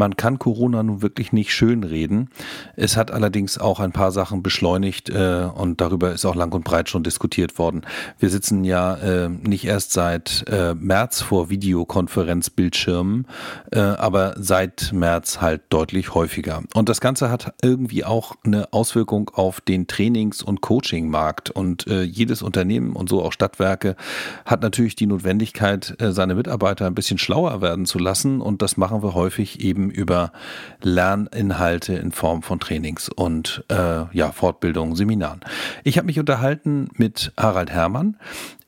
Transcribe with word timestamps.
Man 0.00 0.16
kann 0.16 0.38
Corona 0.38 0.82
nun 0.82 1.02
wirklich 1.02 1.30
nicht 1.30 1.52
schönreden. 1.52 2.30
Es 2.74 2.96
hat 2.96 3.10
allerdings 3.10 3.58
auch 3.58 3.80
ein 3.80 3.92
paar 3.92 4.12
Sachen 4.12 4.42
beschleunigt 4.42 5.10
äh, 5.10 5.46
und 5.54 5.82
darüber 5.82 6.14
ist 6.14 6.24
auch 6.24 6.34
lang 6.34 6.54
und 6.54 6.64
breit 6.64 6.88
schon 6.88 7.02
diskutiert 7.02 7.58
worden. 7.58 7.82
Wir 8.18 8.30
sitzen 8.30 8.64
ja 8.64 8.94
äh, 8.94 9.28
nicht 9.28 9.66
erst 9.66 9.92
seit 9.92 10.46
äh, 10.48 10.72
März 10.72 11.20
vor 11.20 11.50
Videokonferenzbildschirmen, 11.50 13.26
äh, 13.72 13.78
aber 13.80 14.36
seit 14.38 14.90
März 14.94 15.42
halt 15.42 15.64
deutlich 15.68 16.14
häufiger. 16.14 16.62
Und 16.72 16.88
das 16.88 17.02
Ganze 17.02 17.30
hat 17.30 17.52
irgendwie 17.60 18.02
auch 18.02 18.36
eine 18.42 18.72
Auswirkung 18.72 19.28
auf 19.34 19.60
den 19.60 19.86
Trainings- 19.86 20.42
und 20.42 20.62
Coachingmarkt. 20.62 21.50
Und 21.50 21.86
äh, 21.88 22.04
jedes 22.04 22.40
Unternehmen 22.40 22.96
und 22.96 23.10
so 23.10 23.22
auch 23.22 23.32
Stadtwerke 23.32 23.96
hat 24.46 24.62
natürlich 24.62 24.96
die 24.96 25.06
Notwendigkeit, 25.06 25.94
äh, 26.00 26.12
seine 26.12 26.36
Mitarbeiter 26.36 26.86
ein 26.86 26.94
bisschen 26.94 27.18
schlauer 27.18 27.60
werden 27.60 27.84
zu 27.84 27.98
lassen. 27.98 28.40
Und 28.40 28.62
das 28.62 28.78
machen 28.78 29.02
wir 29.02 29.12
häufig 29.12 29.60
eben 29.60 29.89
über 29.90 30.32
Lerninhalte 30.82 31.94
in 31.94 32.12
Form 32.12 32.42
von 32.42 32.60
Trainings 32.60 33.08
und 33.08 33.64
äh, 33.68 34.04
ja, 34.12 34.32
Fortbildungen, 34.32 34.96
Seminaren. 34.96 35.40
Ich 35.84 35.98
habe 35.98 36.06
mich 36.06 36.18
unterhalten 36.18 36.88
mit 36.96 37.32
Harald 37.36 37.70
Herrmann. 37.70 38.16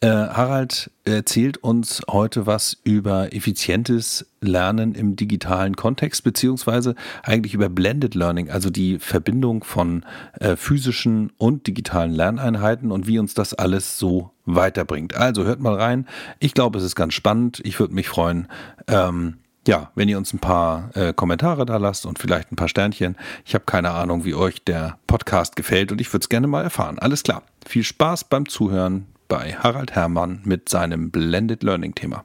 Äh, 0.02 0.08
Harald 0.08 0.90
erzählt 1.04 1.58
uns 1.58 2.02
heute 2.10 2.44
was 2.44 2.77
über 2.82 3.32
effizientes 3.32 4.27
Lernen 4.40 4.96
im 4.96 5.14
digitalen 5.14 5.77
Kontext, 5.77 6.24
beziehungsweise 6.24 6.96
eigentlich 7.22 7.54
über 7.54 7.68
Blended 7.68 8.16
Learning, 8.16 8.50
also 8.50 8.68
die 8.68 8.98
Verbindung 8.98 9.62
von 9.62 10.04
äh, 10.41 10.56
physischen 10.56 11.30
und 11.38 11.68
digitalen 11.68 12.10
Lerneinheiten 12.10 12.91
und 12.91 13.06
wie 13.06 13.20
uns 13.20 13.34
das 13.34 13.54
alles 13.54 13.96
so 13.96 14.32
weiterbringt. 14.44 15.14
Also 15.16 15.44
hört 15.44 15.60
mal 15.60 15.74
rein. 15.74 16.08
Ich 16.41 16.52
glaube, 16.52 16.78
es 16.78 16.84
ist 16.84 16.96
ganz 16.96 17.14
spannend. 17.14 17.60
Ich 17.64 17.78
würde 17.78 17.94
mich 17.94 18.08
freuen, 18.08 18.48
ähm, 18.88 19.36
ja, 19.66 19.90
wenn 19.94 20.08
ihr 20.08 20.18
uns 20.18 20.32
ein 20.32 20.40
paar 20.40 20.90
äh, 20.94 21.12
Kommentare 21.12 21.64
da 21.64 21.76
lasst 21.76 22.06
und 22.06 22.18
vielleicht 22.18 22.50
ein 22.50 22.56
paar 22.56 22.68
Sternchen. 22.68 23.16
Ich 23.44 23.54
habe 23.54 23.64
keine 23.64 23.90
Ahnung, 23.92 24.24
wie 24.24 24.34
euch 24.34 24.64
der 24.64 24.98
Podcast 25.06 25.56
gefällt 25.56 25.92
und 25.92 26.00
ich 26.00 26.12
würde 26.12 26.24
es 26.24 26.28
gerne 26.28 26.46
mal 26.46 26.62
erfahren. 26.62 26.98
Alles 26.98 27.22
klar. 27.22 27.42
Viel 27.64 27.84
Spaß 27.84 28.24
beim 28.24 28.48
Zuhören 28.48 29.06
bei 29.28 29.54
Harald 29.54 29.92
Herrmann 29.92 30.41
mit 30.44 30.69
seinem 30.69 31.10
Blended 31.10 31.62
Learning 31.62 31.94
Thema. 31.94 32.24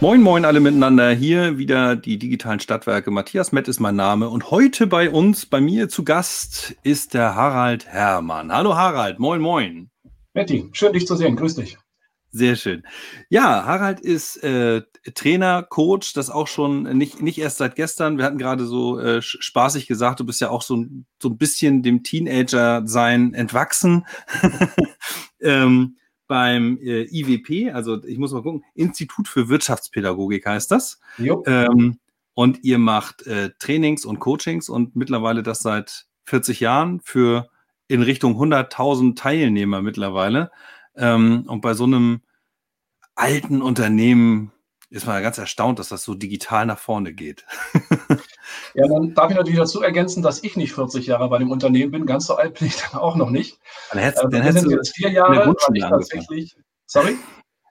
Moin, 0.00 0.22
moin 0.22 0.44
alle 0.44 0.60
miteinander. 0.60 1.10
Hier 1.10 1.58
wieder 1.58 1.96
die 1.96 2.20
digitalen 2.20 2.60
Stadtwerke. 2.60 3.10
Matthias 3.10 3.50
Mett 3.50 3.66
ist 3.66 3.80
mein 3.80 3.96
Name 3.96 4.28
und 4.28 4.52
heute 4.52 4.86
bei 4.86 5.10
uns, 5.10 5.44
bei 5.44 5.60
mir 5.60 5.88
zu 5.88 6.04
Gast 6.04 6.76
ist 6.84 7.14
der 7.14 7.34
Harald 7.34 7.84
Herrmann. 7.88 8.52
Hallo 8.52 8.76
Harald, 8.76 9.18
moin, 9.18 9.40
moin. 9.40 9.90
Matti, 10.38 10.68
schön 10.70 10.92
dich 10.92 11.04
zu 11.04 11.16
sehen. 11.16 11.34
Grüß 11.34 11.56
dich. 11.56 11.78
Sehr 12.30 12.54
schön. 12.54 12.84
Ja, 13.28 13.64
Harald 13.64 13.98
ist 13.98 14.36
äh, 14.44 14.82
Trainer, 15.14 15.64
Coach, 15.64 16.12
das 16.12 16.30
auch 16.30 16.46
schon 16.46 16.84
nicht, 16.96 17.20
nicht 17.20 17.38
erst 17.38 17.58
seit 17.58 17.74
gestern. 17.74 18.18
Wir 18.18 18.24
hatten 18.24 18.38
gerade 18.38 18.64
so 18.64 19.00
äh, 19.00 19.20
spaßig 19.20 19.88
gesagt, 19.88 20.20
du 20.20 20.24
bist 20.24 20.40
ja 20.40 20.50
auch 20.50 20.62
so, 20.62 20.84
so 21.20 21.28
ein 21.30 21.38
bisschen 21.38 21.82
dem 21.82 22.04
Teenager-Sein 22.04 23.34
entwachsen. 23.34 24.06
ähm, 25.40 25.96
beim 26.28 26.78
äh, 26.82 27.02
IWP, 27.10 27.72
also 27.74 28.04
ich 28.04 28.18
muss 28.18 28.30
mal 28.30 28.42
gucken, 28.42 28.62
Institut 28.74 29.26
für 29.26 29.48
Wirtschaftspädagogik 29.48 30.46
heißt 30.46 30.70
das. 30.70 31.00
Ähm, 31.46 31.98
und 32.34 32.62
ihr 32.62 32.78
macht 32.78 33.26
äh, 33.26 33.50
Trainings 33.58 34.04
und 34.04 34.20
Coachings 34.20 34.68
und 34.68 34.94
mittlerweile 34.94 35.42
das 35.42 35.62
seit 35.62 36.06
40 36.26 36.60
Jahren 36.60 37.00
für 37.02 37.48
in 37.88 38.02
Richtung 38.02 38.36
100.000 38.40 39.16
Teilnehmer 39.16 39.82
mittlerweile. 39.82 40.50
Ähm, 40.96 41.44
und 41.48 41.60
bei 41.62 41.74
so 41.74 41.84
einem 41.84 42.20
alten 43.14 43.62
Unternehmen 43.62 44.52
ist 44.90 45.06
man 45.06 45.16
ja 45.16 45.20
ganz 45.20 45.36
erstaunt, 45.36 45.78
dass 45.78 45.88
das 45.88 46.02
so 46.02 46.14
digital 46.14 46.64
nach 46.64 46.78
vorne 46.78 47.12
geht. 47.12 47.44
ja, 48.74 48.88
dann 48.88 49.14
darf 49.14 49.30
ich 49.30 49.36
natürlich 49.36 49.58
dazu 49.58 49.82
ergänzen, 49.82 50.22
dass 50.22 50.42
ich 50.42 50.56
nicht 50.56 50.72
40 50.72 51.06
Jahre 51.06 51.28
bei 51.28 51.38
dem 51.38 51.50
Unternehmen 51.50 51.90
bin. 51.90 52.06
Ganz 52.06 52.26
so 52.26 52.36
alt 52.36 52.58
bin 52.58 52.68
ich 52.68 52.76
dann 52.76 53.00
auch 53.00 53.16
noch 53.16 53.30
nicht. 53.30 53.58
Dann 53.90 54.00
hättest, 54.00 54.24
äh, 54.24 54.28
dann 54.30 54.42
hättest 54.42 54.66
du 54.66 54.70
jetzt 54.70 54.94
vier 54.96 55.10
Jahre, 55.10 55.28
in 55.28 55.34
der 55.34 55.44
Grundschule 55.44 55.80
tatsächlich. 55.80 56.56
Sorry? 56.86 57.16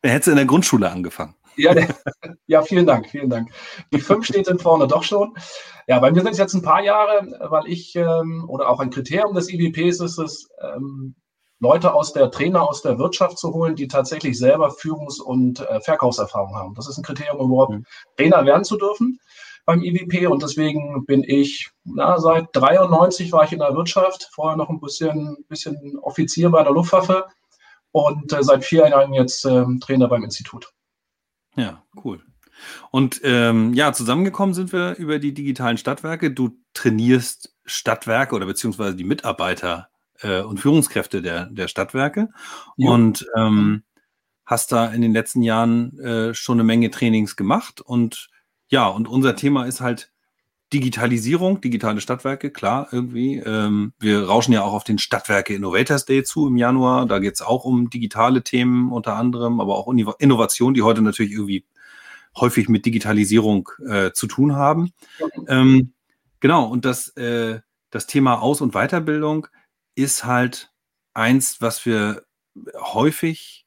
Dann 0.02 0.12
hättest 0.12 0.28
du 0.28 0.32
in 0.32 0.38
der 0.38 0.46
Grundschule 0.46 0.92
angefangen. 0.92 1.36
Ja, 1.58 1.74
ja, 2.48 2.62
vielen 2.62 2.86
Dank, 2.86 3.10
vielen 3.10 3.30
Dank. 3.30 3.50
Die 3.92 4.00
fünf 4.00 4.26
steht 4.26 4.48
dann 4.48 4.60
vorne 4.60 4.88
doch 4.88 5.04
schon. 5.04 5.36
Ja, 5.88 6.00
bei 6.00 6.12
mir 6.12 6.22
sind 6.22 6.32
es 6.32 6.38
jetzt 6.38 6.54
ein 6.54 6.62
paar 6.62 6.84
Jahre, 6.84 7.38
weil 7.50 7.68
ich, 7.68 7.96
ähm, 7.96 8.46
oder 8.48 8.70
auch 8.70 8.80
ein 8.80 8.90
Kriterium 8.90 9.34
des 9.34 9.52
IWPs 9.52 10.00
ist 10.00 10.18
es, 10.18 10.48
ähm, 10.62 11.16
Leute 11.60 11.94
aus 11.94 12.14
der 12.14 12.30
Trainer 12.30 12.68
aus 12.68 12.84
der 12.84 13.00
Wirtschaft 13.00 13.40
zu 13.40 13.52
holen, 13.54 13.76
die 13.76 13.88
tatsächlich 13.88 14.38
selber 14.38 14.70
Führungs- 14.70 15.20
und 15.20 15.60
äh, 15.62 15.82
Verkaufserfahrung 15.82 16.56
haben. 16.56 16.76
Das 16.76 16.88
ist 16.88 16.98
ein 16.98 17.04
Kriterium, 17.04 17.40
um 17.40 17.52
überhaupt 17.52 17.74
mhm. 17.74 17.86
Trainer 18.16 18.46
werden 18.46 18.64
zu 18.64 18.78
dürfen 18.78 19.20
beim 19.68 19.84
IWP 19.84 20.28
und 20.28 20.42
deswegen 20.42 21.06
bin 21.06 21.24
ich, 21.24 21.70
na, 21.84 22.18
seit 22.20 22.48
93 22.54 23.34
war 23.34 23.44
ich 23.44 23.52
in 23.52 23.60
der 23.60 23.76
Wirtschaft, 23.76 24.30
vorher 24.32 24.56
noch 24.56 24.70
ein 24.70 24.80
bisschen, 24.80 25.46
bisschen 25.50 25.98
Offizier 26.02 26.50
bei 26.50 26.64
der 26.64 26.72
Luftwaffe 26.72 27.26
und 27.92 28.32
äh, 28.32 28.44
seit 28.44 28.64
vier 28.64 28.88
Jahren 28.88 29.14
jetzt 29.14 29.46
äh, 29.46 29.66
Trainer 29.82 30.08
beim 30.08 30.24
Institut. 30.24 30.72
Ja, 31.58 31.84
cool. 32.04 32.24
Und 32.92 33.22
ähm, 33.24 33.74
ja, 33.74 33.94
zusammengekommen 33.94 34.56
sind 34.56 34.72
wir 34.72 34.96
über 34.96 35.20
die 35.20 35.34
digitalen 35.34 35.78
Stadtwerke. 35.78 36.32
Du 36.32 36.58
trainierst 36.74 37.56
Stadtwerke 37.66 38.36
oder 38.36 38.46
beziehungsweise 38.46 38.96
die 38.96 39.04
Mitarbeiter 39.04 39.90
äh, 40.22 40.42
und 40.42 40.60
Führungskräfte 40.60 41.22
der, 41.22 41.48
der 41.48 41.68
Stadtwerke 41.68 42.30
ja. 42.78 42.90
und 42.90 43.28
ähm, 43.36 43.84
hast 44.46 44.72
da 44.72 44.88
in 44.88 45.02
den 45.02 45.14
letzten 45.14 45.42
Jahren 45.42 46.00
äh, 46.00 46.34
schon 46.34 46.56
eine 46.58 46.64
Menge 46.64 46.90
Trainings 46.90 47.36
gemacht. 47.36 47.82
Und 47.82 48.30
ja, 48.70 48.88
und 48.88 49.08
unser 49.08 49.36
Thema 49.36 49.66
ist 49.66 49.82
halt 49.82 50.12
Digitalisierung, 50.74 51.62
digitale 51.62 52.02
Stadtwerke, 52.02 52.52
klar, 52.52 52.90
irgendwie. 52.92 53.38
Ähm, 53.38 53.94
wir 54.00 54.26
rauschen 54.26 54.52
ja 54.52 54.64
auch 54.64 54.74
auf 54.74 54.84
den 54.84 54.98
Stadtwerke 54.98 55.54
Innovators 55.54 56.06
Day 56.06 56.24
zu 56.24 56.48
im 56.48 56.58
Januar. 56.58 57.06
Da 57.06 57.20
geht 57.20 57.36
es 57.36 57.42
auch 57.42 57.64
um 57.64 57.90
digitale 57.90 58.44
Themen 58.44 58.92
unter 58.92 59.16
anderem, 59.16 59.62
aber 59.62 59.78
auch 59.78 59.88
Innovation, 60.20 60.74
die 60.74 60.82
heute 60.82 61.02
natürlich 61.02 61.32
irgendwie 61.32 61.66
häufig 62.36 62.68
mit 62.68 62.86
Digitalisierung 62.86 63.70
äh, 63.88 64.12
zu 64.12 64.28
tun 64.28 64.56
haben. 64.56 64.92
Ähm, 65.48 65.94
genau, 66.40 66.66
und 66.66 66.84
das, 66.84 67.10
äh, 67.16 67.62
das 67.90 68.06
Thema 68.06 68.42
Aus- 68.42 68.62
und 68.62 68.74
Weiterbildung 68.74 69.48
ist 69.96 70.26
halt 70.26 70.72
eins, 71.14 71.62
was 71.62 71.86
wir 71.86 72.24
häufig 72.76 73.67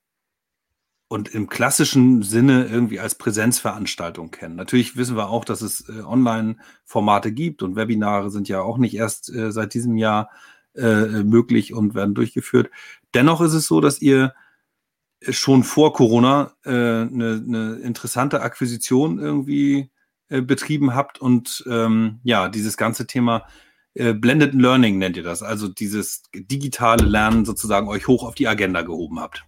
und 1.10 1.28
im 1.34 1.48
klassischen 1.48 2.22
Sinne 2.22 2.66
irgendwie 2.66 3.00
als 3.00 3.16
Präsenzveranstaltung 3.16 4.30
kennen. 4.30 4.54
Natürlich 4.54 4.96
wissen 4.96 5.16
wir 5.16 5.28
auch, 5.28 5.44
dass 5.44 5.60
es 5.60 5.88
äh, 5.88 6.02
Online-Formate 6.02 7.32
gibt 7.32 7.64
und 7.64 7.74
Webinare 7.74 8.30
sind 8.30 8.48
ja 8.48 8.60
auch 8.60 8.78
nicht 8.78 8.94
erst 8.94 9.28
äh, 9.34 9.50
seit 9.50 9.74
diesem 9.74 9.96
Jahr 9.96 10.30
äh, 10.76 11.24
möglich 11.24 11.74
und 11.74 11.96
werden 11.96 12.14
durchgeführt. 12.14 12.70
Dennoch 13.12 13.40
ist 13.40 13.54
es 13.54 13.66
so, 13.66 13.80
dass 13.80 14.00
ihr 14.00 14.34
schon 15.28 15.64
vor 15.64 15.94
Corona 15.94 16.52
eine 16.62 17.10
äh, 17.10 17.16
ne, 17.16 17.42
ne 17.44 17.80
interessante 17.82 18.40
Akquisition 18.42 19.18
irgendwie 19.18 19.90
äh, 20.28 20.42
betrieben 20.42 20.94
habt 20.94 21.20
und 21.20 21.64
ähm, 21.68 22.20
ja, 22.22 22.48
dieses 22.48 22.76
ganze 22.76 23.08
Thema 23.08 23.48
äh, 23.94 24.14
Blended 24.14 24.54
Learning 24.54 24.98
nennt 24.98 25.16
ihr 25.16 25.24
das, 25.24 25.42
also 25.42 25.66
dieses 25.66 26.22
digitale 26.32 27.04
Lernen 27.04 27.44
sozusagen 27.44 27.88
euch 27.88 28.06
hoch 28.06 28.22
auf 28.22 28.36
die 28.36 28.46
Agenda 28.46 28.82
gehoben 28.82 29.18
habt. 29.18 29.44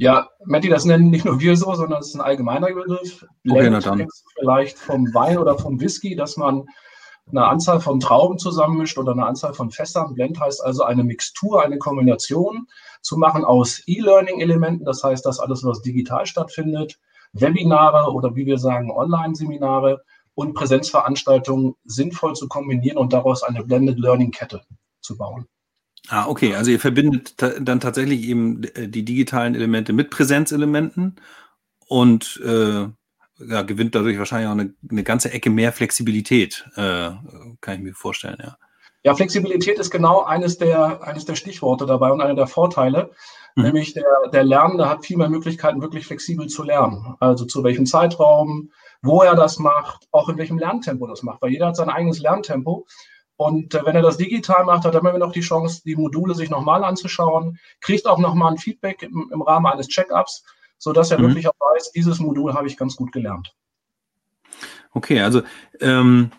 Ja, 0.00 0.30
Matti, 0.46 0.70
das 0.70 0.86
nennen 0.86 1.10
nicht 1.10 1.26
nur 1.26 1.40
wir 1.40 1.54
so, 1.58 1.74
sondern 1.74 2.00
es 2.00 2.08
ist 2.08 2.14
ein 2.14 2.22
allgemeiner 2.22 2.68
Begriff. 2.68 3.26
Blend 3.42 3.86
okay, 3.86 4.06
vielleicht 4.38 4.78
vom 4.78 5.12
Wein 5.12 5.36
oder 5.36 5.58
vom 5.58 5.78
Whisky, 5.78 6.16
dass 6.16 6.38
man 6.38 6.64
eine 7.28 7.44
Anzahl 7.44 7.80
von 7.80 8.00
Trauben 8.00 8.38
zusammenmischt 8.38 8.96
oder 8.96 9.12
eine 9.12 9.26
Anzahl 9.26 9.52
von 9.52 9.70
Fässern. 9.70 10.14
Blend 10.14 10.40
heißt 10.40 10.64
also 10.64 10.84
eine 10.84 11.04
Mixtur, 11.04 11.62
eine 11.62 11.76
Kombination 11.76 12.66
zu 13.02 13.18
machen 13.18 13.44
aus 13.44 13.82
E-Learning-Elementen. 13.86 14.86
Das 14.86 15.04
heißt, 15.04 15.26
dass 15.26 15.38
alles, 15.38 15.64
was 15.64 15.82
digital 15.82 16.24
stattfindet, 16.24 16.98
Webinare 17.34 18.10
oder 18.10 18.34
wie 18.34 18.46
wir 18.46 18.56
sagen, 18.56 18.90
Online-Seminare 18.90 20.00
und 20.34 20.54
Präsenzveranstaltungen 20.54 21.74
sinnvoll 21.84 22.32
zu 22.32 22.48
kombinieren 22.48 22.96
und 22.96 23.12
daraus 23.12 23.42
eine 23.42 23.64
Blended 23.64 23.98
Learning-Kette 23.98 24.62
zu 25.02 25.18
bauen. 25.18 25.46
Ah, 26.08 26.26
okay. 26.26 26.54
Also 26.54 26.70
ihr 26.70 26.80
verbindet 26.80 27.34
dann 27.40 27.80
tatsächlich 27.80 28.22
eben 28.22 28.64
äh, 28.74 28.88
die 28.88 29.04
digitalen 29.04 29.54
Elemente 29.54 29.92
mit 29.92 30.10
Präsenzelementen 30.10 31.16
und 31.88 32.40
äh, 32.44 32.86
ja, 33.42 33.62
gewinnt 33.62 33.94
dadurch 33.94 34.18
wahrscheinlich 34.18 34.48
auch 34.48 34.52
eine, 34.52 34.74
eine 34.90 35.02
ganze 35.02 35.32
Ecke 35.32 35.50
mehr 35.50 35.72
Flexibilität, 35.72 36.66
äh, 36.76 37.10
kann 37.60 37.74
ich 37.74 37.80
mir 37.80 37.94
vorstellen, 37.94 38.38
ja. 38.40 38.56
Ja, 39.02 39.14
Flexibilität 39.14 39.78
ist 39.78 39.90
genau 39.90 40.24
eines 40.24 40.58
der, 40.58 41.02
eines 41.02 41.24
der 41.24 41.34
Stichworte 41.34 41.86
dabei 41.86 42.12
und 42.12 42.20
einer 42.20 42.34
der 42.34 42.46
Vorteile. 42.46 43.10
Mhm. 43.54 43.62
Nämlich 43.62 43.94
der, 43.94 44.04
der 44.30 44.44
Lernende 44.44 44.90
hat 44.90 45.06
viel 45.06 45.16
mehr 45.16 45.30
Möglichkeiten, 45.30 45.80
wirklich 45.80 46.06
flexibel 46.06 46.48
zu 46.48 46.62
lernen. 46.62 47.16
Also 47.18 47.46
zu 47.46 47.64
welchem 47.64 47.86
Zeitraum, 47.86 48.70
wo 49.00 49.22
er 49.22 49.34
das 49.34 49.58
macht, 49.58 50.06
auch 50.12 50.28
in 50.28 50.36
welchem 50.36 50.58
Lerntempo 50.58 51.06
das 51.06 51.22
macht, 51.22 51.40
weil 51.40 51.50
jeder 51.50 51.68
hat 51.68 51.76
sein 51.76 51.88
eigenes 51.88 52.20
Lerntempo. 52.20 52.86
Und 53.40 53.74
äh, 53.74 53.86
wenn 53.86 53.96
er 53.96 54.02
das 54.02 54.18
digital 54.18 54.66
macht, 54.66 54.84
hat 54.84 54.92
er 54.92 55.00
immer 55.00 55.16
noch 55.16 55.32
die 55.32 55.40
Chance, 55.40 55.80
die 55.86 55.96
Module 55.96 56.34
sich 56.34 56.50
nochmal 56.50 56.84
anzuschauen, 56.84 57.58
kriegt 57.80 58.06
auch 58.06 58.18
nochmal 58.18 58.52
ein 58.52 58.58
Feedback 58.58 59.02
im, 59.02 59.30
im 59.32 59.40
Rahmen 59.40 59.64
eines 59.64 59.88
Check-ups, 59.88 60.44
sodass 60.76 61.10
er 61.10 61.18
mhm. 61.18 61.22
wirklich 61.22 61.48
auch 61.48 61.54
weiß, 61.58 61.92
dieses 61.92 62.18
Modul 62.18 62.52
habe 62.52 62.66
ich 62.66 62.76
ganz 62.76 62.96
gut 62.96 63.12
gelernt. 63.12 63.54
Okay, 64.92 65.22
also 65.22 65.40
ähm, 65.80 66.32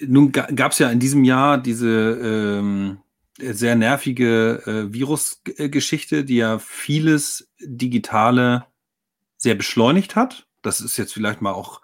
nun 0.00 0.32
gab 0.32 0.72
es 0.72 0.78
ja 0.78 0.88
in 0.88 0.98
diesem 0.98 1.24
Jahr 1.24 1.58
diese 1.58 1.88
ähm, 1.88 3.00
sehr 3.38 3.76
nervige 3.76 4.62
äh, 4.64 4.94
Virusgeschichte, 4.94 6.24
die 6.24 6.36
ja 6.36 6.58
vieles 6.58 7.50
Digitale 7.60 8.64
sehr 9.36 9.56
beschleunigt 9.56 10.16
hat. 10.16 10.46
Das 10.62 10.80
ist 10.80 10.96
jetzt 10.96 11.12
vielleicht 11.12 11.42
mal 11.42 11.52
auch 11.52 11.82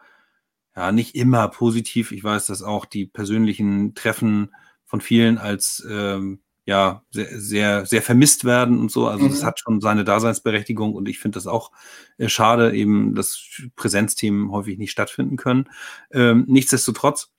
ja 0.77 0.93
nicht 0.93 1.15
immer 1.15 1.49
positiv. 1.49 2.13
Ich 2.13 2.23
weiß, 2.23 2.47
dass 2.47 2.63
auch 2.63 2.85
die 2.85 3.07
persönlichen 3.07 3.95
Treffen 3.95 4.55
von 4.85 5.01
vielen 5.01 5.39
als 5.39 5.87
ähm, 5.91 6.41
ja 6.67 7.03
sehr, 7.11 7.41
sehr, 7.41 7.87
sehr 7.87 8.03
vermisst 8.03 8.45
werden 8.45 8.79
und 8.79 8.91
so. 8.91 9.07
Also 9.07 9.25
mhm. 9.25 9.31
das 9.31 9.45
hat 9.45 9.59
schon 9.59 9.81
seine 9.81 10.05
Daseinsberechtigung 10.05 10.95
und 10.95 11.09
ich 11.09 11.19
finde 11.19 11.37
das 11.37 11.47
auch 11.47 11.73
äh, 12.19 12.29
schade, 12.29 12.75
eben, 12.75 13.15
dass 13.15 13.41
Präsenzthemen 13.77 14.51
häufig 14.51 14.77
nicht 14.77 14.91
stattfinden 14.91 15.37
können. 15.37 15.69
Ähm, 16.13 16.45
nichtsdestotrotz 16.49 17.33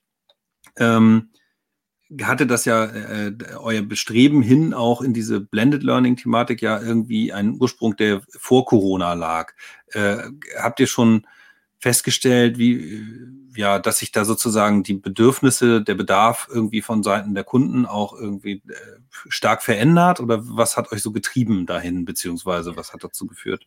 ähm, 0.76 1.30
hatte 2.22 2.46
das 2.46 2.64
ja 2.64 2.86
äh, 2.86 3.34
euer 3.58 3.82
Bestreben 3.82 4.42
hin 4.42 4.72
auch 4.72 5.02
in 5.02 5.12
diese 5.12 5.40
Blended 5.40 5.82
Learning 5.82 6.16
Thematik 6.16 6.62
ja 6.62 6.80
irgendwie 6.80 7.32
einen 7.32 7.60
Ursprung, 7.60 7.96
der 7.96 8.22
vor 8.30 8.64
Corona 8.64 9.12
lag. 9.12 9.52
Äh, 9.92 10.16
habt 10.58 10.80
ihr 10.80 10.86
schon 10.86 11.26
festgestellt, 11.78 12.58
wie, 12.58 13.02
ja, 13.56 13.78
dass 13.78 13.98
sich 13.98 14.12
da 14.12 14.24
sozusagen 14.24 14.82
die 14.82 14.94
Bedürfnisse, 14.94 15.82
der 15.82 15.94
Bedarf 15.94 16.48
irgendwie 16.50 16.82
von 16.82 17.02
Seiten 17.02 17.34
der 17.34 17.44
Kunden 17.44 17.86
auch 17.86 18.14
irgendwie 18.14 18.62
äh, 18.68 18.74
stark 19.28 19.62
verändert? 19.62 20.20
Oder 20.20 20.40
was 20.42 20.76
hat 20.76 20.92
euch 20.92 21.02
so 21.02 21.12
getrieben 21.12 21.66
dahin, 21.66 22.04
beziehungsweise 22.04 22.76
was 22.76 22.92
hat 22.92 23.04
dazu 23.04 23.26
geführt? 23.26 23.66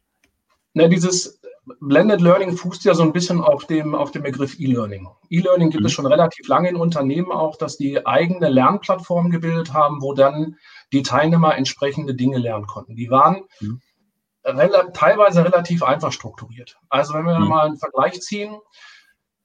Na, 0.73 0.87
dieses 0.87 1.41
Blended 1.79 2.21
Learning 2.21 2.57
fußt 2.57 2.85
ja 2.85 2.93
so 2.93 3.03
ein 3.03 3.13
bisschen 3.13 3.39
auf 3.39 3.65
dem, 3.65 3.93
auf 3.93 4.11
dem 4.11 4.23
Begriff 4.23 4.59
E-Learning. 4.59 5.07
E-Learning 5.29 5.69
gibt 5.69 5.81
mhm. 5.81 5.87
es 5.87 5.93
schon 5.93 6.05
relativ 6.05 6.47
lange 6.47 6.69
in 6.69 6.75
Unternehmen 6.75 7.31
auch, 7.31 7.55
dass 7.55 7.77
die 7.77 8.05
eigene 8.05 8.49
Lernplattformen 8.49 9.31
gebildet 9.31 9.73
haben, 9.73 10.01
wo 10.01 10.13
dann 10.13 10.55
die 10.91 11.03
Teilnehmer 11.03 11.55
entsprechende 11.55 12.15
Dinge 12.15 12.39
lernen 12.39 12.65
konnten. 12.65 12.95
Die 12.95 13.09
waren 13.09 13.43
mhm. 13.59 13.81
Teilweise 14.43 15.45
relativ 15.45 15.83
einfach 15.83 16.11
strukturiert. 16.11 16.77
Also 16.89 17.13
wenn 17.13 17.25
wir 17.25 17.39
mhm. 17.39 17.47
mal 17.47 17.67
einen 17.67 17.77
Vergleich 17.77 18.21
ziehen, 18.21 18.57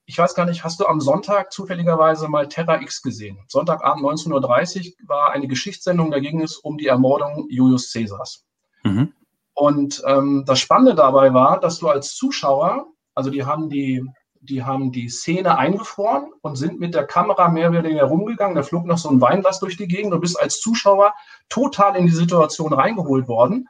ich 0.07 0.19
weiß 0.19 0.35
gar 0.35 0.47
nicht, 0.47 0.63
hast 0.63 0.79
du 0.81 0.87
am 0.87 1.01
Sonntag 1.01 1.53
zufälligerweise 1.53 2.29
mal 2.29 2.49
Terra 2.49 2.81
X 2.81 3.03
gesehen? 3.03 3.39
Sonntagabend 3.49 4.05
19.30 4.05 4.87
Uhr 5.03 5.09
war 5.09 5.33
eine 5.33 5.49
Geschichtssendung, 5.49 6.13
da 6.13 6.21
ging 6.21 6.41
es 6.41 6.57
um 6.57 6.79
die 6.79 6.87
Ermordung 6.87 7.49
Julius 7.51 7.93
Caesars. 7.93 8.45
Mhm. 8.85 9.13
Und 9.53 10.03
ähm, 10.07 10.45
das 10.47 10.61
Spannende 10.61 10.95
dabei 10.95 11.35
war, 11.35 11.59
dass 11.59 11.81
du 11.81 11.89
als 11.89 12.15
Zuschauer, 12.15 12.87
also 13.15 13.31
die 13.31 13.45
haben 13.45 13.69
die, 13.69 14.05
die 14.41 14.63
haben 14.63 14.93
die 14.93 15.09
Szene 15.09 15.59
eingefroren 15.59 16.31
und 16.41 16.57
sind 16.57 16.79
mit 16.79 16.95
der 16.95 17.07
Kamera 17.07 17.49
mehr 17.49 17.71
oder 17.71 17.83
weniger 17.83 18.05
rumgegangen. 18.05 18.55
Da 18.55 18.63
flog 18.63 18.85
noch 18.85 18.99
so 18.99 19.09
ein 19.09 19.21
Weinglas 19.21 19.59
durch 19.59 19.77
die 19.77 19.89
Gegend. 19.89 20.13
Du 20.13 20.21
bist 20.21 20.39
als 20.39 20.61
Zuschauer 20.61 21.15
total 21.49 21.97
in 21.97 22.07
die 22.07 22.13
Situation 22.13 22.73
reingeholt 22.73 23.27
worden. 23.27 23.67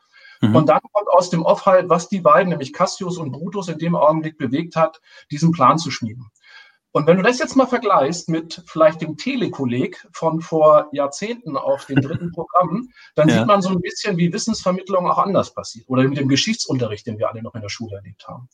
Mhm. 0.51 0.57
Und 0.57 0.69
dann 0.69 0.81
kommt 0.93 1.09
aus 1.09 1.31
dem 1.31 1.43
Off 1.43 1.67
halt, 1.67 1.89
was 1.89 2.09
die 2.09 2.21
beiden, 2.21 2.51
nämlich 2.51 2.73
Cassius 2.73 3.19
und 3.19 3.33
Brutus, 3.33 3.69
in 3.69 3.79
dem 3.79 3.95
Augenblick 3.95 4.39
bewegt 4.39 4.77
hat, 4.77 5.01
diesen 5.31 5.53
Plan 5.53 5.79
zu 5.79 5.91
schmieden. 5.91 6.31
Und 6.97 7.07
wenn 7.07 7.19
du 7.19 7.23
das 7.23 7.39
jetzt 7.39 7.57
mal 7.57 7.67
vergleichst 7.67 8.31
mit 8.31 8.63
vielleicht 8.67 9.03
dem 9.03 9.19
Telekolleg 9.19 10.09
von 10.13 10.41
vor 10.41 10.89
Jahrzehnten 10.93 11.59
auf 11.59 11.85
den 11.85 12.01
dritten 12.01 12.33
Programmen, 12.35 12.91
dann 13.15 13.29
ja. 13.29 13.37
sieht 13.37 13.47
man 13.47 13.61
so 13.61 13.69
ein 13.69 13.83
bisschen, 13.83 14.17
wie 14.17 14.33
Wissensvermittlung 14.33 15.07
auch 15.07 15.19
anders 15.19 15.53
passiert. 15.53 15.87
Oder 15.91 16.05
mit 16.05 16.17
dem 16.17 16.29
Geschichtsunterricht, 16.29 17.07
den 17.07 17.19
wir 17.19 17.29
alle 17.29 17.43
noch 17.43 17.55
in 17.55 17.61
der 17.61 17.69
Schule 17.69 17.97
erlebt 17.97 18.27
haben. 18.27 18.49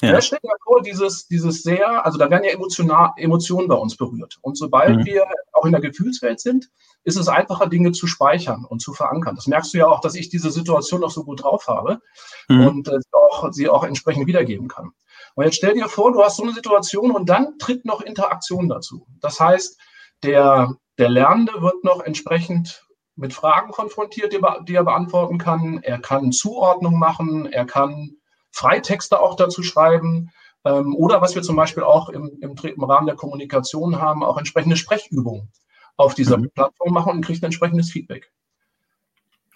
Ja. 0.00 0.12
Da 0.12 0.20
stellen 0.20 0.42
wir 0.42 0.56
vor, 0.64 0.82
dieses, 0.82 1.26
dieses 1.28 1.62
sehr, 1.62 2.04
also 2.04 2.18
da 2.18 2.28
werden 2.28 2.44
ja 2.44 2.50
emotional, 2.50 3.12
Emotionen 3.16 3.68
bei 3.68 3.76
uns 3.76 3.96
berührt. 3.96 4.38
Und 4.42 4.58
sobald 4.58 4.98
mhm. 4.98 5.04
wir 5.06 5.24
auch 5.52 5.64
in 5.64 5.72
der 5.72 5.80
Gefühlswelt 5.80 6.40
sind, 6.40 6.68
ist 7.04 7.16
es 7.16 7.28
einfacher, 7.28 7.68
Dinge 7.68 7.92
zu 7.92 8.06
speichern 8.06 8.64
und 8.64 8.80
zu 8.80 8.92
verankern. 8.92 9.36
Das 9.36 9.46
merkst 9.46 9.72
du 9.72 9.78
ja 9.78 9.86
auch, 9.86 10.00
dass 10.00 10.14
ich 10.14 10.30
diese 10.30 10.50
Situation 10.50 11.00
noch 11.00 11.10
so 11.10 11.24
gut 11.24 11.42
drauf 11.42 11.68
habe 11.68 12.00
mhm. 12.48 12.66
und 12.66 12.88
äh, 12.88 12.98
auch, 13.12 13.52
sie 13.52 13.68
auch 13.68 13.84
entsprechend 13.84 14.26
wiedergeben 14.26 14.68
kann. 14.68 14.92
Und 15.34 15.44
jetzt 15.44 15.56
stell 15.56 15.74
dir 15.74 15.88
vor, 15.88 16.12
du 16.12 16.22
hast 16.22 16.36
so 16.36 16.42
eine 16.42 16.52
Situation 16.52 17.10
und 17.10 17.28
dann 17.28 17.58
tritt 17.58 17.84
noch 17.84 18.00
Interaktion 18.00 18.68
dazu. 18.68 19.06
Das 19.20 19.40
heißt, 19.40 19.78
der, 20.22 20.74
der 20.98 21.08
Lernende 21.08 21.60
wird 21.60 21.84
noch 21.84 22.00
entsprechend 22.00 22.86
mit 23.16 23.32
Fragen 23.32 23.70
konfrontiert, 23.70 24.32
die, 24.32 24.40
die 24.66 24.74
er 24.74 24.84
beantworten 24.84 25.38
kann. 25.38 25.80
Er 25.82 25.98
kann 26.00 26.32
Zuordnung 26.32 26.98
machen, 26.98 27.46
er 27.46 27.64
kann 27.64 28.16
Freitexte 28.54 29.20
auch 29.20 29.34
dazu 29.34 29.62
schreiben. 29.62 30.30
Ähm, 30.64 30.94
oder 30.94 31.20
was 31.20 31.34
wir 31.34 31.42
zum 31.42 31.56
Beispiel 31.56 31.82
auch 31.82 32.08
im, 32.08 32.30
im, 32.40 32.54
im, 32.62 32.84
Rahmen 32.84 33.06
der 33.06 33.16
Kommunikation 33.16 34.00
haben, 34.00 34.22
auch 34.22 34.38
entsprechende 34.38 34.76
Sprechübungen 34.76 35.50
auf 35.96 36.14
dieser 36.14 36.38
mhm. 36.38 36.50
Plattform 36.54 36.94
machen 36.94 37.12
und 37.12 37.24
kriegt 37.24 37.42
entsprechendes 37.42 37.90
Feedback. 37.90 38.32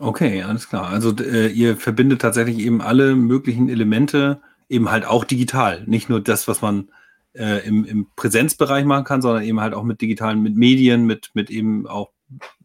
Okay, 0.00 0.42
alles 0.42 0.68
klar. 0.68 0.88
Also 0.88 1.14
äh, 1.16 1.48
ihr 1.48 1.76
verbindet 1.76 2.20
tatsächlich 2.20 2.58
eben 2.58 2.80
alle 2.80 3.16
möglichen 3.16 3.68
Elemente 3.68 4.40
eben 4.68 4.90
halt 4.90 5.06
auch 5.06 5.24
digital. 5.24 5.84
Nicht 5.86 6.08
nur 6.08 6.20
das, 6.20 6.46
was 6.46 6.60
man 6.60 6.90
äh, 7.34 7.66
im, 7.66 7.84
im 7.84 8.08
Präsenzbereich 8.14 8.84
machen 8.84 9.04
kann, 9.04 9.22
sondern 9.22 9.44
eben 9.44 9.60
halt 9.60 9.74
auch 9.74 9.82
mit 9.82 10.00
digitalen, 10.00 10.42
mit 10.42 10.56
Medien, 10.56 11.04
mit, 11.06 11.30
mit 11.34 11.50
eben 11.50 11.86
auch, 11.86 12.10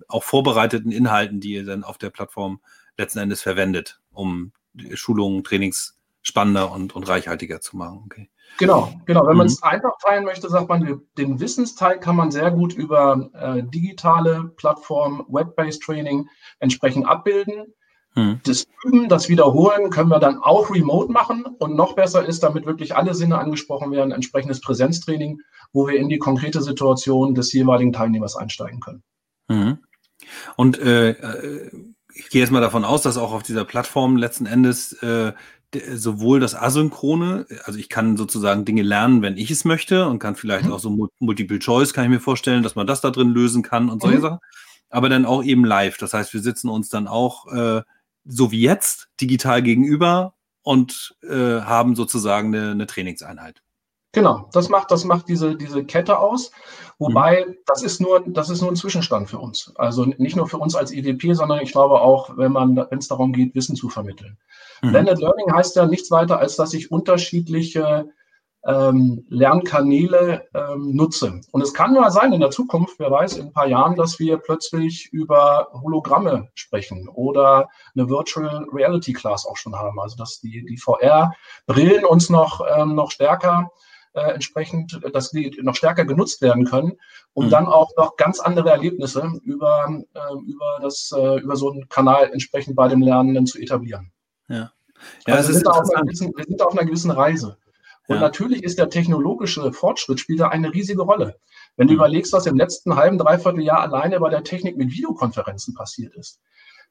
auch 0.07 0.23
vorbereiteten 0.23 0.91
Inhalten, 0.91 1.39
die 1.39 1.53
ihr 1.53 1.65
dann 1.65 1.83
auf 1.83 1.97
der 1.97 2.09
Plattform 2.09 2.59
letzten 2.97 3.19
Endes 3.19 3.41
verwendet, 3.41 3.99
um 4.11 4.51
Schulungen, 4.93 5.43
Trainings 5.43 5.92
spannender 6.23 6.71
und, 6.71 6.95
und 6.95 7.07
reichhaltiger 7.07 7.61
zu 7.61 7.77
machen. 7.77 8.01
Okay. 8.05 8.29
Genau, 8.57 8.93
genau. 9.05 9.27
Wenn 9.27 9.37
man 9.37 9.47
es 9.47 9.61
mhm. 9.61 9.69
einfach 9.69 9.97
teilen 10.03 10.25
möchte, 10.25 10.49
sagt 10.49 10.69
man, 10.69 11.01
den 11.17 11.39
Wissensteil 11.39 11.99
kann 11.99 12.15
man 12.15 12.31
sehr 12.31 12.51
gut 12.51 12.73
über 12.73 13.29
äh, 13.33 13.63
digitale 13.63 14.51
Plattformen, 14.55 15.25
Web-based 15.27 15.83
Training 15.83 16.27
entsprechend 16.59 17.07
abbilden. 17.07 17.73
Hm. 18.15 18.39
Das 18.45 18.67
Üben, 18.83 19.09
das 19.09 19.27
Wiederholen 19.27 19.89
können 19.89 20.09
wir 20.09 20.19
dann 20.19 20.37
auch 20.37 20.69
remote 20.69 21.11
machen. 21.11 21.45
Und 21.59 21.75
noch 21.75 21.95
besser 21.95 22.25
ist, 22.25 22.43
damit 22.43 22.65
wirklich 22.65 22.95
alle 22.95 23.15
Sinne 23.15 23.39
angesprochen 23.39 23.91
werden, 23.91 24.11
entsprechendes 24.11 24.61
Präsenztraining, 24.61 25.41
wo 25.73 25.87
wir 25.87 25.97
in 25.97 26.09
die 26.09 26.19
konkrete 26.19 26.61
Situation 26.61 27.33
des 27.33 27.51
jeweiligen 27.53 27.91
Teilnehmers 27.91 28.35
einsteigen 28.35 28.79
können. 28.79 29.03
Hm. 29.49 29.79
Und 30.55 30.79
äh, 30.79 31.09
äh, 31.09 31.71
ich 32.15 32.29
gehe 32.29 32.41
jetzt 32.41 32.51
mal 32.51 32.61
davon 32.61 32.85
aus, 32.85 33.01
dass 33.01 33.17
auch 33.17 33.33
auf 33.33 33.43
dieser 33.43 33.65
Plattform 33.65 34.17
letzten 34.17 34.45
Endes 34.45 34.93
äh, 35.01 35.33
sowohl 35.93 36.39
das 36.39 36.55
Asynchrone, 36.55 37.45
also 37.63 37.79
ich 37.79 37.89
kann 37.89 38.17
sozusagen 38.17 38.65
Dinge 38.65 38.81
lernen, 38.81 39.21
wenn 39.21 39.37
ich 39.37 39.51
es 39.51 39.65
möchte 39.65 40.07
und 40.07 40.19
kann 40.19 40.35
vielleicht 40.35 40.65
mhm. 40.65 40.73
auch 40.73 40.79
so 40.79 41.09
Multiple 41.19 41.59
Choice, 41.59 41.93
kann 41.93 42.05
ich 42.05 42.09
mir 42.09 42.19
vorstellen, 42.19 42.63
dass 42.63 42.75
man 42.75 42.87
das 42.87 43.01
da 43.01 43.11
drin 43.11 43.29
lösen 43.29 43.63
kann 43.63 43.89
und 43.89 44.01
solche 44.01 44.17
mhm. 44.17 44.21
Sachen, 44.21 44.39
aber 44.89 45.09
dann 45.09 45.25
auch 45.25 45.43
eben 45.43 45.65
live. 45.65 45.97
Das 45.97 46.13
heißt, 46.13 46.33
wir 46.33 46.41
sitzen 46.41 46.69
uns 46.69 46.89
dann 46.89 47.07
auch 47.07 47.51
äh, 47.51 47.81
so 48.25 48.51
wie 48.51 48.61
jetzt 48.61 49.09
digital 49.19 49.61
gegenüber 49.61 50.35
und 50.61 51.15
äh, 51.23 51.61
haben 51.61 51.95
sozusagen 51.95 52.55
eine, 52.55 52.71
eine, 52.71 52.87
Trainingseinheit. 52.87 53.61
Genau, 54.13 54.47
das 54.53 54.69
macht, 54.69 54.91
das 54.91 55.05
macht 55.05 55.27
diese, 55.27 55.55
diese 55.55 55.83
Kette 55.83 56.19
aus. 56.19 56.51
Wobei, 56.99 57.45
mhm. 57.47 57.55
das 57.65 57.81
ist 57.81 57.99
nur, 57.99 58.23
das 58.27 58.49
ist 58.51 58.61
nur 58.61 58.71
ein 58.71 58.75
Zwischenstand 58.75 59.27
für 59.27 59.39
uns. 59.39 59.73
Also 59.75 60.05
nicht 60.05 60.35
nur 60.35 60.47
für 60.47 60.59
uns 60.59 60.75
als 60.75 60.91
EWP, 60.91 61.35
sondern 61.35 61.61
ich 61.61 61.71
glaube 61.71 61.99
auch, 61.99 62.37
wenn 62.37 62.51
man, 62.51 62.75
wenn 62.75 62.99
es 62.99 63.07
darum 63.07 63.33
geht, 63.33 63.55
Wissen 63.55 63.75
zu 63.75 63.89
vermitteln. 63.89 64.37
Mhm. 64.83 64.91
Blended 64.91 65.19
Learning 65.19 65.51
heißt 65.51 65.75
ja 65.75 65.87
nichts 65.87 66.11
weiter, 66.11 66.37
als 66.37 66.55
dass 66.55 66.75
ich 66.75 66.91
unterschiedliche 66.91 68.07
ähm, 68.67 69.25
Lernkanäle 69.29 70.47
ähm, 70.53 70.95
nutze. 70.95 71.41
Und 71.51 71.61
es 71.61 71.73
kann 71.73 71.93
mal 71.93 72.11
sein 72.11 72.33
in 72.33 72.39
der 72.39 72.51
Zukunft, 72.51 72.99
wer 72.99 73.09
weiß, 73.09 73.37
in 73.37 73.47
ein 73.47 73.53
paar 73.53 73.67
Jahren, 73.67 73.95
dass 73.95 74.19
wir 74.19 74.37
plötzlich 74.37 75.11
über 75.11 75.69
Hologramme 75.73 76.49
sprechen 76.53 77.09
oder 77.09 77.67
eine 77.95 78.07
Virtual 78.09 78.67
Reality 78.71 79.13
Class 79.13 79.47
auch 79.47 79.57
schon 79.57 79.75
haben. 79.75 79.99
Also 79.99 80.15
dass 80.17 80.39
die, 80.39 80.63
die 80.65 80.77
VR-Brillen 80.77 82.05
uns 82.05 82.29
noch, 82.29 82.61
ähm, 82.77 82.93
noch 82.93 83.09
stärker 83.09 83.71
äh, 83.71 83.92
entsprechend, 84.21 84.99
dass 85.13 85.31
die 85.31 85.59
noch 85.61 85.75
stärker 85.75 86.05
genutzt 86.05 86.41
werden 86.41 86.65
können, 86.65 86.93
um 87.33 87.45
mhm. 87.45 87.49
dann 87.49 87.65
auch 87.65 87.91
noch 87.97 88.15
ganz 88.15 88.39
andere 88.39 88.69
Erlebnisse 88.69 89.39
über, 89.43 89.87
äh, 90.13 90.33
über, 90.47 90.79
das, 90.81 91.11
äh, 91.15 91.39
über 91.39 91.55
so 91.55 91.71
einen 91.71 91.89
Kanal 91.89 92.29
entsprechend 92.31 92.75
bei 92.75 92.87
dem 92.87 93.01
Lernenden 93.01 93.45
zu 93.45 93.59
etablieren. 93.59 94.11
Ja. 94.47 94.71
Ja, 95.27 95.35
also 95.35 95.49
wir, 95.49 95.55
sind 95.55 95.65
gewissen, 95.65 96.33
wir 96.35 96.45
sind 96.45 96.61
auf 96.61 96.73
einer 96.73 96.85
gewissen 96.85 97.11
Reise. 97.11 97.57
Und 98.07 98.15
ja. 98.15 98.21
natürlich 98.21 98.63
ist 98.63 98.77
der 98.79 98.89
technologische 98.89 99.71
Fortschritt 99.71 100.19
spielt 100.19 100.41
da 100.41 100.49
eine 100.49 100.73
riesige 100.73 101.01
Rolle. 101.01 101.39
Wenn 101.77 101.87
du 101.87 101.93
mhm. 101.93 101.99
überlegst, 101.99 102.33
was 102.33 102.45
im 102.45 102.57
letzten 102.57 102.95
halben, 102.95 103.17
dreiviertel 103.17 103.61
Jahr 103.61 103.81
alleine 103.81 104.19
bei 104.19 104.29
der 104.29 104.43
Technik 104.43 104.77
mit 104.77 104.91
Videokonferenzen 104.91 105.73
passiert 105.73 106.13
ist. 106.15 106.39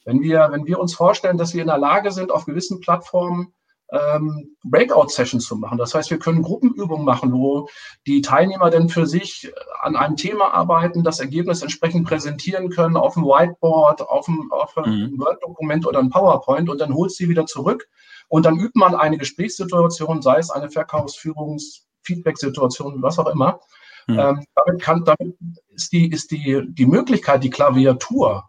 Wenn 0.04 0.20
wir, 0.22 0.48
wenn 0.50 0.66
wir 0.66 0.80
uns 0.80 0.94
vorstellen, 0.94 1.38
dass 1.38 1.54
wir 1.54 1.62
in 1.62 1.68
der 1.68 1.78
Lage 1.78 2.10
sind, 2.10 2.32
auf 2.32 2.44
gewissen 2.44 2.80
Plattformen 2.80 3.54
ähm, 3.92 4.56
Breakout-Sessions 4.64 5.44
zu 5.44 5.56
machen. 5.56 5.78
Das 5.78 5.94
heißt, 5.94 6.10
wir 6.10 6.18
können 6.18 6.42
Gruppenübungen 6.42 7.04
machen, 7.04 7.32
wo 7.32 7.68
die 8.06 8.22
Teilnehmer 8.22 8.70
dann 8.70 8.88
für 8.88 9.06
sich 9.06 9.52
an 9.80 9.96
einem 9.96 10.16
Thema 10.16 10.54
arbeiten, 10.54 11.04
das 11.04 11.20
Ergebnis 11.20 11.62
entsprechend 11.62 12.08
präsentieren 12.08 12.70
können 12.70 12.96
auf 12.96 13.14
dem 13.14 13.24
Whiteboard, 13.24 14.00
auf 14.00 14.28
einem, 14.28 14.50
einem 14.76 15.12
mhm. 15.12 15.20
Word-Dokument 15.20 15.86
oder 15.86 15.98
einem 15.98 16.10
PowerPoint 16.10 16.70
und 16.70 16.80
dann 16.80 16.94
holst 16.94 17.20
du 17.20 17.24
sie 17.24 17.30
wieder 17.30 17.46
zurück 17.46 17.86
Und 18.28 18.46
dann 18.46 18.58
übt 18.58 18.78
man 18.78 18.94
eine 18.94 19.18
Gesprächssituation, 19.18 20.22
sei 20.22 20.38
es 20.38 20.50
eine 20.50 20.70
Verkaufsführungs-, 20.70 21.82
Feedback-Situation, 22.02 23.02
was 23.02 23.18
auch 23.18 23.28
immer. 23.28 23.60
Mhm. 24.06 24.18
Ähm, 24.18 24.44
damit, 24.56 24.82
kann, 24.82 25.04
damit 25.04 25.36
ist, 25.68 25.92
die, 25.92 26.10
ist 26.10 26.30
die, 26.30 26.62
die 26.66 26.86
Möglichkeit, 26.86 27.44
die 27.44 27.50
Klaviatur 27.50 28.48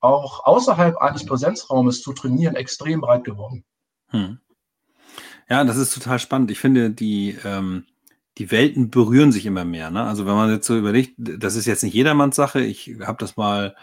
auch 0.00 0.44
außerhalb 0.44 0.96
eines 0.96 1.24
Präsenzraumes 1.24 2.02
zu 2.02 2.12
trainieren, 2.12 2.56
extrem 2.56 3.00
breit 3.00 3.24
geworden. 3.24 3.64
Hm. 4.08 4.40
Ja, 5.50 5.64
das 5.64 5.76
ist 5.76 5.92
total 5.92 6.18
spannend. 6.20 6.50
Ich 6.52 6.60
finde, 6.60 6.90
die, 6.90 7.36
ähm, 7.44 7.84
die 8.38 8.50
Welten 8.52 8.90
berühren 8.90 9.32
sich 9.32 9.46
immer 9.46 9.64
mehr. 9.64 9.90
Ne? 9.90 10.04
Also 10.04 10.24
wenn 10.24 10.34
man 10.34 10.50
jetzt 10.50 10.66
so 10.66 10.78
überlegt, 10.78 11.14
das 11.18 11.56
ist 11.56 11.66
jetzt 11.66 11.82
nicht 11.82 11.94
jedermanns 11.94 12.36
Sache. 12.36 12.60
Ich 12.60 12.96
habe 13.00 13.18
das 13.18 13.36
mal 13.36 13.74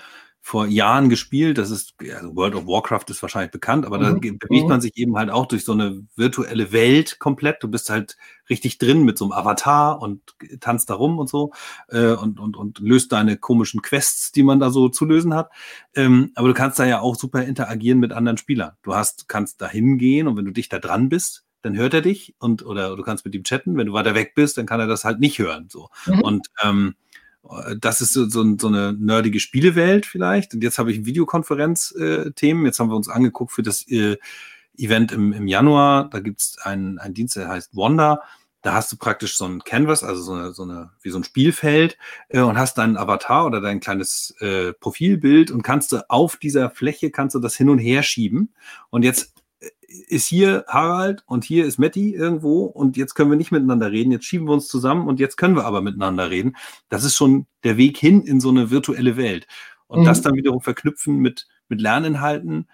vor 0.41 0.65
Jahren 0.65 1.09
gespielt. 1.09 1.57
Das 1.57 1.69
ist, 1.69 1.95
also 1.99 2.33
World 2.37 2.55
of 2.55 2.67
Warcraft 2.67 3.03
ist 3.09 3.21
wahrscheinlich 3.21 3.51
bekannt, 3.51 3.85
aber 3.85 3.97
mhm. 3.97 4.03
da 4.03 4.13
bewegt 4.13 4.63
mhm. 4.63 4.69
man 4.69 4.79
sich 4.79 4.95
eben 4.95 5.17
halt 5.17 5.29
auch 5.29 5.45
durch 5.45 5.65
so 5.65 5.73
eine 5.73 6.05
virtuelle 6.15 6.71
Welt 6.71 7.19
komplett. 7.19 7.61
Du 7.61 7.67
bist 7.67 7.89
halt 7.89 8.15
richtig 8.49 8.77
drin 8.77 9.03
mit 9.03 9.17
so 9.17 9.25
einem 9.25 9.33
Avatar 9.33 10.01
und 10.01 10.21
tanzt 10.61 10.89
da 10.89 10.93
rum 10.93 11.19
und 11.19 11.27
so 11.27 11.51
äh, 11.89 12.13
und, 12.13 12.39
und, 12.39 12.55
und 12.55 12.79
löst 12.79 13.11
deine 13.11 13.35
komischen 13.35 13.81
Quests, 13.81 14.31
die 14.31 14.43
man 14.43 14.61
da 14.61 14.69
so 14.69 14.87
zu 14.87 15.03
lösen 15.03 15.33
hat. 15.33 15.51
Ähm, 15.95 16.31
aber 16.35 16.47
du 16.47 16.53
kannst 16.53 16.79
da 16.79 16.85
ja 16.85 17.01
auch 17.01 17.17
super 17.17 17.43
interagieren 17.43 17.99
mit 17.99 18.13
anderen 18.13 18.37
Spielern. 18.37 18.71
Du 18.83 18.95
hast, 18.95 19.27
kannst 19.27 19.61
da 19.61 19.67
hingehen 19.67 20.29
und 20.29 20.37
wenn 20.37 20.45
du 20.45 20.51
dich 20.51 20.69
da 20.69 20.79
dran 20.79 21.09
bist, 21.09 21.43
dann 21.67 21.77
hört 21.77 21.93
er 21.93 22.01
dich 22.01 22.33
und 22.39 22.65
oder 22.65 22.95
du 22.95 23.03
kannst 23.03 23.25
mit 23.25 23.35
ihm 23.35 23.43
chatten. 23.43 23.75
Wenn 23.77 23.87
du 23.87 23.93
weiter 23.93 24.15
weg 24.15 24.33
bist, 24.35 24.57
dann 24.57 24.65
kann 24.65 24.79
er 24.79 24.87
das 24.87 25.03
halt 25.03 25.19
nicht 25.19 25.37
hören. 25.37 25.67
So. 25.69 25.89
Mhm. 26.05 26.21
Und 26.21 26.47
ähm, 26.63 26.95
das 27.79 28.01
ist 28.01 28.13
so, 28.13 28.27
so, 28.29 28.43
so, 28.57 28.67
eine 28.67 28.93
nerdige 28.93 29.39
Spielewelt 29.39 30.05
vielleicht. 30.05 30.53
Und 30.53 30.63
jetzt 30.63 30.79
habe 30.79 30.91
ich 30.91 31.05
Videokonferenz-Themen. 31.05 32.65
Jetzt 32.65 32.79
haben 32.79 32.89
wir 32.89 32.95
uns 32.95 33.09
angeguckt 33.09 33.51
für 33.51 33.63
das 33.63 33.87
äh, 33.89 34.17
Event 34.77 35.11
im, 35.11 35.33
im 35.33 35.47
Januar. 35.47 36.09
Da 36.09 36.19
gibt 36.19 36.41
es 36.41 36.57
einen, 36.61 36.99
einen 36.99 37.13
Dienst, 37.13 37.35
der 37.35 37.49
heißt 37.49 37.75
Wanda. 37.75 38.21
Da 38.61 38.73
hast 38.73 38.91
du 38.91 38.97
praktisch 38.97 39.37
so 39.37 39.45
ein 39.45 39.63
Canvas, 39.63 40.03
also 40.03 40.21
so 40.21 40.33
eine, 40.33 40.51
so 40.53 40.63
eine 40.63 40.91
wie 41.01 41.09
so 41.09 41.19
ein 41.19 41.23
Spielfeld 41.23 41.97
äh, 42.29 42.39
und 42.39 42.57
hast 42.57 42.77
deinen 42.77 42.97
Avatar 42.97 43.45
oder 43.45 43.61
dein 43.61 43.79
kleines 43.79 44.35
äh, 44.39 44.73
Profilbild 44.73 45.51
und 45.51 45.63
kannst 45.63 45.91
du 45.91 46.09
auf 46.09 46.37
dieser 46.37 46.69
Fläche 46.69 47.11
kannst 47.11 47.35
du 47.35 47.39
das 47.39 47.55
hin 47.55 47.69
und 47.69 47.79
her 47.79 48.03
schieben. 48.03 48.53
Und 48.89 49.03
jetzt 49.03 49.33
ist 49.87 50.27
hier 50.27 50.65
Harald 50.67 51.23
und 51.25 51.45
hier 51.45 51.65
ist 51.65 51.79
Matti 51.79 52.13
irgendwo 52.13 52.65
und 52.65 52.97
jetzt 52.97 53.15
können 53.15 53.29
wir 53.29 53.37
nicht 53.37 53.51
miteinander 53.51 53.91
reden, 53.91 54.11
jetzt 54.11 54.25
schieben 54.25 54.47
wir 54.47 54.53
uns 54.53 54.67
zusammen 54.67 55.07
und 55.07 55.19
jetzt 55.19 55.37
können 55.37 55.55
wir 55.55 55.65
aber 55.65 55.81
miteinander 55.81 56.29
reden. 56.29 56.55
Das 56.89 57.03
ist 57.03 57.15
schon 57.15 57.47
der 57.63 57.77
Weg 57.77 57.97
hin 57.97 58.21
in 58.21 58.39
so 58.39 58.49
eine 58.49 58.69
virtuelle 58.69 59.17
Welt. 59.17 59.47
Und 59.87 60.01
mhm. 60.01 60.05
das 60.05 60.21
dann 60.21 60.35
wiederum 60.35 60.61
verknüpfen 60.61 61.17
mit, 61.17 61.47
mit 61.69 61.79
Lerninhalten, 61.79 62.67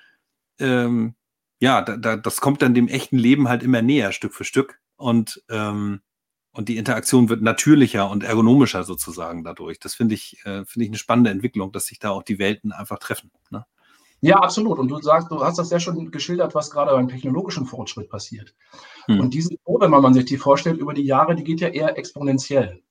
ähm, 0.60 1.16
ja, 1.60 1.82
da, 1.82 1.98
da, 1.98 2.18
das 2.18 2.42
kommt 2.42 2.62
dann 2.62 2.74
dem 2.74 2.88
echten 2.88 3.18
Leben 3.18 3.48
halt 3.48 3.64
immer 3.64 3.82
näher, 3.82 4.12
Stück 4.12 4.34
für 4.34 4.44
Stück. 4.44 4.80
Und, 4.98 5.44
ähm, 5.50 6.02
und 6.52 6.70
die 6.70 6.78
Interaktion 6.78 7.30
wird 7.30 7.42
natürlicher 7.42 8.10
und 8.10 8.24
ergonomischer 8.24 8.84
sozusagen 8.84 9.44
dadurch. 9.44 9.80
Das 9.80 9.96
finde 9.96 10.16
ich, 10.16 10.40
äh, 10.46 10.66
finde 10.66 10.86
ich 10.86 10.90
eine 10.90 10.98
spannende 10.98 11.30
Entwicklung, 11.30 11.72
dass 11.72 11.86
sich 11.86 12.00
da 12.00 12.10
auch 12.12 12.24
die 12.24 12.40
Welten 12.40 12.72
einfach 12.72 13.00
treffen. 13.00 13.32
Ne? 13.50 13.66
Ja, 14.24 14.38
absolut. 14.38 14.80
Und 14.80 14.88
du 14.88 15.02
sagst, 15.02 15.30
du 15.30 15.44
hast 15.44 15.60
das 15.60 15.70
ja 15.70 15.82
schon 15.82 16.10
geschildert, 16.10 16.56
was 16.56 16.72
gerade 16.72 16.92
beim 16.92 17.10
technologischen 17.10 17.66
Fortschritt 17.66 18.10
passiert. 18.10 18.56
Hm. 19.08 19.20
Und 19.20 19.34
diese 19.34 19.58
Kurve, 19.66 19.92
wenn 19.92 20.02
man 20.02 20.14
sich 20.14 20.24
die 20.24 20.38
vorstellt, 20.38 20.80
über 20.80 20.94
die 20.94 21.04
Jahre, 21.04 21.36
die 21.36 21.44
geht 21.44 21.60
ja 21.60 21.68
eher 21.68 21.98
exponentiell. 21.98 22.82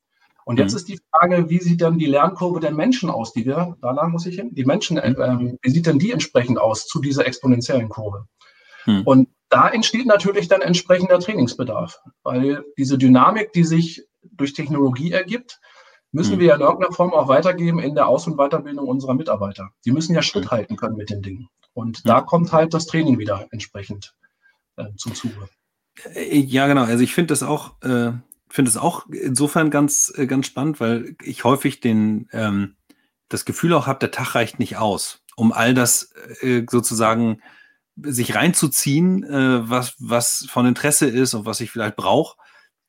Und 0.44 0.58
jetzt 0.58 0.72
hm. 0.72 0.76
ist 0.76 0.88
die 0.88 0.98
Frage, 1.10 1.48
wie 1.48 1.58
sieht 1.58 1.80
dann 1.80 1.96
die 1.96 2.06
Lernkurve 2.06 2.60
der 2.60 2.72
Menschen 2.72 3.08
aus, 3.08 3.32
die 3.32 3.46
wir, 3.46 3.78
danach 3.80 4.08
muss 4.08 4.26
ich 4.26 4.36
hin, 4.36 4.54
die 4.54 4.66
Menschen, 4.66 5.02
hm. 5.02 5.16
ähm, 5.18 5.58
wie 5.62 5.70
sieht 5.70 5.86
denn 5.86 5.98
die 5.98 6.12
entsprechend 6.12 6.58
aus 6.58 6.86
zu 6.86 7.00
dieser 7.00 7.26
exponentiellen 7.26 7.88
Kurve? 7.88 8.26
Hm. 8.84 9.02
Und 9.06 9.28
da 9.48 9.70
entsteht 9.70 10.06
natürlich 10.06 10.48
dann 10.48 10.60
entsprechender 10.60 11.18
Trainingsbedarf, 11.18 11.98
weil 12.24 12.62
diese 12.76 12.98
Dynamik, 12.98 13.54
die 13.54 13.64
sich 13.64 14.06
durch 14.22 14.52
Technologie 14.52 15.12
ergibt, 15.12 15.60
müssen 16.12 16.38
wir 16.38 16.46
ja 16.46 16.54
in 16.54 16.60
irgendeiner 16.60 16.92
Form 16.92 17.12
auch 17.12 17.28
weitergeben 17.28 17.78
in 17.78 17.94
der 17.94 18.06
Aus- 18.06 18.26
und 18.26 18.36
Weiterbildung 18.36 18.86
unserer 18.86 19.14
Mitarbeiter. 19.14 19.70
Die 19.84 19.92
müssen 19.92 20.14
ja 20.14 20.22
Schritt 20.22 20.50
halten 20.50 20.76
können 20.76 20.96
mit 20.96 21.10
den 21.10 21.22
Dingen. 21.22 21.48
Und 21.72 22.06
da 22.06 22.20
kommt 22.20 22.52
halt 22.52 22.74
das 22.74 22.86
Training 22.86 23.18
wieder 23.18 23.48
entsprechend 23.50 24.14
äh, 24.76 24.84
zum 24.96 25.14
Zuge. 25.14 25.48
Äh, 26.14 26.38
ja, 26.38 26.66
genau. 26.66 26.84
Also 26.84 27.02
ich 27.02 27.14
finde 27.14 27.28
das 27.28 27.42
auch, 27.42 27.82
äh, 27.82 28.12
finde 28.48 28.70
es 28.70 28.76
auch 28.76 29.06
insofern 29.08 29.70
ganz, 29.70 30.12
äh, 30.16 30.26
ganz 30.26 30.46
spannend, 30.46 30.80
weil 30.80 31.16
ich 31.22 31.44
häufig 31.44 31.80
den, 31.80 32.28
ähm, 32.32 32.76
das 33.28 33.46
Gefühl 33.46 33.72
auch 33.72 33.86
habe, 33.86 33.98
der 34.00 34.10
Tag 34.10 34.34
reicht 34.34 34.58
nicht 34.58 34.76
aus, 34.76 35.22
um 35.36 35.52
all 35.52 35.72
das 35.72 36.12
äh, 36.42 36.66
sozusagen 36.70 37.40
sich 37.96 38.34
reinzuziehen, 38.34 39.24
äh, 39.24 39.68
was, 39.68 39.96
was 39.98 40.46
von 40.50 40.66
Interesse 40.66 41.06
ist 41.06 41.32
und 41.32 41.46
was 41.46 41.62
ich 41.62 41.70
vielleicht 41.70 41.96
brauche. 41.96 42.36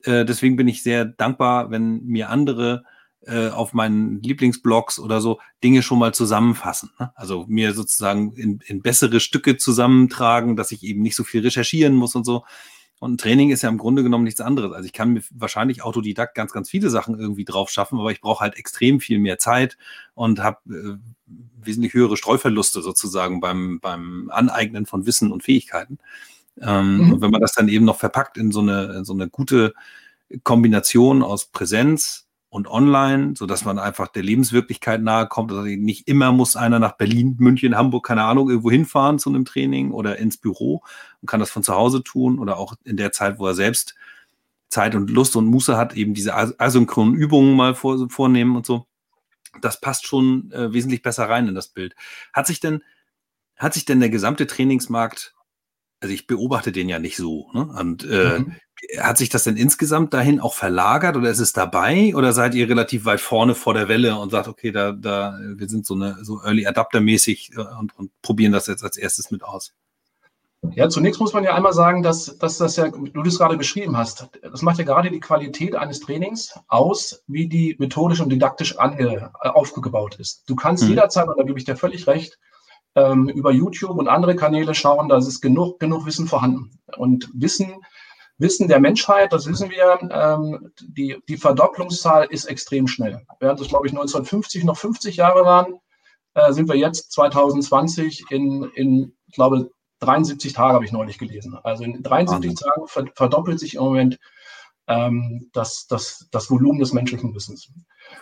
Äh, 0.03 0.25
deswegen 0.25 0.57
bin 0.57 0.67
ich 0.67 0.83
sehr 0.83 1.05
dankbar, 1.05 1.71
wenn 1.71 2.03
mir 2.03 2.29
andere 2.29 2.83
äh, 3.25 3.49
auf 3.49 3.73
meinen 3.73 4.21
Lieblingsblogs 4.21 4.99
oder 4.99 5.21
so 5.21 5.39
Dinge 5.63 5.81
schon 5.81 5.99
mal 5.99 6.13
zusammenfassen. 6.13 6.91
Ne? 6.99 7.11
Also 7.15 7.45
mir 7.47 7.73
sozusagen 7.73 8.33
in, 8.33 8.59
in 8.65 8.81
bessere 8.81 9.19
Stücke 9.19 9.57
zusammentragen, 9.57 10.55
dass 10.55 10.71
ich 10.71 10.83
eben 10.83 11.01
nicht 11.01 11.15
so 11.15 11.23
viel 11.23 11.41
recherchieren 11.41 11.93
muss 11.93 12.15
und 12.15 12.25
so. 12.25 12.43
Und 12.99 13.15
ein 13.15 13.17
Training 13.17 13.49
ist 13.49 13.63
ja 13.63 13.69
im 13.69 13.77
Grunde 13.77 14.01
genommen 14.01 14.23
nichts 14.23 14.39
anderes. 14.39 14.71
Also 14.71 14.85
ich 14.85 14.93
kann 14.93 15.11
mir 15.11 15.21
wahrscheinlich 15.31 15.83
Autodidakt 15.83 16.35
ganz, 16.35 16.53
ganz 16.53 16.69
viele 16.69 16.89
Sachen 16.89 17.19
irgendwie 17.19 17.43
drauf 17.43 17.69
schaffen, 17.69 17.99
aber 17.99 18.11
ich 18.11 18.21
brauche 18.21 18.41
halt 18.41 18.55
extrem 18.55 19.01
viel 19.01 19.19
mehr 19.19 19.39
Zeit 19.39 19.77
und 20.15 20.41
habe 20.41 20.59
äh, 20.69 20.97
wesentlich 21.61 21.93
höhere 21.93 22.15
Streuverluste 22.15 22.81
sozusagen 22.81 23.41
beim, 23.41 23.79
beim 23.81 24.29
Aneignen 24.31 24.85
von 24.85 25.05
Wissen 25.05 25.33
und 25.33 25.43
Fähigkeiten. 25.43 25.97
Ähm, 26.61 26.97
mhm. 26.97 27.13
Und 27.13 27.21
wenn 27.21 27.31
man 27.31 27.41
das 27.41 27.53
dann 27.53 27.67
eben 27.67 27.85
noch 27.85 27.97
verpackt 27.97 28.37
in 28.37 28.51
so 28.51 28.61
eine, 28.61 28.93
in 28.97 29.05
so 29.05 29.13
eine 29.13 29.29
gute 29.29 29.73
Kombination 30.43 31.23
aus 31.23 31.45
Präsenz, 31.45 32.27
und 32.53 32.67
online, 32.67 33.33
so 33.35 33.47
dass 33.47 33.65
man 33.65 33.79
einfach 33.79 34.07
der 34.09 34.21
Lebenswirklichkeit 34.21 35.01
nahe 35.01 35.27
kommt. 35.27 35.51
Also 35.51 35.63
nicht 35.63 36.07
immer 36.07 36.31
muss 36.31 36.55
einer 36.55 36.77
nach 36.77 36.97
Berlin, 36.97 37.35
München, 37.39 37.75
Hamburg, 37.75 38.05
keine 38.05 38.25
Ahnung, 38.25 38.47
irgendwo 38.47 38.69
hinfahren 38.69 39.17
zu 39.17 39.29
einem 39.29 39.43
Training 39.43 39.89
oder 39.89 40.19
ins 40.19 40.37
Büro 40.37 40.83
und 41.19 41.27
kann 41.27 41.39
das 41.39 41.49
von 41.49 41.63
zu 41.63 41.73
Hause 41.73 42.03
tun 42.03 42.37
oder 42.37 42.57
auch 42.57 42.75
in 42.83 42.95
der 42.95 43.11
Zeit, 43.11 43.39
wo 43.39 43.47
er 43.47 43.55
selbst 43.55 43.95
Zeit 44.69 44.93
und 44.93 45.09
Lust 45.09 45.35
und 45.35 45.47
Muße 45.47 45.75
hat, 45.77 45.95
eben 45.95 46.13
diese 46.13 46.35
asynchronen 46.35 47.15
Übungen 47.15 47.55
mal 47.55 47.73
vor, 47.73 48.07
vornehmen 48.11 48.55
und 48.55 48.67
so. 48.67 48.85
Das 49.59 49.81
passt 49.81 50.05
schon 50.05 50.51
äh, 50.51 50.71
wesentlich 50.73 51.01
besser 51.01 51.27
rein 51.27 51.47
in 51.47 51.55
das 51.55 51.69
Bild. 51.69 51.95
Hat 52.33 52.45
sich 52.45 52.59
denn, 52.59 52.83
hat 53.57 53.73
sich 53.73 53.85
denn 53.85 53.99
der 53.99 54.09
gesamte 54.09 54.45
Trainingsmarkt 54.45 55.33
also 56.03 56.13
ich 56.13 56.27
beobachte 56.27 56.73
den 56.73 56.89
ja 56.89 56.99
nicht 56.99 57.15
so. 57.15 57.49
Ne? 57.53 57.65
Und 57.65 58.03
äh, 58.03 58.39
mhm. 58.39 58.55
Hat 58.99 59.17
sich 59.17 59.29
das 59.29 59.43
denn 59.45 59.57
insgesamt 59.57 60.13
dahin 60.13 60.39
auch 60.39 60.53
verlagert 60.53 61.15
oder 61.15 61.29
ist 61.29 61.39
es 61.39 61.53
dabei 61.53 62.13
oder 62.15 62.33
seid 62.33 62.53
ihr 62.53 62.67
relativ 62.67 63.05
weit 63.05 63.21
vorne 63.21 63.55
vor 63.55 63.73
der 63.73 63.87
Welle 63.87 64.17
und 64.17 64.31
sagt, 64.31 64.47
okay, 64.47 64.71
da, 64.71 64.91
da, 64.91 65.39
wir 65.41 65.69
sind 65.69 65.85
so 65.85 65.93
eine 65.95 66.17
so 66.23 66.41
Early 66.41 66.67
Adapter 66.67 66.99
mäßig 66.99 67.51
äh, 67.55 67.61
und, 67.79 67.97
und 67.97 68.11
probieren 68.21 68.51
das 68.51 68.67
jetzt 68.67 68.83
als 68.83 68.97
erstes 68.97 69.31
mit 69.31 69.43
aus? 69.43 69.73
Ja, 70.71 70.87
zunächst 70.87 71.19
muss 71.19 71.33
man 71.33 71.43
ja 71.43 71.53
einmal 71.53 71.73
sagen, 71.73 72.03
dass, 72.03 72.37
dass 72.37 72.57
das 72.57 72.77
ja, 72.77 72.87
du 72.87 73.21
das 73.21 73.37
gerade 73.37 73.57
beschrieben 73.57 73.97
hast, 73.97 74.29
das 74.41 74.61
macht 74.61 74.77
ja 74.77 74.85
gerade 74.85 75.11
die 75.11 75.19
Qualität 75.19 75.75
eines 75.75 75.99
Trainings 75.99 76.57
aus, 76.67 77.23
wie 77.27 77.47
die 77.47 77.75
methodisch 77.79 78.21
und 78.21 78.29
didaktisch 78.29 78.77
ange, 78.79 79.31
äh, 79.41 79.49
aufgebaut 79.49 80.15
ist. 80.19 80.43
Du 80.49 80.55
kannst 80.55 80.83
mhm. 80.83 80.91
jederzeit, 80.91 81.27
und 81.27 81.37
da 81.37 81.43
gebe 81.43 81.59
ich 81.59 81.65
dir 81.65 81.75
völlig 81.75 82.07
recht, 82.07 82.39
ähm, 82.95 83.27
über 83.29 83.51
YouTube 83.51 83.97
und 83.97 84.07
andere 84.07 84.35
Kanäle 84.35 84.73
schauen, 84.73 85.09
da 85.09 85.17
ist 85.17 85.41
genug, 85.41 85.79
genug 85.79 86.05
Wissen 86.05 86.27
vorhanden. 86.27 86.79
Und 86.97 87.29
Wissen 87.33 87.75
Wissen 88.43 88.67
der 88.67 88.79
Menschheit, 88.79 89.33
das 89.33 89.47
wissen 89.47 89.71
wir, 89.71 89.97
ähm, 90.11 90.71
die, 90.79 91.17
die 91.27 91.37
Verdopplungszahl 91.37 92.27
ist 92.29 92.45
extrem 92.45 92.87
schnell. 92.87 93.25
Während 93.39 93.59
es, 93.59 93.69
glaube 93.69 93.87
ich, 93.87 93.93
1950 93.93 94.65
noch 94.65 94.77
50 94.77 95.15
Jahre 95.15 95.45
waren, 95.45 95.79
äh, 96.35 96.51
sind 96.53 96.69
wir 96.69 96.75
jetzt 96.75 97.11
2020 97.13 98.25
in, 98.29 98.69
in, 98.75 99.15
ich 99.27 99.33
glaube, 99.33 99.71
73 100.01 100.53
Tage 100.53 100.73
habe 100.73 100.85
ich 100.85 100.91
neulich 100.91 101.17
gelesen. 101.17 101.57
Also 101.63 101.83
in 101.83 102.03
73 102.03 102.55
Tagen 102.55 103.11
verdoppelt 103.15 103.59
sich 103.59 103.75
im 103.75 103.83
Moment 103.83 104.19
ähm, 104.87 105.49
das, 105.53 105.87
das, 105.87 106.27
das 106.31 106.49
Volumen 106.49 106.79
des 106.79 106.93
menschlichen 106.93 107.33
Wissens. 107.33 107.71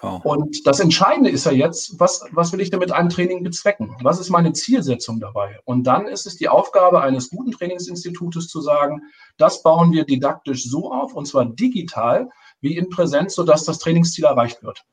Oh. 0.02 0.20
Und 0.24 0.66
das 0.66 0.80
Entscheidende 0.80 1.30
ist 1.30 1.46
ja 1.46 1.52
jetzt, 1.52 2.00
was, 2.00 2.24
was 2.32 2.52
will 2.54 2.62
ich 2.62 2.70
denn 2.70 2.80
mit 2.80 2.92
einem 2.92 3.10
Training 3.10 3.44
bezwecken? 3.44 3.96
Was 4.02 4.20
ist 4.20 4.30
meine 4.30 4.54
Zielsetzung 4.54 5.20
dabei? 5.20 5.60
Und 5.66 5.84
dann 5.84 6.08
ist 6.08 6.28
es 6.28 6.36
die 6.38 6.50
Aufgabe 6.50 7.02
eines 7.02 7.30
guten 7.30 7.52
Trainingsinstitutes 7.52 8.48
zu 8.48 8.62
sagen, 8.62 9.02
das 9.38 9.64
bauen 9.64 9.92
wir 9.92 10.06
didaktisch 10.06 10.70
so 10.70 10.92
auf, 10.92 11.14
und 11.14 11.26
zwar 11.26 11.46
digital 11.46 12.30
wie 12.62 12.78
in 12.78 12.90
Präsenz, 12.90 13.34
sodass 13.36 13.64
das 13.64 13.80
Trainingsziel 13.80 14.26
erreicht 14.26 14.62
wird. 14.64 14.86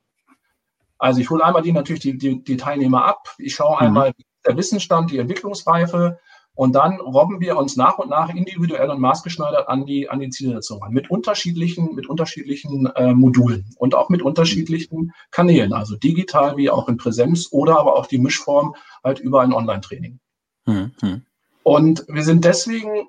Also 0.98 1.20
ich 1.20 1.30
hole 1.30 1.44
einmal 1.44 1.62
die 1.62 1.72
natürlich 1.72 2.00
die, 2.00 2.18
die, 2.18 2.42
die 2.42 2.56
Teilnehmer 2.56 3.04
ab. 3.04 3.28
Ich 3.38 3.54
schaue 3.54 3.76
mhm. 3.76 3.86
einmal 3.86 4.12
der 4.46 4.56
Wissensstand, 4.56 5.10
die 5.10 5.18
Entwicklungsreife, 5.18 6.18
und 6.58 6.72
dann 6.72 6.98
robben 6.98 7.38
wir 7.38 7.56
uns 7.56 7.76
nach 7.76 7.98
und 7.98 8.10
nach 8.10 8.30
individuell 8.30 8.90
und 8.90 9.00
maßgeschneidert 9.00 9.68
an 9.68 9.86
die, 9.86 10.10
an 10.10 10.18
die 10.18 10.28
Zielsetzung 10.28 10.82
an. 10.82 10.92
Mit 10.92 11.08
unterschiedlichen, 11.08 11.94
mit 11.94 12.08
unterschiedlichen 12.08 12.86
äh, 12.96 13.14
Modulen 13.14 13.64
und 13.76 13.94
auch 13.94 14.08
mit 14.08 14.22
unterschiedlichen 14.22 15.12
Kanälen, 15.30 15.72
also 15.72 15.94
digital 15.94 16.56
wie 16.56 16.68
auch 16.68 16.88
in 16.88 16.96
Präsenz 16.96 17.46
oder 17.52 17.78
aber 17.78 17.94
auch 17.94 18.06
die 18.06 18.18
Mischform 18.18 18.74
halt 19.04 19.20
über 19.20 19.42
ein 19.42 19.52
Online-Training. 19.52 20.18
Mhm. 20.66 21.22
Und 21.62 22.04
wir 22.08 22.24
sind 22.24 22.44
deswegen 22.44 23.06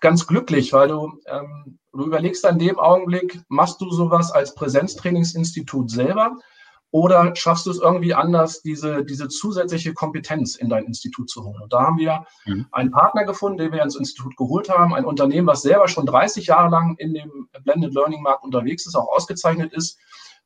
ganz 0.00 0.26
glücklich, 0.26 0.72
weil 0.72 0.88
du, 0.88 1.20
ähm, 1.26 1.78
du 1.92 2.04
überlegst 2.04 2.44
an 2.44 2.58
dem 2.58 2.80
Augenblick, 2.80 3.40
machst 3.46 3.80
du 3.80 3.92
sowas 3.92 4.32
als 4.32 4.56
Präsenztrainingsinstitut 4.56 5.88
selber 5.88 6.36
oder 6.90 7.36
schaffst 7.36 7.66
du 7.66 7.70
es 7.70 7.78
irgendwie 7.78 8.14
anders, 8.14 8.62
diese, 8.62 9.04
diese 9.04 9.28
zusätzliche 9.28 9.92
Kompetenz 9.92 10.56
in 10.56 10.70
dein 10.70 10.84
Institut 10.84 11.28
zu 11.28 11.44
holen? 11.44 11.60
Und 11.60 11.72
da 11.72 11.80
haben 11.80 11.98
wir 11.98 12.24
mhm. 12.46 12.66
einen 12.72 12.90
Partner 12.90 13.24
gefunden, 13.24 13.58
den 13.58 13.72
wir 13.72 13.82
ins 13.82 13.96
Institut 13.96 14.36
geholt 14.36 14.70
haben, 14.70 14.94
ein 14.94 15.04
Unternehmen, 15.04 15.46
was 15.46 15.62
selber 15.62 15.88
schon 15.88 16.06
30 16.06 16.46
Jahre 16.46 16.70
lang 16.70 16.96
in 16.96 17.12
dem 17.12 17.48
Blended 17.62 17.92
Learning 17.92 18.22
Markt 18.22 18.42
unterwegs 18.42 18.86
ist, 18.86 18.94
auch 18.94 19.08
ausgezeichnet 19.08 19.72
ist. 19.74 19.98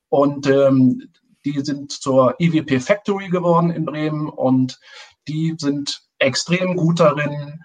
Und 0.09 0.45
ähm, 0.47 1.09
die 1.45 1.59
sind 1.61 1.91
zur 1.91 2.35
EWP 2.39 2.81
Factory 2.81 3.29
geworden 3.29 3.71
in 3.71 3.85
Bremen 3.85 4.27
und 4.27 4.79
die 5.27 5.55
sind 5.57 6.03
extrem 6.19 6.75
gut 6.75 6.99
darin, 6.99 7.63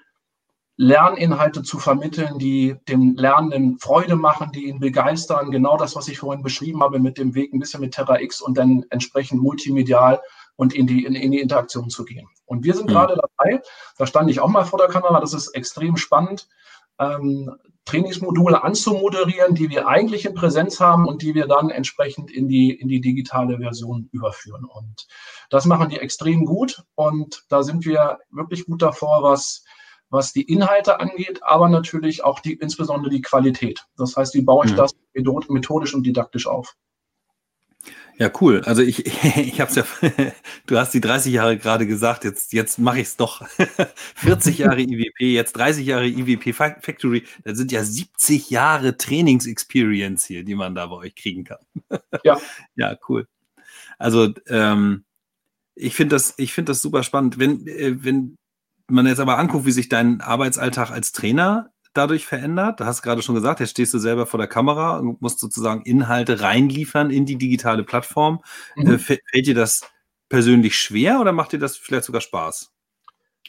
Lerninhalte 0.80 1.64
zu 1.64 1.80
vermitteln, 1.80 2.38
die 2.38 2.76
dem 2.88 3.16
Lernenden 3.16 3.80
Freude 3.80 4.14
machen, 4.14 4.52
die 4.52 4.68
ihn 4.68 4.78
begeistern. 4.78 5.50
Genau 5.50 5.76
das, 5.76 5.96
was 5.96 6.06
ich 6.06 6.20
vorhin 6.20 6.44
beschrieben 6.44 6.84
habe 6.84 7.00
mit 7.00 7.18
dem 7.18 7.34
Weg 7.34 7.52
ein 7.52 7.58
bisschen 7.58 7.80
mit 7.80 7.94
Terra 7.94 8.20
X 8.20 8.40
und 8.40 8.56
dann 8.56 8.84
entsprechend 8.90 9.42
multimedial 9.42 10.20
und 10.54 10.72
in 10.72 10.86
die, 10.86 11.04
in, 11.04 11.16
in 11.16 11.32
die 11.32 11.40
Interaktion 11.40 11.90
zu 11.90 12.04
gehen. 12.04 12.28
Und 12.46 12.62
wir 12.62 12.74
sind 12.74 12.86
mhm. 12.86 12.92
gerade 12.92 13.16
dabei, 13.16 13.60
da 13.98 14.06
stand 14.06 14.30
ich 14.30 14.38
auch 14.38 14.48
mal 14.48 14.64
vor 14.64 14.78
der 14.78 14.86
Kamera, 14.86 15.20
das 15.20 15.34
ist 15.34 15.48
extrem 15.48 15.96
spannend, 15.96 16.48
ähm, 17.00 17.56
Trainingsmodule 17.84 18.62
anzumoderieren, 18.62 19.56
die 19.56 19.70
wir 19.70 19.88
eigentlich 19.88 20.26
in 20.26 20.34
Präsenz 20.34 20.78
haben 20.78 21.08
und 21.08 21.22
die 21.22 21.34
wir 21.34 21.48
dann 21.48 21.70
entsprechend 21.70 22.30
in 22.30 22.46
die, 22.46 22.70
in 22.70 22.86
die 22.86 23.00
digitale 23.00 23.58
Version 23.58 24.08
überführen. 24.12 24.64
Und 24.64 25.08
das 25.50 25.64
machen 25.64 25.88
die 25.88 25.98
extrem 25.98 26.44
gut 26.44 26.84
und 26.94 27.44
da 27.48 27.64
sind 27.64 27.84
wir 27.84 28.18
wirklich 28.30 28.66
gut 28.66 28.82
davor, 28.82 29.24
was 29.24 29.64
was 30.10 30.32
die 30.32 30.42
Inhalte 30.42 31.00
angeht, 31.00 31.42
aber 31.42 31.68
natürlich 31.68 32.24
auch 32.24 32.40
die, 32.40 32.54
insbesondere 32.54 33.10
die 33.10 33.20
Qualität. 33.20 33.84
Das 33.96 34.16
heißt, 34.16 34.34
wie 34.34 34.42
baue 34.42 34.66
ich 34.66 34.72
mhm. 34.72 34.76
das 34.76 34.94
methodisch 35.48 35.94
und 35.94 36.04
didaktisch 36.04 36.46
auf? 36.46 36.76
Ja, 38.18 38.30
cool. 38.40 38.62
Also 38.64 38.82
ich, 38.82 39.06
ich 39.36 39.60
habe 39.60 39.70
es 39.70 39.76
ja, 39.76 39.84
du 40.66 40.78
hast 40.78 40.92
die 40.92 41.00
30 41.00 41.32
Jahre 41.32 41.56
gerade 41.56 41.86
gesagt, 41.86 42.24
jetzt, 42.24 42.52
jetzt 42.52 42.78
mache 42.78 43.00
ich 43.00 43.08
es 43.08 43.16
doch. 43.16 43.46
40 44.16 44.58
Jahre 44.58 44.80
IWP, 44.80 45.20
jetzt 45.20 45.52
30 45.52 45.86
Jahre 45.86 46.06
IWP 46.06 46.52
Factory, 46.52 47.24
das 47.44 47.58
sind 47.58 47.70
ja 47.70 47.84
70 47.84 48.50
Jahre 48.50 48.96
Trainingsexperience 48.96 50.26
hier, 50.26 50.44
die 50.44 50.54
man 50.54 50.74
da 50.74 50.86
bei 50.86 50.96
euch 50.96 51.14
kriegen 51.14 51.44
kann. 51.44 51.58
Ja. 52.24 52.38
Ja, 52.74 52.96
cool. 53.08 53.28
Also 53.98 54.32
ähm, 54.48 55.04
ich 55.74 55.94
finde 55.94 56.16
das, 56.16 56.34
ich 56.38 56.52
finde 56.52 56.70
das 56.70 56.82
super 56.82 57.04
spannend. 57.04 57.38
Wenn, 57.38 57.66
äh, 57.66 58.02
wenn 58.04 58.36
man 58.88 59.06
jetzt 59.06 59.20
aber 59.20 59.38
anguckt, 59.38 59.66
wie 59.66 59.72
sich 59.72 59.88
dein 59.88 60.20
Arbeitsalltag 60.20 60.90
als 60.90 61.12
Trainer 61.12 61.70
dadurch 61.94 62.26
verändert, 62.26 62.80
da 62.80 62.86
hast 62.86 63.00
du 63.00 63.02
gerade 63.02 63.22
schon 63.22 63.34
gesagt, 63.34 63.60
jetzt 63.60 63.70
stehst 63.70 63.92
du 63.92 63.98
selber 63.98 64.26
vor 64.26 64.38
der 64.38 64.46
Kamera 64.46 64.98
und 64.98 65.20
musst 65.20 65.40
sozusagen 65.40 65.82
Inhalte 65.82 66.40
reinliefern 66.40 67.10
in 67.10 67.26
die 67.26 67.36
digitale 67.36 67.82
Plattform. 67.82 68.40
Mhm. 68.76 68.94
Äh, 68.94 68.98
fällt 68.98 69.46
dir 69.46 69.54
das 69.54 69.82
persönlich 70.28 70.78
schwer 70.78 71.20
oder 71.20 71.32
macht 71.32 71.52
dir 71.52 71.58
das 71.58 71.76
vielleicht 71.76 72.04
sogar 72.04 72.20
Spaß? 72.20 72.70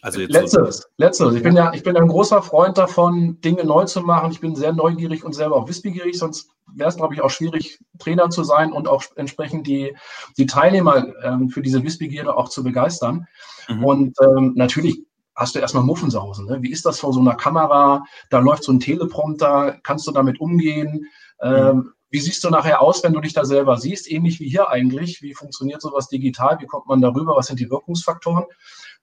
Also 0.01 0.21
jetzt 0.21 0.31
letzteres, 0.31 0.77
so. 0.77 0.83
letzteres. 0.97 1.35
Ich 1.35 1.43
bin 1.43 1.57
ja, 1.57 1.73
ich 1.73 1.83
bin 1.83 1.97
ein 1.97 2.07
großer 2.07 2.41
Freund 2.41 2.77
davon, 2.77 3.41
Dinge 3.41 3.65
neu 3.65 3.83
zu 3.83 4.01
machen. 4.01 4.31
Ich 4.31 4.39
bin 4.39 4.55
sehr 4.55 4.71
neugierig 4.71 5.25
und 5.25 5.33
selber 5.33 5.57
auch 5.57 5.67
wissbegierig, 5.67 6.17
sonst 6.17 6.49
wäre 6.73 6.89
es, 6.89 6.95
glaube 6.95 7.15
ich, 7.15 7.21
auch 7.21 7.29
schwierig, 7.29 7.79
Trainer 7.97 8.29
zu 8.29 8.43
sein 8.43 8.71
und 8.71 8.87
auch 8.87 9.03
entsprechend 9.17 9.67
die, 9.67 9.95
die 10.37 10.45
Teilnehmer 10.45 11.07
ähm, 11.23 11.49
für 11.49 11.61
diese 11.61 11.83
Wissbegierde 11.83 12.35
auch 12.37 12.47
zu 12.47 12.63
begeistern. 12.63 13.27
Mhm. 13.67 13.83
Und 13.83 14.17
ähm, 14.21 14.53
natürlich 14.55 15.03
hast 15.39 15.55
du 15.55 15.59
erstmal 15.59 15.83
Muffensausen. 15.83 16.45
Ne? 16.45 16.61
Wie 16.61 16.71
ist 16.71 16.85
das 16.85 16.99
vor 16.99 17.13
so 17.13 17.21
einer 17.21 17.35
Kamera? 17.35 18.03
Da 18.29 18.39
läuft 18.39 18.63
so 18.63 18.73
ein 18.73 18.79
Teleprompter, 18.79 19.79
kannst 19.83 20.05
du 20.05 20.11
damit 20.11 20.39
umgehen? 20.41 21.07
Ähm, 21.41 21.77
mhm. 21.77 21.93
Wie 22.09 22.19
siehst 22.19 22.43
du 22.43 22.49
nachher 22.49 22.81
aus, 22.81 23.03
wenn 23.03 23.13
du 23.13 23.21
dich 23.21 23.33
da 23.33 23.45
selber 23.45 23.77
siehst? 23.77 24.11
Ähnlich 24.11 24.39
wie 24.39 24.49
hier 24.49 24.69
eigentlich. 24.69 25.21
Wie 25.21 25.33
funktioniert 25.33 25.81
sowas 25.81 26.09
digital? 26.09 26.57
Wie 26.59 26.65
kommt 26.65 26.87
man 26.87 27.01
darüber? 27.01 27.37
Was 27.37 27.47
sind 27.47 27.59
die 27.59 27.69
Wirkungsfaktoren? 27.69 28.45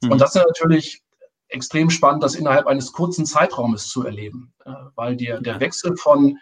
Mhm. 0.03 0.13
Und 0.13 0.21
das 0.21 0.35
ist 0.35 0.45
natürlich 0.47 1.03
extrem 1.49 1.89
spannend, 1.89 2.23
das 2.23 2.35
innerhalb 2.35 2.67
eines 2.67 2.93
kurzen 2.93 3.25
Zeitraumes 3.25 3.89
zu 3.89 4.05
erleben, 4.05 4.53
äh, 4.65 4.73
weil 4.95 5.17
dir 5.17 5.41
der 5.41 5.61
Wechsel 5.61 5.97
von, 5.97 6.39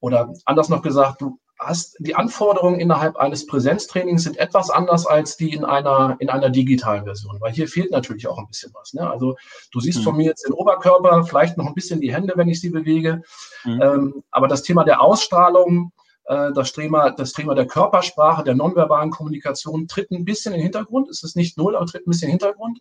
oder 0.00 0.32
anders 0.46 0.70
noch 0.70 0.82
gesagt, 0.82 1.20
du 1.20 1.38
hast 1.58 1.96
die 2.00 2.14
Anforderungen 2.14 2.80
innerhalb 2.80 3.16
eines 3.16 3.46
Präsenztrainings 3.46 4.24
sind 4.24 4.36
etwas 4.36 4.70
anders 4.70 5.06
als 5.06 5.36
die 5.36 5.52
in 5.52 5.64
einer, 5.64 6.16
in 6.18 6.28
einer 6.28 6.50
digitalen 6.50 7.04
Version, 7.04 7.40
weil 7.40 7.52
hier 7.52 7.66
fehlt 7.66 7.90
natürlich 7.90 8.26
auch 8.28 8.38
ein 8.38 8.46
bisschen 8.46 8.72
was. 8.74 8.92
Ne? 8.92 9.08
Also 9.08 9.36
du 9.72 9.80
siehst 9.80 10.00
mhm. 10.00 10.04
von 10.04 10.16
mir 10.16 10.26
jetzt 10.26 10.46
den 10.46 10.52
Oberkörper, 10.52 11.24
vielleicht 11.24 11.56
noch 11.56 11.66
ein 11.66 11.74
bisschen 11.74 12.00
die 12.00 12.12
Hände, 12.12 12.34
wenn 12.36 12.48
ich 12.48 12.60
sie 12.60 12.70
bewege. 12.70 13.22
Mhm. 13.64 13.82
Ähm, 13.82 14.24
aber 14.30 14.48
das 14.48 14.62
Thema 14.62 14.84
der 14.84 15.00
Ausstrahlung, 15.00 15.92
äh, 16.26 16.52
das, 16.52 16.72
Thema, 16.72 17.10
das 17.10 17.32
Thema 17.32 17.54
der 17.54 17.66
Körpersprache, 17.66 18.44
der 18.44 18.54
nonverbalen 18.54 19.10
Kommunikation 19.10 19.88
tritt 19.88 20.10
ein 20.10 20.24
bisschen 20.24 20.52
in 20.52 20.58
den 20.58 20.64
Hintergrund. 20.64 21.08
Es 21.08 21.22
ist 21.22 21.36
nicht 21.36 21.56
null, 21.56 21.74
aber 21.74 21.86
tritt 21.86 22.06
ein 22.06 22.10
bisschen 22.10 22.30
in 22.30 22.38
den 22.38 22.40
Hintergrund. 22.40 22.80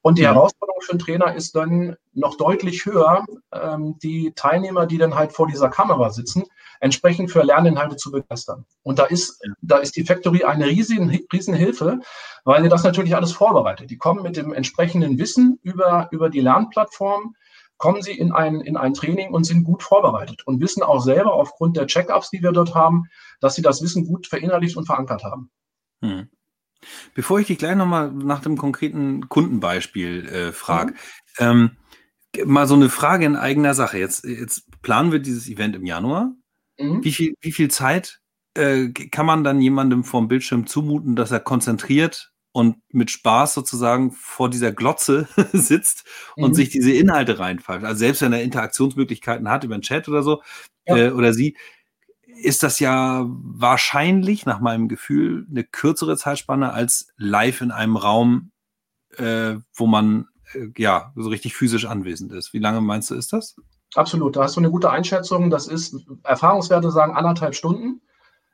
Und 0.00 0.18
die 0.18 0.22
mhm. 0.22 0.28
Herausforderung 0.28 0.80
für 0.80 0.92
einen 0.92 0.98
Trainer 0.98 1.34
ist 1.34 1.56
dann 1.56 1.96
noch 2.12 2.36
deutlich 2.36 2.86
höher, 2.86 3.24
ähm, 3.52 3.98
die 4.02 4.32
Teilnehmer, 4.34 4.86
die 4.86 4.98
dann 4.98 5.14
halt 5.14 5.32
vor 5.32 5.46
dieser 5.46 5.68
Kamera 5.68 6.10
sitzen, 6.10 6.44
entsprechend 6.80 7.30
für 7.30 7.42
Lerninhalte 7.42 7.96
zu 7.96 8.10
begeistern. 8.10 8.64
Und 8.82 8.98
da 8.98 9.04
ist, 9.04 9.40
da 9.60 9.78
ist 9.78 9.96
die 9.96 10.04
Factory 10.04 10.44
eine 10.44 10.66
riesen, 10.66 11.08
riesen 11.32 11.54
Hilfe, 11.54 12.00
weil 12.44 12.64
ihr 12.64 12.70
das 12.70 12.84
natürlich 12.84 13.14
alles 13.16 13.32
vorbereitet. 13.32 13.90
Die 13.90 13.98
kommen 13.98 14.22
mit 14.22 14.36
dem 14.36 14.52
entsprechenden 14.52 15.18
Wissen 15.18 15.58
über, 15.62 16.08
über 16.10 16.30
die 16.30 16.40
Lernplattform, 16.40 17.34
kommen 17.76 18.02
sie 18.02 18.12
in 18.12 18.32
ein, 18.32 18.60
in 18.60 18.76
ein 18.76 18.94
Training 18.94 19.30
und 19.30 19.44
sind 19.44 19.64
gut 19.64 19.82
vorbereitet 19.82 20.46
und 20.46 20.60
wissen 20.60 20.82
auch 20.82 21.00
selber 21.00 21.34
aufgrund 21.34 21.76
der 21.76 21.86
Check-ups, 21.86 22.30
die 22.30 22.42
wir 22.42 22.52
dort 22.52 22.74
haben, 22.74 23.04
dass 23.40 23.56
sie 23.56 23.62
das 23.62 23.82
Wissen 23.82 24.06
gut 24.06 24.26
verinnerlicht 24.26 24.76
und 24.76 24.86
verankert 24.86 25.24
haben. 25.24 25.50
Hm. 26.02 26.28
Bevor 27.14 27.40
ich 27.40 27.46
dich 27.46 27.58
gleich 27.58 27.76
nochmal 27.76 28.12
nach 28.12 28.40
dem 28.40 28.56
konkreten 28.56 29.28
Kundenbeispiel 29.28 30.26
äh, 30.28 30.52
frage, 30.52 30.92
mhm. 30.92 30.96
ähm, 31.38 31.76
mal 32.44 32.66
so 32.66 32.74
eine 32.74 32.88
Frage 32.88 33.24
in 33.24 33.36
eigener 33.36 33.74
Sache. 33.74 33.98
Jetzt, 33.98 34.24
jetzt 34.24 34.64
planen 34.82 35.12
wir 35.12 35.18
dieses 35.18 35.48
Event 35.48 35.76
im 35.76 35.86
Januar. 35.86 36.32
Mhm. 36.78 37.04
Wie, 37.04 37.12
viel, 37.12 37.34
wie 37.40 37.52
viel 37.52 37.70
Zeit 37.70 38.20
äh, 38.54 38.88
kann 38.88 39.26
man 39.26 39.44
dann 39.44 39.60
jemandem 39.60 40.04
vom 40.04 40.28
Bildschirm 40.28 40.66
zumuten, 40.66 41.16
dass 41.16 41.30
er 41.30 41.40
konzentriert 41.40 42.32
und 42.52 42.76
mit 42.90 43.10
Spaß 43.10 43.54
sozusagen 43.54 44.12
vor 44.12 44.48
dieser 44.48 44.72
Glotze 44.72 45.28
sitzt 45.52 46.04
und 46.36 46.50
mhm. 46.50 46.54
sich 46.54 46.68
diese 46.70 46.92
Inhalte 46.92 47.38
reinpfeift? 47.38 47.84
Also 47.84 47.98
selbst 47.98 48.22
wenn 48.22 48.32
er 48.32 48.42
Interaktionsmöglichkeiten 48.42 49.48
hat 49.48 49.64
über 49.64 49.76
den 49.76 49.82
Chat 49.82 50.08
oder 50.08 50.22
so, 50.22 50.42
ja. 50.86 50.96
äh, 50.96 51.10
oder 51.10 51.32
sie, 51.32 51.56
ist 52.26 52.62
das 52.62 52.80
ja 52.80 53.24
wahrscheinlich 53.28 54.46
nach 54.46 54.60
meinem 54.60 54.88
Gefühl 54.88 55.46
eine 55.50 55.64
kürzere 55.64 56.16
Zeitspanne 56.16 56.72
als 56.72 57.08
live 57.16 57.60
in 57.60 57.70
einem 57.70 57.96
Raum, 57.96 58.50
äh, 59.16 59.56
wo 59.74 59.86
man 59.86 60.28
äh, 60.52 60.68
ja 60.76 61.12
so 61.16 61.28
richtig 61.28 61.54
physisch 61.54 61.86
anwesend 61.86 62.32
ist. 62.32 62.52
Wie 62.52 62.58
lange 62.58 62.80
meinst 62.80 63.10
du, 63.10 63.14
ist 63.14 63.32
das? 63.32 63.56
Absolut, 63.94 64.36
da 64.36 64.44
hast 64.44 64.56
du 64.56 64.60
eine 64.60 64.70
gute 64.70 64.90
Einschätzung. 64.90 65.50
Das 65.50 65.66
ist, 65.66 65.96
Erfahrungswerte 66.24 66.90
sagen 66.90 67.14
anderthalb 67.14 67.54
Stunden. 67.54 68.00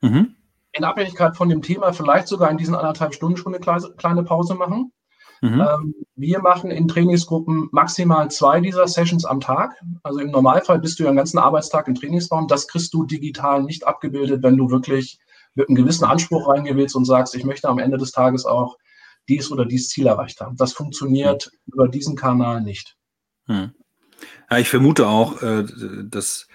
Mhm. 0.01 0.37
In 0.73 0.85
Abhängigkeit 0.85 1.37
von 1.37 1.49
dem 1.49 1.63
Thema 1.63 1.93
vielleicht 1.93 2.29
sogar 2.29 2.51
in 2.51 2.59
diesen 2.59 2.75
anderthalb 2.75 3.15
Stunden 3.15 3.37
schon 3.37 3.55
eine 3.55 3.93
kleine, 3.97 4.23
Pause 4.23 4.55
machen. 4.55 4.93
Mhm. 5.43 5.61
Ähm, 5.61 5.95
wir 6.15 6.41
machen 6.41 6.71
in 6.71 6.87
Trainingsgruppen 6.87 7.69
maximal 7.73 8.31
zwei 8.31 8.61
dieser 8.61 8.87
Sessions 8.87 9.25
am 9.25 9.41
Tag. 9.41 9.75
Also 10.03 10.21
im 10.21 10.31
Normalfall 10.31 10.79
bist 10.79 10.99
du 10.99 11.05
ja 11.05 11.11
den 11.11 11.17
ganzen 11.17 11.39
Arbeitstag 11.39 11.89
im 11.89 11.95
Trainingsraum. 11.95 12.47
Das 12.47 12.69
kriegst 12.69 12.93
du 12.93 13.05
digital 13.05 13.63
nicht 13.63 13.87
abgebildet, 13.87 14.43
wenn 14.43 14.57
du 14.57 14.71
wirklich 14.71 15.19
mit 15.55 15.69
einem 15.69 15.77
gewissen 15.77 16.05
Anspruch 16.05 16.49
reingewählst 16.49 16.95
und 16.95 17.07
sagst, 17.07 17.35
ich 17.35 17.45
möchte 17.45 17.69
am 17.69 17.79
Ende 17.79 17.97
des 17.97 18.13
Tages 18.13 18.45
auch 18.45 18.77
dies 19.29 19.51
oder 19.51 19.65
dies 19.65 19.89
Ziel 19.89 20.07
erreicht 20.07 20.41
haben. 20.41 20.57
Das 20.57 20.73
funktioniert 20.73 21.51
mhm. 21.51 21.73
über 21.73 21.89
diesen 21.89 22.17
Kanal 22.17 22.61
nicht. 22.61 22.97
Mhm. 23.47 23.73
Ja, 24.51 24.59
ich 24.59 24.69
vermute 24.69 25.07
auch, 25.09 25.43
äh, 25.43 25.65
dass, 26.05 26.49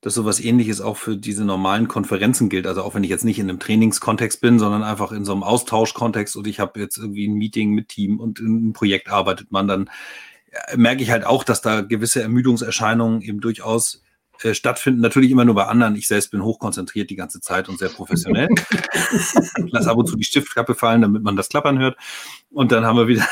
dass 0.00 0.14
sowas 0.14 0.40
ähnliches 0.40 0.80
auch 0.80 0.96
für 0.96 1.16
diese 1.16 1.44
normalen 1.44 1.88
Konferenzen 1.88 2.48
gilt. 2.48 2.66
Also 2.66 2.82
auch 2.82 2.94
wenn 2.94 3.04
ich 3.04 3.10
jetzt 3.10 3.24
nicht 3.24 3.38
in 3.38 3.48
einem 3.48 3.60
Trainingskontext 3.60 4.40
bin, 4.40 4.58
sondern 4.58 4.82
einfach 4.82 5.12
in 5.12 5.24
so 5.24 5.32
einem 5.32 5.42
Austauschkontext 5.42 6.36
und 6.36 6.46
ich 6.46 6.60
habe 6.60 6.80
jetzt 6.80 6.98
irgendwie 6.98 7.26
ein 7.26 7.34
Meeting 7.34 7.70
mit 7.70 7.88
Team 7.88 8.20
und 8.20 8.40
in 8.40 8.46
einem 8.46 8.72
Projekt 8.72 9.10
arbeitet 9.10 9.52
man, 9.52 9.68
dann 9.68 9.90
äh, 10.50 10.76
merke 10.76 11.02
ich 11.02 11.10
halt 11.10 11.24
auch, 11.24 11.44
dass 11.44 11.62
da 11.62 11.80
gewisse 11.80 12.22
Ermüdungserscheinungen 12.22 13.22
eben 13.22 13.40
durchaus 13.40 14.02
äh, 14.42 14.54
stattfinden. 14.54 15.00
Natürlich 15.00 15.30
immer 15.30 15.44
nur 15.44 15.54
bei 15.54 15.66
anderen. 15.66 15.96
Ich 15.96 16.08
selbst 16.08 16.30
bin 16.30 16.42
hochkonzentriert 16.42 17.10
die 17.10 17.16
ganze 17.16 17.40
Zeit 17.40 17.68
und 17.68 17.78
sehr 17.78 17.88
professionell. 17.88 18.48
Lass 19.70 19.86
ab 19.86 19.96
und 19.96 20.06
zu 20.06 20.16
die 20.16 20.24
Stiftkappe 20.24 20.74
fallen, 20.74 21.02
damit 21.02 21.22
man 21.22 21.36
das 21.36 21.48
Klappern 21.48 21.78
hört. 21.78 21.96
Und 22.50 22.72
dann 22.72 22.84
haben 22.84 22.96
wir 22.96 23.08
wieder. 23.08 23.26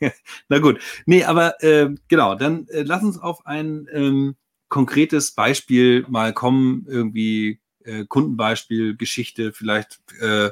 Na 0.48 0.58
gut. 0.58 0.80
Nee, 1.06 1.24
aber 1.24 1.62
äh, 1.62 1.90
genau, 2.08 2.34
dann 2.34 2.66
äh, 2.68 2.82
lass 2.82 3.02
uns 3.02 3.18
auf 3.18 3.46
ein 3.46 3.86
ähm, 3.92 4.36
konkretes 4.68 5.32
Beispiel 5.32 6.04
mal 6.08 6.32
kommen, 6.32 6.86
irgendwie 6.88 7.60
äh, 7.84 8.04
Kundenbeispiel, 8.06 8.96
Geschichte, 8.96 9.52
vielleicht 9.52 10.00
äh, 10.20 10.50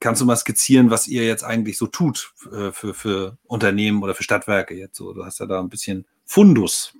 kannst 0.00 0.20
du 0.20 0.26
mal 0.26 0.36
skizzieren, 0.36 0.90
was 0.90 1.08
ihr 1.08 1.26
jetzt 1.26 1.44
eigentlich 1.44 1.78
so 1.78 1.86
tut 1.86 2.32
äh, 2.52 2.72
für, 2.72 2.94
für 2.94 3.38
Unternehmen 3.44 4.02
oder 4.02 4.14
für 4.14 4.22
Stadtwerke 4.22 4.74
jetzt 4.74 4.96
so? 4.96 5.12
Du 5.12 5.24
hast 5.24 5.40
ja 5.40 5.46
da 5.46 5.60
ein 5.60 5.68
bisschen 5.68 6.06
Fundus. 6.24 6.94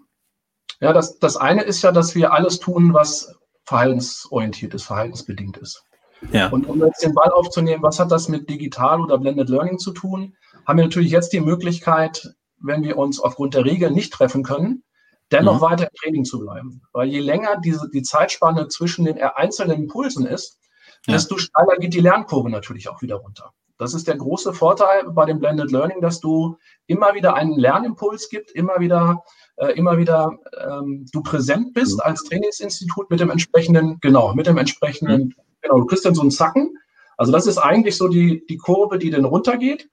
Ja, 0.81 0.93
das, 0.93 1.19
das 1.19 1.37
eine 1.37 1.63
ist 1.63 1.83
ja, 1.83 1.93
dass 1.93 2.15
wir 2.15 2.33
alles 2.33 2.61
tun, 2.61 2.95
was 2.95 3.35
verhaltensorientiert 3.65 4.75
ist, 4.75 4.85
verhaltensbedingt 4.85 5.57
ist. 5.59 5.85
Ja. 6.33 6.49
Und 6.49 6.67
um 6.67 6.81
jetzt 6.85 7.03
den 7.03 7.15
Ball 7.15 7.31
aufzunehmen, 7.31 7.83
was 7.83 8.01
hat 8.01 8.11
das 8.11 8.29
mit 8.29 8.49
digital 8.49 9.01
oder 9.01 9.19
blended 9.19 9.49
learning 9.49 9.79
zu 9.79 9.93
tun? 9.93 10.37
Haben 10.67 10.79
wir 10.79 10.85
natürlich 10.85 11.13
jetzt 11.13 11.33
die 11.33 11.41
Möglichkeit, 11.41 12.35
wenn 12.61 12.83
wir 12.83 12.97
uns 12.97 13.21
aufgrund 13.21 13.55
der 13.55 13.65
Regeln 13.65 13.95
nicht 13.95 14.13
treffen 14.13 14.43
können, 14.43 14.83
dennoch 15.31 15.57
mhm. 15.57 15.61
weiter 15.61 15.85
im 15.85 15.95
Training 16.01 16.25
zu 16.25 16.41
bleiben. 16.41 16.83
Weil 16.93 17.09
je 17.09 17.21
länger 17.21 17.61
diese, 17.61 17.89
die 17.91 18.03
Zeitspanne 18.03 18.69
zwischen 18.69 19.05
den 19.05 19.21
einzelnen 19.21 19.83
Impulsen 19.83 20.27
ist, 20.27 20.59
ja. 21.07 21.15
desto 21.15 21.39
steiler 21.39 21.77
geht 21.79 21.95
die 21.95 22.01
Lernkurve 22.01 22.51
natürlich 22.51 22.89
auch 22.89 23.01
wieder 23.03 23.17
runter. 23.17 23.53
Das 23.79 23.95
ist 23.95 24.09
der 24.09 24.17
große 24.17 24.53
Vorteil 24.53 25.05
bei 25.11 25.25
dem 25.25 25.39
Blended 25.39 25.71
Learning, 25.71 26.01
dass 26.01 26.19
du 26.21 26.59
immer 26.87 27.15
wieder 27.15 27.35
einen 27.35 27.57
Lernimpuls 27.57 28.29
gibt, 28.29 28.51
immer 28.51 28.81
wieder, 28.81 29.23
äh, 29.57 29.73
immer 29.75 29.99
wieder 29.99 30.37
ähm, 30.61 31.07
du 31.13 31.23
präsent 31.23 31.75
bist 31.75 31.95
mhm. 31.95 32.03
als 32.03 32.25
Trainingsinstitut 32.25 33.09
mit 33.09 33.21
dem 33.21 33.31
entsprechenden, 33.31 33.99
genau, 34.01 34.35
mit 34.35 34.49
dem 34.49 34.59
entsprechenden, 34.59 35.21
mhm. 35.21 35.35
genau, 35.63 35.79
du 35.79 35.87
kriegst 35.87 36.05
dann 36.05 36.17
so 36.17 36.23
einen 36.23 36.33
Zacken. 36.33 36.77
Also 37.17 37.31
das 37.31 37.47
ist 37.47 37.59
eigentlich 37.59 37.97
so 37.97 38.09
die, 38.09 38.45
die 38.47 38.57
Kurve, 38.57 38.99
die 38.99 39.11
dann 39.11 39.25
runtergeht. 39.25 39.89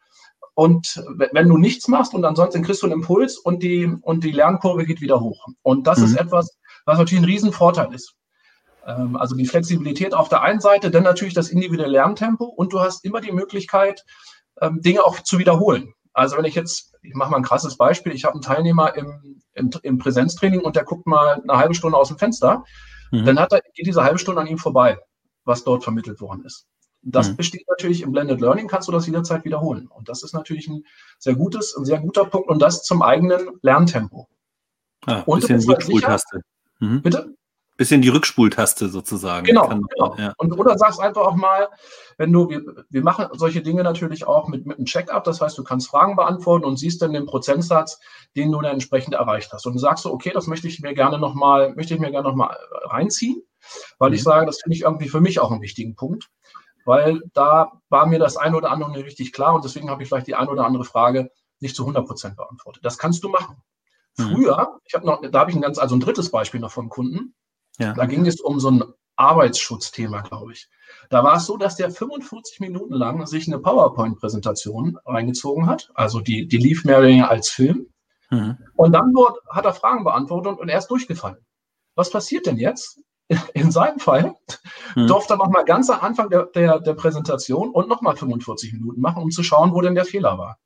Und 0.56 1.04
wenn 1.32 1.50
du 1.50 1.58
nichts 1.58 1.88
machst 1.88 2.14
und 2.14 2.24
ansonsten 2.24 2.64
kriegst 2.64 2.82
du 2.82 2.88
einen 2.88 3.02
Impuls 3.02 3.38
und 3.38 3.62
die, 3.62 3.92
und 4.02 4.24
die 4.24 4.32
Lernkurve 4.32 4.86
geht 4.86 5.02
wieder 5.02 5.20
hoch. 5.20 5.48
Und 5.62 5.86
das 5.86 6.00
mhm. 6.00 6.06
ist 6.06 6.18
etwas, 6.18 6.58
was 6.86 6.98
natürlich 6.98 7.22
ein 7.22 7.26
Riesenvorteil 7.26 7.94
ist. 7.94 8.16
Ähm, 8.86 9.16
also 9.16 9.36
die 9.36 9.46
Flexibilität 9.46 10.14
auf 10.14 10.30
der 10.30 10.42
einen 10.42 10.60
Seite, 10.60 10.92
dann 10.92 11.04
natürlich 11.04 11.34
das 11.34 11.50
individuelle 11.50 11.92
Lerntempo 11.92 12.46
und 12.46 12.74
du 12.74 12.80
hast 12.80 13.04
immer 13.04 13.22
die 13.22 13.32
Möglichkeit, 13.32 14.06
ähm, 14.62 14.82
Dinge 14.82 15.04
auch 15.04 15.20
zu 15.22 15.40
wiederholen. 15.40 15.94
Also 16.14 16.38
wenn 16.38 16.46
ich 16.46 16.56
jetzt, 16.56 16.94
ich 17.02 17.14
mache 17.14 17.32
mal 17.32 17.38
ein 17.38 17.44
krasses 17.44 17.78
Beispiel, 17.78 18.14
ich 18.14 18.24
habe 18.24 18.36
einen 18.36 18.42
Teilnehmer 18.42 18.96
im, 18.96 19.42
im, 19.54 19.70
im, 19.84 19.98
Präsenztraining 19.98 20.62
und 20.62 20.76
der 20.76 20.86
guckt 20.86 21.08
mal 21.08 21.42
eine 21.42 21.58
halbe 21.58 21.74
Stunde 21.74 21.98
aus 21.98 22.08
dem 22.08 22.18
Fenster, 22.18 22.64
mhm. 23.12 23.26
dann 23.26 23.40
hat 23.40 23.52
er, 23.52 23.62
geht 23.74 23.88
diese 23.88 24.04
halbe 24.04 24.20
Stunde 24.20 24.42
an 24.42 24.48
ihm 24.48 24.58
vorbei, 24.58 24.98
was 25.44 25.64
dort 25.64 25.84
vermittelt 25.84 26.22
worden 26.22 26.46
ist. 26.46 26.68
Das 27.02 27.30
mhm. 27.30 27.36
besteht 27.36 27.66
natürlich 27.70 28.02
im 28.02 28.12
Blended 28.12 28.40
Learning, 28.40 28.68
kannst 28.68 28.88
du 28.88 28.92
das 28.92 29.06
jederzeit 29.06 29.46
wiederholen. 29.46 29.88
Und 29.88 30.10
das 30.10 30.24
ist 30.24 30.34
natürlich 30.34 30.68
ein 30.68 30.84
sehr 31.20 31.36
gutes, 31.36 31.76
ein 31.76 31.86
sehr 31.86 32.00
guter 32.00 32.26
Punkt 32.26 32.50
und 32.50 32.60
das 32.62 32.84
zum 32.84 33.02
eigenen 33.02 33.60
Lerntempo. 33.62 34.28
Ah, 35.06 35.22
und 35.26 35.42
bisschen 35.42 35.68
halt 35.68 35.84
sicher, 35.84 36.20
mhm. 36.80 37.02
Bitte? 37.02 37.36
Bisschen 37.78 38.02
die 38.02 38.10
Rückspultaste 38.10 38.90
sozusagen. 38.90 39.46
Genau. 39.46 39.68
Kann, 39.68 39.82
genau. 39.82 40.16
Ja. 40.18 40.34
Und, 40.38 40.58
oder 40.58 40.78
sagst 40.78 41.00
einfach 41.00 41.24
auch 41.24 41.36
mal, 41.36 41.70
wenn 42.18 42.32
du, 42.32 42.50
wir, 42.50 42.86
wir 42.90 43.04
machen 43.04 43.28
solche 43.34 43.62
Dinge 43.62 43.84
natürlich 43.84 44.26
auch 44.26 44.48
mit, 44.48 44.66
mit 44.66 44.78
einem 44.78 44.86
Check-up, 44.86 45.24
das 45.24 45.42
heißt, 45.42 45.58
du 45.58 45.64
kannst 45.64 45.90
Fragen 45.90 46.16
beantworten 46.16 46.66
und 46.66 46.78
siehst 46.78 47.02
dann 47.02 47.14
den 47.14 47.26
Prozentsatz, 47.26 48.00
den 48.36 48.52
du 48.52 48.62
dann 48.62 48.74
entsprechend 48.74 49.14
erreicht 49.14 49.52
hast. 49.52 49.66
Und 49.66 49.74
du 49.74 49.80
sagst 49.80 50.04
so, 50.04 50.14
okay, 50.14 50.32
das 50.34 50.48
möchte 50.48 50.68
ich 50.68 50.80
mir 50.82 50.94
gerne 50.94 51.20
nochmal, 51.20 51.74
möchte 51.76 51.94
ich 51.94 52.00
mir 52.00 52.12
gerne 52.12 52.28
nochmal 52.28 52.56
reinziehen, 52.84 53.44
weil 54.00 54.10
mhm. 54.10 54.16
ich 54.16 54.24
sage, 54.24 54.46
das 54.46 54.62
finde 54.62 54.76
ich 54.76 54.84
irgendwie 54.84 55.10
für 55.10 55.22
mich 55.22 55.40
auch 55.40 55.52
einen 55.52 55.62
wichtigen 55.62 55.96
Punkt. 55.96 56.30
Weil 56.86 57.24
da 57.34 57.72
war 57.90 58.06
mir 58.06 58.20
das 58.20 58.38
eine 58.38 58.56
oder 58.56 58.70
andere 58.70 58.92
nicht 58.92 59.06
richtig 59.06 59.34
klar 59.34 59.56
und 59.56 59.66
deswegen 59.66 59.90
habe 59.90 60.04
ich 60.04 60.10
vielleicht 60.10 60.28
die 60.28 60.36
eine 60.36 60.52
oder 60.52 60.66
andere 60.66 60.86
Frage 60.86 61.32
nicht 61.60 61.76
zu 61.76 61.82
100 61.82 62.06
Prozent 62.06 62.36
beantwortet. 62.36 62.86
Das 62.86 63.00
kannst 63.00 63.24
du 63.24 63.30
machen. 63.30 63.58
Mhm. 64.18 64.24
Früher, 64.24 64.80
ich 64.86 64.94
habe 64.94 65.06
noch, 65.06 65.22
da 65.22 65.40
habe 65.40 65.50
ich 65.50 65.58
ein 65.58 65.64
ganz, 65.64 65.80
also 65.80 65.96
ein 65.96 66.00
drittes 66.00 66.30
Beispiel 66.30 66.60
noch 66.60 66.72
vom 66.72 66.90
Kunden. 66.90 67.34
Ja. 67.80 67.94
Da 67.94 68.06
ging 68.06 68.26
es 68.26 68.40
um 68.40 68.60
so 68.60 68.72
ein 68.72 68.84
Arbeitsschutzthema, 69.16 70.22
glaube 70.22 70.54
ich. 70.54 70.68
Da 71.10 71.24
war 71.24 71.38
es 71.38 71.46
so, 71.46 71.58
dass 71.58 71.76
der 71.76 71.92
45 71.92 72.60
Minuten 72.60 72.94
lang 72.94 73.26
sich 73.26 73.48
eine 73.48 73.60
PowerPoint-Präsentation 73.60 74.98
reingezogen 75.06 75.68
hat. 75.68 75.92
Also 75.94 76.20
die, 76.20 76.48
die 76.48 76.58
lief 76.58 76.84
mehr 76.86 77.00
oder 77.00 77.08
weniger 77.08 77.30
als 77.30 77.50
Film. 77.50 77.88
Mhm. 78.30 78.58
Und 78.76 78.94
dann 78.94 79.14
wurde, 79.14 79.40
hat 79.50 79.66
er 79.66 79.74
Fragen 79.74 80.04
beantwortet 80.04 80.60
und 80.60 80.70
er 80.70 80.80
ist 80.80 80.88
durchgefallen. 80.88 81.46
Was 81.96 82.10
passiert 82.10 82.46
denn 82.46 82.58
jetzt? 82.58 83.00
In 83.54 83.72
seinem 83.72 84.00
Fall 84.00 84.36
mhm. 84.96 85.08
durfte 85.08 85.34
er 85.34 85.38
nochmal 85.38 85.66
ganz 85.66 85.90
am 85.90 86.02
Anfang 86.02 86.30
der, 86.30 86.46
der, 86.48 86.80
der 86.80 86.94
Präsentation 86.94 87.72
und 87.72 87.90
nochmal 87.90 88.16
45 88.16 88.74
Minuten 88.74 89.02
machen, 89.02 89.24
um 89.24 89.32
zu 89.32 89.44
schauen, 89.44 89.74
wo 89.74 89.82
denn 89.82 89.96
der 89.96 90.06
Fehler 90.06 90.38
war. 90.38 90.60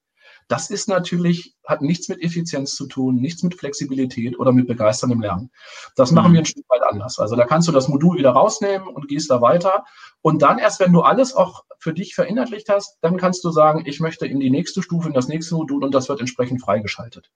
Das 0.50 0.72
ist 0.72 0.90
natürlich, 0.90 1.56
hat 1.64 1.84
nichts 1.84 2.10
mit 2.10 2.24
Effizienz 2.24 2.74
zu 2.74 2.88
tun, 2.88 3.18
nichts 3.18 3.44
mit 3.44 3.54
Flexibilität 3.54 4.40
oder 4.40 4.52
mit 4.52 4.68
begeisterndem 4.68 5.22
Lernen. 5.22 5.52
Das 5.96 6.12
machen 6.12 6.32
mhm. 6.32 6.34
wir 6.34 6.42
ein 6.42 6.46
Stück 6.46 6.66
weit 6.70 6.82
anders. 6.82 7.20
Also 7.20 7.36
da 7.36 7.46
kannst 7.46 7.68
du 7.68 7.72
das 7.72 7.88
Modul 7.88 8.18
wieder 8.18 8.32
rausnehmen 8.32 8.88
und 8.88 9.08
gehst 9.08 9.30
da 9.30 9.42
weiter. 9.42 9.86
Und 10.22 10.42
dann 10.42 10.58
erst, 10.58 10.80
wenn 10.80 10.92
du 10.92 11.02
alles 11.02 11.36
auch 11.36 11.66
für 11.78 11.94
dich 11.94 12.16
verinnerlicht 12.16 12.68
hast, 12.68 12.98
dann 13.02 13.18
kannst 13.18 13.44
du 13.44 13.52
sagen, 13.52 13.84
ich 13.86 14.00
möchte 14.00 14.26
in 14.26 14.40
die 14.40 14.50
nächste 14.50 14.82
Stufe, 14.82 15.08
in 15.08 15.14
das 15.14 15.28
nächste 15.28 15.54
Modul 15.54 15.84
und 15.84 15.94
das 15.94 16.10
wird 16.10 16.20
entsprechend 16.20 16.62
freigeschaltet. 16.62 17.32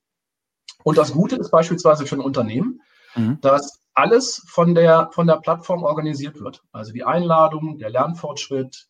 Und 0.83 0.97
das 0.97 1.13
Gute 1.13 1.35
ist 1.35 1.51
beispielsweise 1.51 2.07
für 2.07 2.15
ein 2.15 2.21
Unternehmen, 2.21 2.81
mhm. 3.13 3.37
dass 3.41 3.79
alles 3.93 4.43
von 4.47 4.73
der, 4.73 5.11
von 5.13 5.27
der 5.27 5.37
Plattform 5.37 5.83
organisiert 5.83 6.39
wird. 6.39 6.63
Also 6.71 6.91
die 6.91 7.03
Einladung, 7.03 7.77
der 7.77 7.91
Lernfortschritt, 7.91 8.87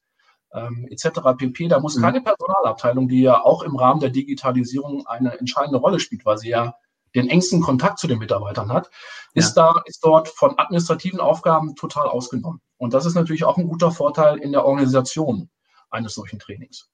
ähm, 0.54 0.88
etc. 0.90 1.20
pp. 1.38 1.68
Da 1.68 1.80
muss 1.80 1.98
mhm. 1.98 2.02
keine 2.02 2.22
Personalabteilung, 2.22 3.08
die 3.08 3.22
ja 3.22 3.42
auch 3.42 3.64
im 3.64 3.76
Rahmen 3.76 4.00
der 4.00 4.10
Digitalisierung 4.10 5.06
eine 5.08 5.40
entscheidende 5.40 5.80
Rolle 5.80 6.00
spielt, 6.00 6.26
weil 6.26 6.38
sie 6.38 6.50
ja 6.50 6.76
den 7.16 7.30
engsten 7.30 7.62
Kontakt 7.62 8.00
zu 8.00 8.08
den 8.08 8.20
Mitarbeitern 8.20 8.72
hat, 8.72 8.90
ist 9.34 9.56
ja. 9.56 9.74
da, 9.74 9.82
ist 9.86 10.04
dort 10.04 10.30
von 10.30 10.58
administrativen 10.58 11.20
Aufgaben 11.20 11.76
total 11.76 12.08
ausgenommen. 12.08 12.60
Und 12.78 12.94
das 12.94 13.06
ist 13.06 13.16
natürlich 13.16 13.44
auch 13.44 13.58
ein 13.58 13.68
guter 13.68 13.92
Vorteil 13.92 14.38
in 14.38 14.52
der 14.52 14.66
Organisation 14.66 15.50
eines 15.92 16.16
solchen 16.16 16.40
Trainings. 16.40 16.90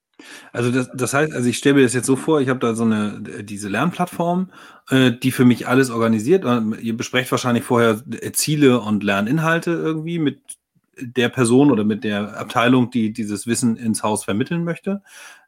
Also 0.52 0.70
das, 0.70 0.90
das 0.94 1.14
heißt, 1.14 1.32
also 1.32 1.48
ich 1.48 1.56
stelle 1.56 1.76
mir 1.76 1.82
das 1.82 1.94
jetzt 1.94 2.06
so 2.06 2.16
vor, 2.16 2.42
ich 2.42 2.50
habe 2.50 2.60
da 2.60 2.74
so 2.74 2.84
eine 2.84 3.42
diese 3.42 3.68
Lernplattform, 3.68 4.50
äh, 4.90 5.12
die 5.12 5.32
für 5.32 5.46
mich 5.46 5.66
alles 5.66 5.88
organisiert. 5.88 6.44
Ihr 6.80 6.96
besprecht 6.96 7.30
wahrscheinlich 7.30 7.64
vorher 7.64 8.02
Ziele 8.34 8.80
und 8.80 9.02
Lerninhalte 9.02 9.70
irgendwie 9.70 10.18
mit 10.18 10.59
der 11.02 11.28
Person 11.28 11.70
oder 11.70 11.84
mit 11.84 12.04
der 12.04 12.38
Abteilung, 12.38 12.90
die 12.90 13.12
dieses 13.12 13.46
Wissen 13.46 13.76
ins 13.76 14.02
Haus 14.02 14.24
vermitteln 14.24 14.64
möchte. 14.64 15.02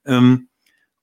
Ähm, 0.04 0.48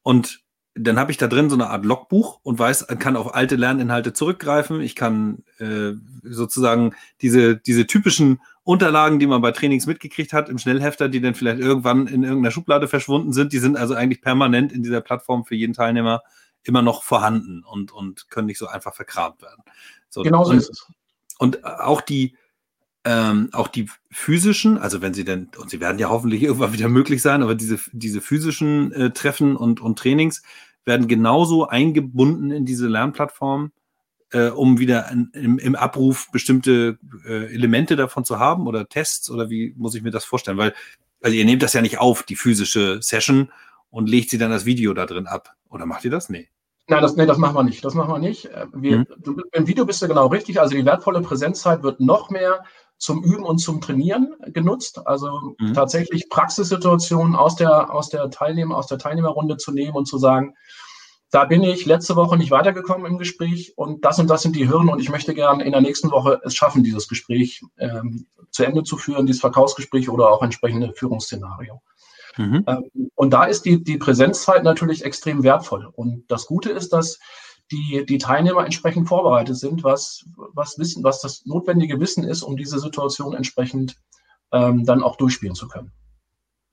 und 0.04 0.42
dann 0.76 0.98
habe 0.98 1.12
ich 1.12 1.18
da 1.18 1.28
drin 1.28 1.50
so 1.50 1.56
eine 1.56 1.70
Art 1.70 1.84
Logbuch 1.84 2.40
und 2.44 2.58
weiß, 2.58 2.88
kann 3.00 3.18
auf 3.18 3.36
alte 3.36 3.56
Lerninhalte 3.56 4.14
zurückgreifen. 4.14 4.82
Ich 4.82 4.96
kann 4.96 5.44
äh, 5.58 5.94
sozusagen 6.24 6.96
diese, 7.22 7.58
diese 7.58 7.86
typischen 7.86 8.40
Unterlagen, 8.64 9.20
die 9.20 9.28
man 9.28 9.42
bei 9.42 9.52
Trainings 9.52 9.88
mitgekriegt 9.88 10.32
hat, 10.32 10.48
im 10.48 10.58
Schnellhefter, 10.58 11.10
die 11.10 11.22
dann 11.22 11.36
vielleicht 11.36 11.60
irgendwann 11.60 12.08
in 12.08 12.24
irgendeiner 12.24 12.52
Schublade 12.52 12.88
verschwunden 12.88 13.34
sind, 13.34 13.52
die 13.52 13.58
sind 13.58 13.78
also 13.78 13.94
eigentlich 13.94 14.22
permanent 14.22 14.72
in 14.72 14.84
dieser 14.84 15.02
Plattform 15.02 15.44
für 15.44 15.56
jeden 15.56 15.74
Teilnehmer 15.74 16.22
immer 16.64 16.82
noch 16.82 17.04
vorhanden 17.04 17.64
und, 17.64 17.92
und 17.92 18.30
können 18.30 18.48
nicht 18.48 18.60
so 18.60 18.68
einfach 18.68 18.94
verkramt 18.94 19.42
werden. 19.42 19.64
So, 20.10 20.24
genau 20.24 20.44
so 20.44 20.54
ist 20.54 20.70
es. 20.70 20.88
Und 21.40 21.64
auch 21.64 22.02
die, 22.02 22.36
ähm, 23.06 23.50
auch 23.54 23.68
die 23.68 23.90
physischen, 24.12 24.78
also 24.78 25.02
wenn 25.02 25.14
sie 25.14 25.24
denn, 25.24 25.50
und 25.58 25.70
sie 25.70 25.80
werden 25.80 26.00
ja 26.00 26.10
hoffentlich 26.10 26.44
irgendwann 26.44 26.74
wieder 26.74 26.90
möglich 26.90 27.22
sein, 27.22 27.44
aber 27.44 27.56
diese, 27.56 27.80
diese 27.92 28.22
physischen 28.22 28.92
äh, 28.92 29.12
Treffen 29.12 29.56
und, 29.56 29.82
und 29.82 30.00
Trainings 30.00 30.44
werden 30.86 31.08
genauso 31.08 31.68
eingebunden 31.68 32.52
in 32.52 32.66
diese 32.66 32.88
Lernplattform, 32.88 33.72
äh, 34.32 34.50
um 34.50 34.80
wieder 34.80 35.10
in, 35.12 35.30
im, 35.34 35.60
im, 35.60 35.76
Abruf 35.76 36.30
bestimmte 36.32 36.98
äh, 37.26 37.54
Elemente 37.54 37.96
davon 37.96 38.26
zu 38.26 38.40
haben 38.40 38.68
oder 38.68 38.88
Tests 38.88 39.30
oder 39.30 39.50
wie 39.50 39.74
muss 39.78 39.96
ich 39.96 40.04
mir 40.04 40.12
das 40.12 40.26
vorstellen? 40.26 40.58
Weil, 40.58 40.74
also 41.22 41.36
ihr 41.36 41.46
nehmt 41.46 41.64
das 41.64 41.74
ja 41.74 41.82
nicht 41.82 42.00
auf, 42.00 42.24
die 42.24 42.36
physische 42.36 43.02
Session 43.02 43.52
und 43.90 44.10
legt 44.10 44.30
sie 44.30 44.38
dann 44.38 44.52
das 44.52 44.66
Video 44.66 44.94
da 44.94 45.06
drin 45.06 45.28
ab. 45.28 45.56
Oder 45.70 45.86
macht 45.86 46.06
ihr 46.06 46.12
das? 46.12 46.30
Nee. 46.30 46.50
Nein, 46.88 47.02
das, 47.04 47.16
nee, 47.16 47.28
das 47.28 47.38
machen 47.38 47.56
wir 47.56 47.64
nicht. 47.64 47.86
Das 47.86 47.94
machen 47.94 48.12
wir 48.12 48.20
nicht. 48.20 48.46
Äh, 48.46 48.66
wir, 48.74 49.00
mhm. 49.00 49.08
du, 49.20 49.42
Im 49.52 49.68
Video 49.68 49.86
bist 49.86 50.02
du 50.02 50.08
genau 50.08 50.28
richtig. 50.28 50.60
Also 50.60 50.76
die 50.76 50.86
wertvolle 50.86 51.22
Präsenzzeit 51.22 51.84
wird 51.84 52.00
noch 52.00 52.30
mehr 52.30 52.64
zum 53.00 53.24
Üben 53.24 53.44
und 53.44 53.58
zum 53.58 53.82
Trainieren 53.82 54.36
genutzt. 54.48 55.08
Also 55.08 55.56
mhm. 55.58 55.74
tatsächlich 55.74 56.30
Praxissituationen 56.30 57.36
aus 57.36 57.56
der, 57.56 57.94
aus 57.94 58.10
der 58.10 58.30
Teilnehmer, 58.30 58.78
aus 58.78 58.88
der 58.88 59.00
Teilnehmerrunde 59.00 59.58
zu 59.58 59.72
nehmen 59.72 59.96
und 59.96 60.06
zu 60.06 60.18
sagen, 60.18 60.56
da 61.32 61.46
bin 61.46 61.64
ich 61.64 61.86
letzte 61.86 62.16
Woche 62.16 62.38
nicht 62.38 62.52
weitergekommen 62.52 63.06
im 63.06 63.18
Gespräch 63.18 63.74
und 63.78 64.04
das 64.04 64.20
und 64.20 64.30
das 64.30 64.42
sind 64.42 64.56
die 64.56 64.68
Hürden 64.68 64.90
und 64.90 65.00
ich 65.00 65.10
möchte 65.10 65.34
gerne 65.34 65.64
in 65.64 65.72
der 65.72 65.82
nächsten 65.82 66.12
Woche 66.12 66.42
es 66.44 66.56
schaffen, 66.56 66.84
dieses 66.84 67.08
Gespräch 67.08 67.62
ähm, 67.78 68.26
zu 68.52 68.64
Ende 68.64 68.84
zu 68.84 68.98
führen, 68.98 69.28
dieses 69.28 69.42
Verkaufsgespräch 69.42 70.10
oder 70.10 70.30
auch 70.30 70.42
entsprechende 70.42 70.92
Führungsszenario. 70.94 71.82
Mhm. 72.38 72.64
Ähm, 72.68 73.12
und 73.16 73.32
da 73.32 73.46
ist 73.46 73.64
die, 73.66 73.84
die 73.84 73.98
Präsenzzeit 73.98 74.64
natürlich 74.64 75.06
extrem 75.06 75.44
wertvoll. 75.44 75.88
Und 75.94 76.24
das 76.30 76.48
Gute 76.48 76.72
ist, 76.72 76.94
dass 76.94 77.20
die, 77.72 78.06
die 78.06 78.18
Teilnehmer 78.18 78.66
entsprechend 78.66 79.08
vorbereitet 79.08 79.58
sind, 79.58 79.84
was, 79.84 80.26
was 80.36 80.78
Wissen, 80.80 81.04
was 81.04 81.22
das 81.22 81.46
notwendige 81.46 82.00
Wissen 82.00 82.24
ist, 82.24 82.44
um 82.44 82.58
diese 82.58 82.80
Situation 82.80 83.34
entsprechend 83.34 83.98
ähm, 84.52 84.86
dann 84.86 85.04
auch 85.04 85.16
durchspielen 85.18 85.56
zu 85.56 85.68
können. 85.68 85.92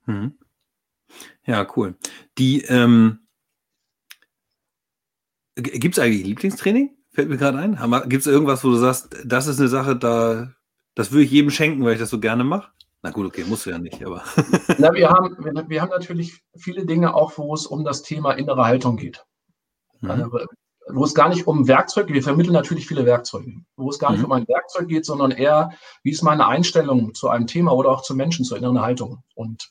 Mhm. 0.07 0.39
Ja, 1.45 1.67
cool. 1.77 1.97
Die 2.39 2.63
ähm, 2.63 3.27
gibt 5.55 5.97
es 5.97 6.03
eigentlich 6.03 6.27
Lieblingstraining? 6.27 6.97
Fällt 7.11 7.29
mir 7.29 7.37
gerade 7.37 7.59
ein. 7.59 7.79
Gibt 8.09 8.23
es 8.23 8.27
irgendwas, 8.27 8.65
wo 8.65 8.69
du 8.69 8.77
sagst, 8.77 9.17
das 9.25 9.47
ist 9.47 9.59
eine 9.59 9.69
Sache, 9.69 9.97
da 9.97 10.53
das 10.97 11.13
würde 11.13 11.25
ich 11.25 11.31
jedem 11.31 11.51
schenken, 11.51 11.85
weil 11.85 11.93
ich 11.93 12.01
das 12.01 12.11
so 12.11 12.19
gerne 12.19 12.43
mache? 12.43 12.73
Na 13.03 13.11
gut, 13.11 13.27
okay, 13.27 13.45
muss 13.45 13.67
ja 13.67 13.79
nicht, 13.79 14.05
aber. 14.05 14.25
Na, 14.79 14.93
wir, 14.95 15.11
haben, 15.11 15.37
wir, 15.45 15.69
wir, 15.69 15.83
haben 15.83 15.91
natürlich 15.91 16.43
viele 16.57 16.87
Dinge 16.87 17.15
auch, 17.15 17.37
wo 17.39 17.55
es 17.55 17.67
um 17.67 17.85
das 17.85 18.03
Thema 18.03 18.33
innere 18.33 18.65
Haltung 18.65 18.97
geht. 18.97 19.25
Mhm. 20.01 20.11
Also, 20.11 20.47
wo 20.88 21.05
es 21.05 21.14
gar 21.14 21.29
nicht 21.29 21.46
um 21.46 21.66
Werkzeuge, 21.66 22.14
wir 22.14 22.22
vermitteln 22.22 22.53
natürlich 22.53 22.87
viele 22.87 23.05
Werkzeuge, 23.07 23.61
wo 23.77 23.90
es 23.90 23.99
gar 23.99 24.12
nicht 24.12 24.20
mhm. 24.20 24.27
um 24.27 24.33
ein 24.33 24.49
Werkzeug 24.49 24.88
geht, 24.88 25.05
sondern 25.05 25.33
eher, 25.33 25.72
wie 26.03 26.11
ist 26.11 26.22
meine 26.22 26.46
Einstellung 26.46 27.14
zu 27.14 27.29
einem 27.29 27.46
Thema 27.46 27.72
oder 27.72 27.90
auch 27.90 28.03
zu 28.03 28.14
Menschen, 28.14 28.44
zur 28.44 28.57
inneren 28.57 28.81
Haltung. 28.81 29.22
Und 29.35 29.70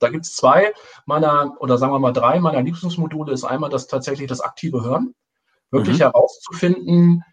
da 0.00 0.08
gibt 0.08 0.24
es 0.24 0.34
zwei 0.34 0.72
meiner, 1.06 1.56
oder 1.60 1.78
sagen 1.78 1.92
wir 1.92 1.98
mal 1.98 2.12
drei 2.12 2.40
meiner 2.40 2.62
Lieblingsmodule, 2.62 3.32
ist 3.32 3.44
einmal 3.44 3.70
das 3.70 3.86
tatsächlich 3.86 4.28
das 4.28 4.40
aktive 4.40 4.82
Hören, 4.82 5.14
wirklich 5.70 5.98
mhm. 5.98 6.02
herauszufinden, 6.02 7.24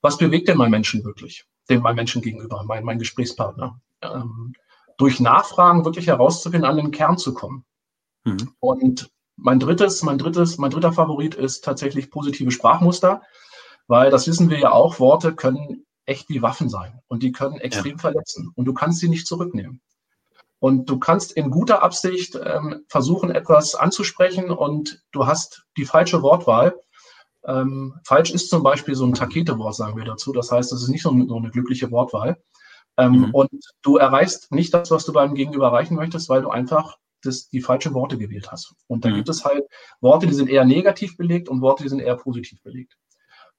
was 0.00 0.18
bewegt 0.18 0.48
denn 0.48 0.58
mein 0.58 0.70
Menschen 0.70 1.04
wirklich, 1.04 1.46
dem 1.70 1.82
mein 1.82 1.96
Menschen 1.96 2.20
gegenüber, 2.20 2.62
mein, 2.66 2.84
mein 2.84 2.98
Gesprächspartner. 2.98 3.80
Ähm, 4.02 4.52
durch 4.98 5.18
Nachfragen 5.18 5.84
wirklich 5.84 6.06
herauszufinden, 6.06 6.68
an 6.68 6.76
den 6.76 6.90
Kern 6.90 7.18
zu 7.18 7.34
kommen. 7.34 7.64
Mhm. 8.24 8.54
Und 8.60 9.10
mein 9.36 9.58
drittes, 9.58 10.02
mein 10.02 10.18
drittes, 10.18 10.58
mein 10.58 10.70
dritter 10.70 10.92
Favorit 10.92 11.34
ist 11.34 11.64
tatsächlich 11.64 12.10
positive 12.10 12.50
Sprachmuster, 12.50 13.22
weil 13.86 14.10
das 14.10 14.26
wissen 14.26 14.50
wir 14.50 14.58
ja 14.58 14.72
auch, 14.72 15.00
Worte 15.00 15.34
können 15.34 15.84
echt 16.06 16.28
wie 16.28 16.42
Waffen 16.42 16.68
sein 16.68 17.00
und 17.08 17.22
die 17.22 17.32
können 17.32 17.56
extrem 17.56 17.92
ja. 17.92 17.98
verletzen 17.98 18.52
und 18.54 18.66
du 18.66 18.74
kannst 18.74 19.00
sie 19.00 19.08
nicht 19.08 19.26
zurücknehmen. 19.26 19.80
Und 20.60 20.88
du 20.88 20.98
kannst 20.98 21.32
in 21.32 21.50
guter 21.50 21.82
Absicht 21.82 22.38
ähm, 22.42 22.84
versuchen, 22.88 23.30
etwas 23.30 23.74
anzusprechen 23.74 24.50
und 24.50 25.02
du 25.12 25.26
hast 25.26 25.66
die 25.76 25.84
falsche 25.84 26.22
Wortwahl. 26.22 26.74
Ähm, 27.46 28.00
falsch 28.04 28.30
ist 28.30 28.48
zum 28.48 28.62
Beispiel 28.62 28.94
so 28.94 29.04
ein 29.04 29.12
Takete-Wort, 29.12 29.74
sagen 29.74 29.96
wir 29.98 30.06
dazu. 30.06 30.32
Das 30.32 30.50
heißt, 30.50 30.72
das 30.72 30.82
ist 30.82 30.88
nicht 30.88 31.02
so, 31.02 31.10
so 31.10 31.36
eine 31.36 31.50
glückliche 31.50 31.90
Wortwahl. 31.90 32.42
Ähm, 32.96 33.12
mhm. 33.12 33.30
Und 33.34 33.50
du 33.82 33.98
erreichst 33.98 34.52
nicht 34.52 34.72
das, 34.72 34.90
was 34.90 35.04
du 35.04 35.12
beim 35.12 35.34
Gegenüber 35.34 35.66
erreichen 35.66 35.96
möchtest, 35.96 36.30
weil 36.30 36.40
du 36.40 36.48
einfach 36.48 36.96
das, 37.24 37.48
die 37.48 37.60
falschen 37.60 37.94
Worte 37.94 38.18
gewählt 38.18 38.50
hast. 38.50 38.74
Und 38.86 39.04
da 39.04 39.10
mhm. 39.10 39.16
gibt 39.16 39.28
es 39.28 39.44
halt 39.44 39.64
Worte, 40.00 40.26
die 40.26 40.34
sind 40.34 40.48
eher 40.48 40.64
negativ 40.64 41.16
belegt 41.16 41.48
und 41.48 41.60
Worte, 41.60 41.82
die 41.82 41.88
sind 41.88 42.00
eher 42.00 42.16
positiv 42.16 42.62
belegt. 42.62 42.96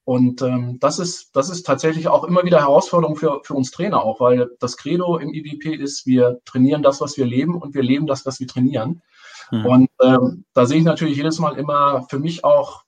Und 0.06 0.44
ähm, 0.44 0.78
das, 0.80 1.00
ist, 1.00 1.36
das 1.36 1.50
ist 1.50 1.66
tatsächlich 1.66 2.08
auch 2.08 2.26
immer 2.26 2.44
wieder 2.44 2.60
Herausforderung 2.60 3.16
für, 3.16 3.42
für 3.44 3.56
uns 3.56 3.72
Trainer 3.72 4.04
auch, 4.04 4.20
weil 4.20 4.52
das 4.60 4.78
Credo 4.78 5.18
im 5.18 5.34
IWP 5.34 5.74
ist, 5.74 6.06
wir 6.06 6.40
trainieren 6.46 6.84
das, 6.84 7.02
was 7.02 7.18
wir 7.18 7.26
leben 7.26 7.56
und 7.56 7.74
wir 7.74 7.82
leben 7.82 8.06
das, 8.06 8.24
was 8.24 8.40
wir 8.40 8.48
trainieren. 8.48 9.02
Mhm. 9.50 9.66
Und 9.66 9.90
ähm, 10.04 10.46
da 10.54 10.68
sehe 10.68 10.78
ich 10.78 10.84
natürlich 10.84 11.18
jedes 11.18 11.40
Mal 11.40 11.58
immer 11.58 12.06
für 12.08 12.20
mich 12.20 12.44
auch 12.44 12.84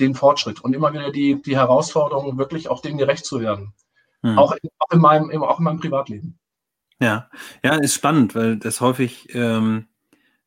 den 0.00 0.14
Fortschritt 0.14 0.60
und 0.60 0.74
immer 0.74 0.92
wieder 0.92 1.10
die, 1.10 1.40
die 1.40 1.56
Herausforderung, 1.56 2.38
wirklich 2.38 2.68
auch 2.68 2.82
dem 2.82 2.98
gerecht 2.98 3.24
zu 3.24 3.40
werden. 3.40 3.74
Mhm. 4.22 4.38
Auch, 4.38 4.52
in, 4.52 4.70
auch, 4.78 4.92
in 4.92 5.00
meinem, 5.00 5.42
auch 5.42 5.58
in 5.58 5.64
meinem 5.64 5.80
Privatleben. 5.80 6.39
Ja, 7.00 7.30
ja, 7.64 7.74
ist 7.76 7.94
spannend, 7.94 8.34
weil 8.34 8.56
das 8.58 8.80
häufig 8.80 9.34
ähm, 9.34 9.86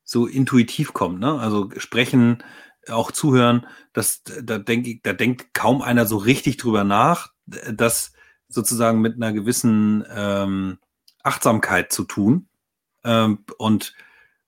so 0.03 0.27
intuitiv 0.27 0.93
kommt, 0.93 1.19
ne? 1.19 1.39
Also 1.39 1.69
sprechen, 1.77 2.43
auch 2.89 3.11
zuhören, 3.11 3.65
das, 3.93 4.23
da 4.43 4.59
denke 4.59 4.99
da 5.03 5.13
denkt 5.13 5.53
kaum 5.53 5.81
einer 5.81 6.05
so 6.05 6.17
richtig 6.17 6.57
drüber 6.57 6.83
nach, 6.83 7.31
das 7.47 8.13
sozusagen 8.49 9.01
mit 9.01 9.15
einer 9.15 9.33
gewissen 9.33 10.05
ähm, 10.15 10.79
Achtsamkeit 11.23 11.91
zu 11.93 12.03
tun. 12.05 12.47
Ähm, 13.05 13.39
und, 13.57 13.95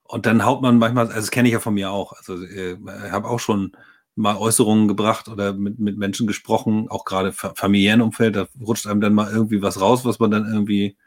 und 0.04 0.26
dann 0.26 0.46
haut 0.46 0.62
man 0.62 0.78
manchmal, 0.80 1.08
also 1.08 1.20
das 1.20 1.32
kenne 1.32 1.48
ich 1.50 1.54
ja 1.54 1.60
von 1.60 1.74
mir 1.76 1.92
auch, 1.92 2.14
also 2.14 2.42
äh, 2.44 2.78
habe 3.12 3.28
auch 3.30 3.40
schon 3.40 3.74
mal 4.16 4.38
Äußerungen 4.38 4.88
gebracht 4.88 5.28
oder 5.30 5.54
mit, 5.54 5.80
mit 5.80 5.98
Menschen 5.98 6.28
gesprochen, 6.28 6.90
auch 6.90 7.06
gerade 7.06 7.34
familiären 7.34 8.02
Umfeld, 8.02 8.36
da 8.36 8.48
rutscht 8.62 8.88
einem 8.88 9.02
dann 9.02 9.14
mal 9.14 9.32
irgendwie 9.32 9.62
was 9.62 9.82
raus, 9.82 10.06
was 10.06 10.20
man 10.20 10.32
dann 10.32 10.48
irgendwie 10.52 10.98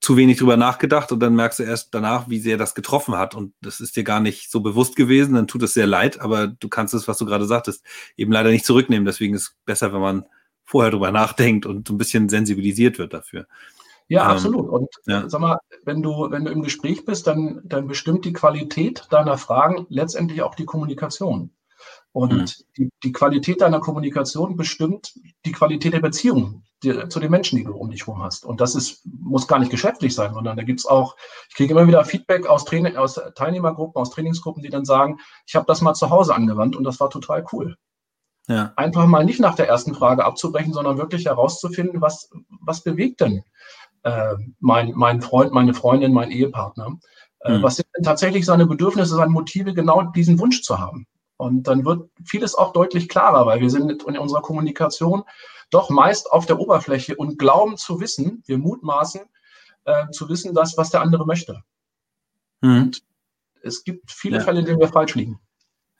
zu 0.00 0.16
wenig 0.16 0.38
drüber 0.38 0.56
nachgedacht 0.56 1.12
und 1.12 1.20
dann 1.20 1.34
merkst 1.34 1.58
du 1.58 1.62
erst 1.62 1.94
danach, 1.94 2.28
wie 2.28 2.40
sehr 2.40 2.56
das 2.56 2.74
getroffen 2.74 3.16
hat. 3.16 3.34
Und 3.34 3.52
das 3.60 3.80
ist 3.80 3.96
dir 3.96 4.04
gar 4.04 4.20
nicht 4.20 4.50
so 4.50 4.60
bewusst 4.60 4.96
gewesen, 4.96 5.34
dann 5.34 5.46
tut 5.46 5.62
es 5.62 5.74
sehr 5.74 5.86
leid, 5.86 6.20
aber 6.20 6.46
du 6.46 6.68
kannst 6.68 6.94
es, 6.94 7.06
was 7.06 7.18
du 7.18 7.26
gerade 7.26 7.44
sagtest, 7.44 7.84
eben 8.16 8.32
leider 8.32 8.50
nicht 8.50 8.64
zurücknehmen. 8.64 9.04
Deswegen 9.04 9.34
ist 9.34 9.42
es 9.42 9.56
besser, 9.66 9.92
wenn 9.92 10.00
man 10.00 10.24
vorher 10.64 10.90
drüber 10.90 11.10
nachdenkt 11.10 11.66
und 11.66 11.86
so 11.86 11.94
ein 11.94 11.98
bisschen 11.98 12.28
sensibilisiert 12.28 12.98
wird 12.98 13.12
dafür. 13.12 13.46
Ja, 14.08 14.24
ähm, 14.24 14.30
absolut. 14.30 14.68
Und 14.70 14.88
ja. 15.06 15.28
sag 15.28 15.40
mal, 15.40 15.58
wenn 15.84 16.02
du, 16.02 16.30
wenn 16.30 16.44
du 16.44 16.50
im 16.50 16.62
Gespräch 16.62 17.04
bist, 17.04 17.26
dann, 17.26 17.60
dann 17.64 17.86
bestimmt 17.86 18.24
die 18.24 18.32
Qualität 18.32 19.06
deiner 19.10 19.36
Fragen 19.36 19.86
letztendlich 19.90 20.42
auch 20.42 20.54
die 20.54 20.64
Kommunikation. 20.64 21.50
Und 22.12 22.32
mhm. 22.32 22.46
die, 22.76 22.90
die 23.04 23.12
Qualität 23.12 23.60
deiner 23.60 23.80
Kommunikation 23.80 24.56
bestimmt 24.56 25.14
die 25.44 25.52
Qualität 25.52 25.92
der 25.92 26.00
Beziehung 26.00 26.64
die, 26.82 27.08
zu 27.08 27.20
den 27.20 27.30
Menschen, 27.30 27.58
die 27.58 27.64
du 27.64 27.74
um 27.74 27.90
dich 27.90 28.06
herum 28.06 28.22
hast. 28.22 28.44
Und 28.44 28.60
das 28.60 28.74
ist, 28.74 29.02
muss 29.04 29.46
gar 29.46 29.58
nicht 29.58 29.70
geschäftlich 29.70 30.14
sein, 30.14 30.32
sondern 30.32 30.56
da 30.56 30.62
gibt's 30.62 30.86
auch, 30.86 31.16
ich 31.48 31.54
kriege 31.54 31.72
immer 31.72 31.86
wieder 31.86 32.04
Feedback 32.04 32.46
aus, 32.46 32.64
Trainer, 32.64 33.00
aus 33.00 33.20
Teilnehmergruppen, 33.34 34.00
aus 34.00 34.10
Trainingsgruppen, 34.10 34.62
die 34.62 34.70
dann 34.70 34.84
sagen, 34.84 35.18
ich 35.46 35.54
habe 35.54 35.66
das 35.66 35.80
mal 35.80 35.94
zu 35.94 36.10
Hause 36.10 36.34
angewandt 36.34 36.76
und 36.76 36.84
das 36.84 37.00
war 37.00 37.10
total 37.10 37.44
cool. 37.52 37.76
Ja. 38.48 38.72
Einfach 38.76 39.06
mal 39.06 39.24
nicht 39.24 39.40
nach 39.40 39.54
der 39.54 39.68
ersten 39.68 39.94
Frage 39.94 40.24
abzubrechen, 40.24 40.72
sondern 40.72 40.98
wirklich 40.98 41.26
herauszufinden, 41.26 42.00
was, 42.00 42.30
was 42.60 42.82
bewegt 42.82 43.20
denn 43.20 43.44
äh, 44.02 44.34
mein, 44.58 44.92
mein 44.94 45.20
Freund, 45.20 45.52
meine 45.52 45.74
Freundin, 45.74 46.12
mein 46.12 46.30
Ehepartner. 46.30 46.98
Äh, 47.40 47.58
mhm. 47.58 47.62
Was 47.62 47.76
sind 47.76 47.88
denn 47.96 48.04
tatsächlich 48.04 48.44
seine 48.44 48.66
Bedürfnisse, 48.66 49.14
seine 49.14 49.30
Motive, 49.30 49.74
genau 49.74 50.02
diesen 50.02 50.38
Wunsch 50.38 50.62
zu 50.62 50.78
haben? 50.78 51.06
Und 51.36 51.64
dann 51.68 51.84
wird 51.84 52.10
vieles 52.24 52.54
auch 52.54 52.72
deutlich 52.72 53.08
klarer, 53.08 53.46
weil 53.46 53.60
wir 53.60 53.70
sind 53.70 54.02
in 54.02 54.18
unserer 54.18 54.42
Kommunikation 54.42 55.22
doch 55.70 55.90
meist 55.90 56.30
auf 56.30 56.46
der 56.46 56.58
Oberfläche 56.58 57.16
und 57.16 57.38
glauben 57.38 57.76
zu 57.76 58.00
wissen, 58.00 58.42
wir 58.46 58.58
mutmaßen 58.58 59.22
äh, 59.84 60.10
zu 60.10 60.28
wissen, 60.28 60.54
das, 60.54 60.76
was 60.76 60.90
der 60.90 61.00
andere 61.00 61.26
möchte. 61.26 61.62
Mhm. 62.60 62.82
Und 62.82 63.02
es 63.62 63.84
gibt 63.84 64.10
viele 64.10 64.38
ja. 64.38 64.44
Fälle, 64.44 64.60
in 64.60 64.66
denen 64.66 64.80
wir 64.80 64.88
falsch 64.88 65.14
liegen. 65.14 65.40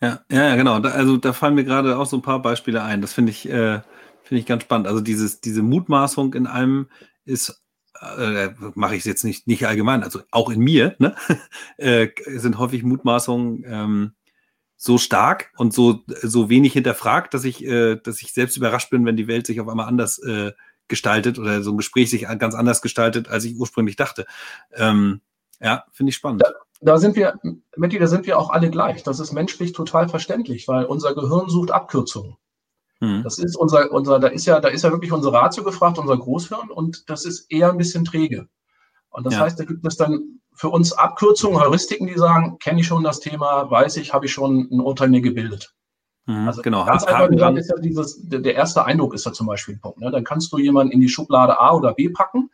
Ja, 0.01 0.21
ja, 0.31 0.57
genau. 0.57 0.81
Da, 0.81 0.91
also 0.91 1.17
da 1.17 1.33
fallen 1.33 1.55
mir 1.55 1.65
gerade 1.65 1.99
auch 1.99 2.07
so 2.07 2.17
ein 2.17 2.23
paar 2.23 2.41
Beispiele 2.41 2.83
ein. 2.83 3.03
Das 3.03 3.13
finde 3.13 3.31
ich, 3.31 3.47
äh, 3.49 3.81
finde 4.23 4.41
ich 4.41 4.47
ganz 4.47 4.63
spannend. 4.63 4.87
Also 4.87 5.01
dieses, 5.01 5.41
diese 5.41 5.63
Mutmaßung 5.63 6.35
in 6.35 6.47
einem 6.47 6.89
ist 7.25 7.63
äh, 8.01 8.51
mache 8.75 8.95
ich 8.95 9.01
es 9.01 9.05
jetzt 9.05 9.25
nicht, 9.25 9.47
nicht 9.47 9.67
allgemein, 9.67 10.03
also 10.03 10.21
auch 10.31 10.51
in 10.51 10.61
mir, 10.61 10.97
ne? 10.99 11.15
äh, 11.77 12.09
sind 12.27 12.59
häufig 12.59 12.83
Mutmaßungen 12.83 13.65
ähm, 13.67 14.13
so 14.83 14.97
stark 14.97 15.53
und 15.59 15.75
so, 15.75 16.01
so 16.07 16.49
wenig 16.49 16.73
hinterfragt, 16.73 17.35
dass 17.35 17.45
ich, 17.45 17.63
äh, 17.63 17.97
dass 17.97 18.23
ich 18.23 18.33
selbst 18.33 18.57
überrascht 18.57 18.89
bin, 18.89 19.05
wenn 19.05 19.17
die 19.17 19.29
Welt 19.29 19.47
sich 19.47 19.61
auf 19.61 19.69
einmal 19.69 19.87
anders 19.87 20.19
äh, 20.21 20.53
gestaltet 20.89 21.39
oder 21.39 21.63
so 21.63 21.73
ein 21.73 21.77
Gespräch 21.77 22.09
sich 22.09 22.23
ganz 22.23 22.55
anders 22.55 22.81
gestaltet, 22.81 23.29
als 23.29 23.45
ich 23.45 23.57
ursprünglich 23.57 23.97
dachte. 23.97 24.25
Ähm, 24.73 25.21
ja, 25.61 25.85
finde 25.93 26.11
ich 26.11 26.17
spannend. 26.17 26.43
Da, 26.43 26.53
da 26.81 26.97
sind 26.97 27.15
wir, 27.15 27.39
Matti, 27.77 27.99
da 27.99 28.07
sind 28.07 28.27
wir 28.27 28.39
auch 28.39 28.49
alle 28.49 28.71
gleich. 28.71 29.03
Das 29.03 29.21
ist 29.21 29.33
menschlich 29.33 29.73
total 29.73 30.09
verständlich, 30.09 30.67
weil 30.67 30.87
unser 30.87 31.15
Gehirn 31.15 31.51
sucht 31.51 31.73
Abkürzungen. 31.73 32.37
Hm. 33.01 33.23
Das 33.23 33.39
ist 33.39 33.57
unser, 33.57 33.93
unser, 33.93 34.19
da 34.19 34.29
ist 34.29 34.47
ja, 34.47 34.61
da 34.61 34.69
ist 34.69 34.83
ja 34.83 34.91
wirklich 34.91 35.13
unser 35.13 35.31
Ratio 35.31 35.63
gefragt, 35.63 35.99
unser 35.99 36.17
Großhirn, 36.17 36.71
und 36.71 37.11
das 37.11 37.27
ist 37.27 37.53
eher 37.53 37.71
ein 37.71 37.77
bisschen 37.77 38.07
träge. 38.07 38.49
Und 39.11 39.27
das 39.27 39.35
ja. 39.35 39.41
heißt, 39.41 39.61
da 39.61 39.65
gibt 39.65 39.87
es 39.87 39.99
dann 39.99 40.41
für 40.61 40.69
uns 40.69 40.93
Abkürzungen, 40.93 41.59
Heuristiken, 41.59 42.07
die 42.07 42.19
sagen, 42.19 42.59
kenne 42.59 42.81
ich 42.81 42.87
schon 42.87 43.03
das 43.03 43.19
Thema, 43.19 43.71
weiß 43.71 43.97
ich, 43.97 44.13
habe 44.13 44.27
ich 44.27 44.33
schon 44.33 44.69
ein 44.71 44.81
Urteil 44.81 45.09
mir 45.09 45.23
gebildet. 45.23 45.75
Mhm, 46.27 46.49
also 46.49 46.61
genau. 46.61 46.85
Ganz 46.85 47.05
einfach 47.05 47.31
gesagt 47.31 47.57
ist 47.57 47.71
ja 47.71 47.77
dieses, 47.79 48.21
der, 48.29 48.55
erste 48.55 48.85
Eindruck 48.85 49.15
ist 49.15 49.25
ja 49.25 49.33
zum 49.33 49.47
Beispiel 49.47 49.77
ein 49.77 49.81
Punkt. 49.81 50.01
Ne? 50.01 50.11
Dann 50.11 50.23
kannst 50.23 50.53
du 50.53 50.59
jemanden 50.59 50.93
in 50.93 51.01
die 51.01 51.09
Schublade 51.09 51.59
A 51.59 51.73
oder 51.73 51.95
B 51.95 52.11
packen, 52.11 52.51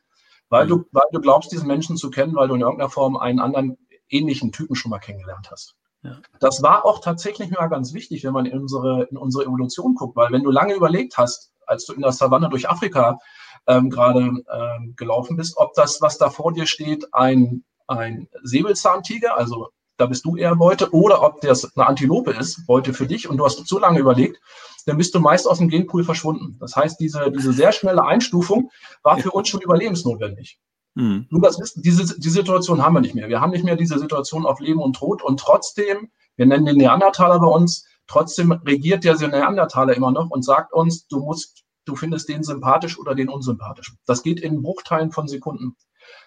weil, 0.50 0.66
mhm. 0.66 0.68
du, 0.68 0.84
weil 0.92 1.02
du 1.10 1.20
glaubst, 1.20 1.50
diesen 1.50 1.66
Menschen 1.66 1.96
zu 1.96 2.10
kennen, 2.10 2.36
weil 2.36 2.46
du 2.46 2.54
in 2.54 2.60
irgendeiner 2.60 2.90
Form 2.90 3.16
einen 3.16 3.40
anderen 3.40 3.76
ähnlichen 4.08 4.52
Typen 4.52 4.76
schon 4.76 4.90
mal 4.90 5.00
kennengelernt 5.00 5.50
hast. 5.50 5.74
Ja. 6.04 6.20
Das 6.38 6.62
war 6.62 6.86
auch 6.86 7.00
tatsächlich 7.00 7.50
mal 7.50 7.66
ganz 7.66 7.92
wichtig, 7.92 8.22
wenn 8.22 8.34
man 8.34 8.46
in 8.46 8.56
unsere, 8.56 9.08
in 9.10 9.16
unsere 9.16 9.46
Evolution 9.46 9.96
guckt, 9.96 10.14
weil 10.14 10.30
wenn 10.30 10.44
du 10.44 10.52
lange 10.52 10.74
überlegt 10.74 11.18
hast, 11.18 11.50
als 11.66 11.86
du 11.86 11.92
in 11.92 12.02
der 12.02 12.12
Savanne 12.12 12.50
durch 12.50 12.70
Afrika 12.70 13.18
ähm, 13.66 13.90
gerade 13.90 14.20
ähm, 14.20 14.94
gelaufen 14.96 15.36
bist, 15.36 15.56
ob 15.56 15.74
das, 15.74 16.00
was 16.00 16.18
da 16.18 16.30
vor 16.30 16.52
dir 16.52 16.66
steht, 16.66 17.12
ein 17.12 17.64
ein 17.86 18.28
Säbelzahntiger, 18.42 19.36
also 19.36 19.68
da 19.96 20.06
bist 20.06 20.24
du 20.24 20.36
eher 20.36 20.54
Beute, 20.56 20.92
oder 20.92 21.22
ob 21.22 21.40
das 21.40 21.76
eine 21.76 21.86
Antilope 21.86 22.32
ist, 22.32 22.66
Beute 22.66 22.92
für 22.92 23.06
dich, 23.06 23.28
und 23.28 23.38
du 23.38 23.44
hast 23.44 23.66
zu 23.66 23.78
lange 23.78 23.98
überlegt, 23.98 24.40
dann 24.86 24.98
bist 24.98 25.14
du 25.14 25.20
meist 25.20 25.48
aus 25.48 25.58
dem 25.58 25.68
Genpool 25.68 26.04
verschwunden. 26.04 26.56
Das 26.60 26.76
heißt, 26.76 27.00
diese, 27.00 27.30
diese 27.32 27.52
sehr 27.52 27.72
schnelle 27.72 28.04
Einstufung 28.04 28.70
war 29.02 29.18
für 29.18 29.32
uns 29.32 29.48
schon 29.48 29.60
überlebensnotwendig. 29.60 30.58
Mhm. 30.94 31.26
Nur 31.30 31.42
das 31.42 31.58
wissen, 31.58 31.82
diese, 31.82 32.18
die 32.18 32.28
Situation 32.28 32.82
haben 32.82 32.94
wir 32.94 33.00
nicht 33.00 33.14
mehr. 33.14 33.28
Wir 33.28 33.40
haben 33.40 33.50
nicht 33.50 33.64
mehr 33.64 33.76
diese 33.76 33.98
Situation 33.98 34.46
auf 34.46 34.60
Leben 34.60 34.80
und 34.80 34.94
Tod 34.94 35.22
und 35.22 35.40
trotzdem, 35.40 36.10
wir 36.36 36.46
nennen 36.46 36.66
den 36.66 36.76
Neandertaler 36.76 37.40
bei 37.40 37.48
uns, 37.48 37.86
trotzdem 38.06 38.52
regiert 38.52 39.04
der 39.04 39.16
Neandertaler 39.16 39.94
immer 39.94 40.12
noch 40.12 40.30
und 40.30 40.44
sagt 40.44 40.72
uns, 40.72 41.06
du 41.08 41.20
musst, 41.20 41.64
du 41.84 41.96
findest 41.96 42.28
den 42.28 42.44
sympathisch 42.44 42.98
oder 42.98 43.14
den 43.14 43.28
unsympathisch. 43.28 43.94
Das 44.06 44.22
geht 44.22 44.40
in 44.40 44.62
Bruchteilen 44.62 45.10
von 45.10 45.26
Sekunden. 45.26 45.76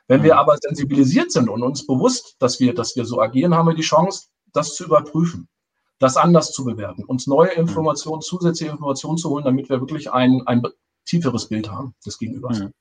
Wenn 0.09 0.23
wir 0.23 0.33
mhm. 0.33 0.39
aber 0.39 0.57
sensibilisiert 0.57 1.31
sind 1.31 1.49
und 1.49 1.61
uns 1.61 1.85
bewusst, 1.85 2.35
dass 2.39 2.59
wir, 2.59 2.73
dass 2.73 2.95
wir 2.95 3.05
so 3.05 3.21
agieren, 3.21 3.53
haben 3.53 3.67
wir 3.67 3.75
die 3.75 3.83
Chance, 3.83 4.27
das 4.53 4.75
zu 4.75 4.85
überprüfen, 4.85 5.47
das 5.99 6.17
anders 6.17 6.51
zu 6.51 6.65
bewerten, 6.65 7.05
uns 7.05 7.27
neue 7.27 7.51
mhm. 7.51 7.61
Informationen, 7.61 8.21
zusätzliche 8.21 8.71
Informationen 8.71 9.17
zu 9.17 9.29
holen, 9.29 9.45
damit 9.45 9.69
wir 9.69 9.79
wirklich 9.79 10.11
ein, 10.11 10.41
ein 10.47 10.63
tieferes 11.05 11.47
Bild 11.47 11.71
haben 11.71 11.93
des 12.03 12.17
Gegenübers. 12.17 12.59
Mhm. 12.59 12.73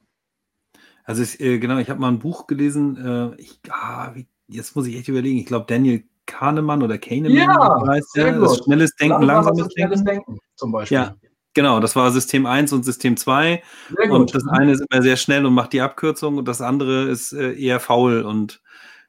Also 1.04 1.22
ich, 1.22 1.38
äh, 1.38 1.58
genau, 1.58 1.76
ich 1.78 1.90
habe 1.90 2.00
mal 2.00 2.08
ein 2.08 2.18
Buch 2.18 2.46
gelesen, 2.46 2.96
äh, 2.96 3.40
ich, 3.40 3.60
ah, 3.68 4.14
wie, 4.14 4.26
jetzt 4.46 4.74
muss 4.74 4.86
ich 4.86 4.96
echt 4.96 5.08
überlegen, 5.08 5.38
ich 5.38 5.46
glaube 5.46 5.66
Daniel 5.68 6.04
Kahnemann 6.24 6.82
oder 6.82 6.96
Kahneman 6.96 7.32
Ja, 7.32 7.82
heißt 7.86 8.16
das 8.16 8.38
gut. 8.38 8.64
schnelles 8.64 8.94
Denken, 8.96 9.22
Langsam 9.22 9.26
langsames 9.26 9.60
ist 9.66 9.72
schnelles 9.74 10.04
Denken. 10.04 10.32
Denken 10.32 10.38
zum 10.56 10.72
Beispiel. 10.72 10.96
Ja, 10.96 11.14
genau, 11.54 11.80
das 11.80 11.96
war 11.96 12.11
System 12.11 12.46
1 12.46 12.72
und 12.72 12.84
System 12.84 13.16
2 13.16 13.62
Sehr 13.96 14.11
und 14.11 14.34
das 14.34 14.46
eine 14.46 14.72
ist 14.72 14.84
immer 14.88 15.02
sehr 15.02 15.16
schnell 15.16 15.46
und 15.46 15.54
macht 15.54 15.72
die 15.72 15.80
Abkürzung 15.80 16.37
und 16.38 16.46
das 16.48 16.61
andere 16.61 17.08
ist 17.08 17.32
äh, 17.32 17.52
eher 17.52 17.80
faul 17.80 18.22
und 18.22 18.61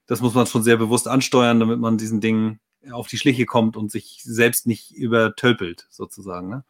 das 0.08 0.22
muss 0.22 0.34
man 0.34 0.48
schon 0.48 0.64
sehr 0.64 0.78
bewusst 0.78 1.08
ansteuern, 1.08 1.60
damit 1.60 1.80
man 1.80 1.98
diesen 1.98 2.20
Dingen 2.20 2.60
auf 2.92 3.08
die 3.08 3.18
Schliche 3.18 3.46
kommt 3.46 3.78
und 3.78 3.92
sich 3.92 4.22
selbst 4.24 4.66
nicht 4.66 4.92
übertölpelt, 4.92 5.88
sozusagen. 5.90 6.50
Ne? 6.50 6.64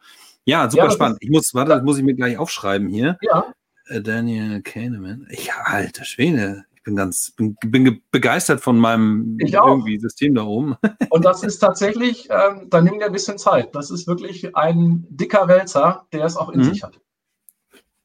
Ja, 0.44 0.68
super 0.70 0.86
das 0.86 0.94
spannend. 0.94 1.18
Ich 1.20 1.30
muss, 1.30 1.54
warte, 1.54 1.70
das 1.70 1.82
muss 1.82 1.98
ich 1.98 2.04
mir 2.04 2.14
gleich 2.14 2.36
aufschreiben 2.36 2.88
hier. 2.88 3.16
Ja, 3.22 3.52
Äh, 3.86 4.02
Daniel 4.02 4.62
Kahneman. 4.62 5.26
Ja, 5.30 5.54
alter 5.64 6.04
Schwede. 6.04 6.64
Ich 6.80 6.84
bin 6.84 6.96
ganz, 6.96 7.32
bin, 7.36 7.56
bin 7.66 7.84
ge- 7.84 8.00
begeistert 8.10 8.62
von 8.62 8.78
meinem 8.78 9.36
irgendwie 9.38 9.98
System 10.00 10.34
da 10.34 10.44
oben. 10.44 10.76
und 11.10 11.24
das 11.26 11.42
ist 11.42 11.58
tatsächlich, 11.58 12.28
ähm, 12.30 12.68
da 12.70 12.80
nimmt 12.80 13.00
er 13.02 13.08
ein 13.08 13.12
bisschen 13.12 13.36
Zeit. 13.36 13.74
Das 13.74 13.90
ist 13.90 14.06
wirklich 14.06 14.56
ein 14.56 15.06
dicker 15.10 15.46
Wälzer, 15.46 16.06
der 16.14 16.24
es 16.24 16.36
auch 16.36 16.48
in 16.48 16.60
Mhm. 16.60 16.64
sich 16.64 16.82
hat. 16.82 16.98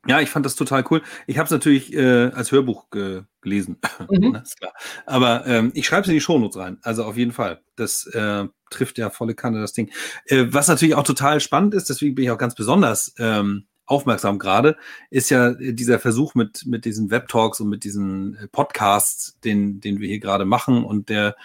Ja, 0.07 0.19
ich 0.19 0.29
fand 0.29 0.45
das 0.45 0.55
total 0.55 0.83
cool. 0.91 1.01
Ich 1.25 1.37
habe 1.37 1.45
es 1.45 1.51
natürlich 1.51 1.91
äh, 1.93 2.25
als 2.33 2.51
Hörbuch 2.51 2.89
ge 2.91 3.23
gelesen. 3.41 3.77
Mhm. 4.11 4.35
Ist 4.35 4.59
klar. 4.59 4.73
Aber 5.05 5.47
ähm, 5.47 5.71
ich 5.73 5.87
schreibe 5.87 6.01
es 6.01 6.07
in 6.09 6.13
die 6.15 6.21
Shownotes 6.21 6.57
rein. 6.57 6.77
Also 6.83 7.05
auf 7.05 7.15
jeden 7.15 7.31
Fall. 7.31 7.61
Das 7.77 8.05
äh, 8.07 8.45
trifft 8.71 8.97
ja 8.97 9.09
volle 9.09 9.35
Kanne 9.35 9.61
das 9.61 9.71
Ding. 9.73 9.89
Äh, 10.25 10.47
was 10.49 10.67
natürlich 10.67 10.95
auch 10.95 11.03
total 11.03 11.39
spannend 11.39 11.73
ist, 11.75 11.89
deswegen 11.89 12.13
bin 12.13 12.25
ich 12.25 12.31
auch 12.31 12.37
ganz 12.37 12.55
besonders 12.55 13.13
ähm, 13.19 13.67
aufmerksam 13.85 14.39
gerade, 14.39 14.77
ist 15.09 15.29
ja 15.29 15.49
äh, 15.49 15.73
dieser 15.73 15.99
Versuch 15.99 16.35
mit, 16.35 16.65
mit 16.65 16.85
diesen 16.85 17.11
Webtalks 17.11 17.59
und 17.59 17.69
mit 17.69 17.83
diesen 17.83 18.35
äh, 18.37 18.47
Podcasts, 18.47 19.39
den, 19.43 19.79
den 19.79 19.99
wir 19.99 20.07
hier 20.07 20.19
gerade 20.19 20.45
machen 20.45 20.83
und 20.83 21.09
der 21.09 21.35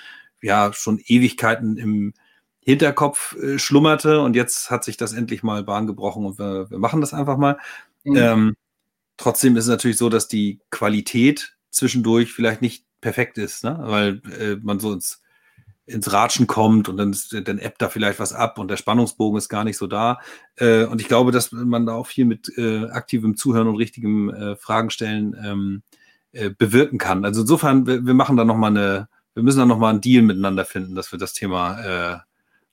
ja 0.42 0.72
schon 0.72 1.00
Ewigkeiten 1.04 1.76
im 1.76 2.14
Hinterkopf 2.62 3.36
äh, 3.36 3.58
schlummerte 3.58 4.20
und 4.20 4.36
jetzt 4.36 4.70
hat 4.70 4.84
sich 4.84 4.96
das 4.96 5.12
endlich 5.12 5.42
mal 5.42 5.64
Bahn 5.64 5.86
gebrochen 5.86 6.24
und 6.24 6.38
wir, 6.38 6.70
wir 6.70 6.78
machen 6.78 7.00
das 7.00 7.14
einfach 7.14 7.36
mal. 7.36 7.58
Mhm. 8.04 8.16
Ähm, 8.16 8.56
trotzdem 9.16 9.56
ist 9.56 9.64
es 9.64 9.70
natürlich 9.70 9.98
so, 9.98 10.08
dass 10.08 10.28
die 10.28 10.60
Qualität 10.70 11.56
zwischendurch 11.70 12.32
vielleicht 12.32 12.62
nicht 12.62 12.84
perfekt 13.00 13.38
ist, 13.38 13.64
ne? 13.64 13.78
weil 13.80 14.22
äh, 14.38 14.56
man 14.62 14.80
so 14.80 14.92
ins, 14.92 15.22
ins 15.86 16.12
Ratschen 16.12 16.46
kommt 16.46 16.88
und 16.88 16.96
dann, 16.96 17.10
ist, 17.10 17.34
dann 17.46 17.58
ebbt 17.58 17.82
da 17.82 17.88
vielleicht 17.88 18.20
was 18.20 18.32
ab 18.32 18.58
und 18.58 18.70
der 18.70 18.76
Spannungsbogen 18.76 19.38
ist 19.38 19.48
gar 19.48 19.64
nicht 19.64 19.76
so 19.76 19.86
da. 19.86 20.20
Äh, 20.56 20.84
und 20.84 21.00
ich 21.00 21.08
glaube, 21.08 21.32
dass 21.32 21.52
man 21.52 21.86
da 21.86 21.94
auch 21.94 22.06
viel 22.06 22.24
mit 22.24 22.52
äh, 22.56 22.84
aktivem 22.86 23.36
Zuhören 23.36 23.68
und 23.68 23.76
richtigem 23.76 24.30
äh, 24.30 24.56
Fragen 24.56 24.90
stellen 24.90 25.36
ähm, 25.42 25.82
äh, 26.32 26.50
bewirken 26.50 26.98
kann. 26.98 27.24
Also 27.24 27.40
insofern, 27.42 27.86
wir, 27.86 28.06
wir 28.06 28.14
machen 28.14 28.36
da 28.36 28.44
nochmal 28.44 28.70
eine, 28.70 29.08
wir 29.34 29.42
müssen 29.42 29.58
da 29.58 29.66
nochmal 29.66 29.90
einen 29.90 30.00
Deal 30.00 30.22
miteinander 30.22 30.64
finden, 30.64 30.94
dass 30.94 31.10
wir 31.12 31.18
das 31.18 31.32
Thema 31.32 31.80
äh, 31.80 32.18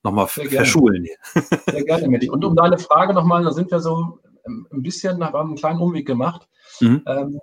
nochmal 0.03 0.27
gerne. 0.27 0.49
verschulen. 0.49 1.07
Sehr 1.65 1.83
gerne, 1.83 2.07
Matti. 2.07 2.29
Und 2.29 2.45
um 2.45 2.55
deine 2.55 2.77
Frage 2.77 3.13
nochmal, 3.13 3.43
da 3.43 3.51
sind 3.51 3.71
wir 3.71 3.79
so 3.79 4.19
ähm, 4.45 4.67
ein 4.71 4.83
bisschen, 4.83 5.23
haben 5.23 5.49
einen 5.49 5.57
kleinen 5.57 5.79
Umweg 5.79 6.05
gemacht. 6.05 6.47
Mhm. 6.81 7.01
Ähm, 7.05 7.39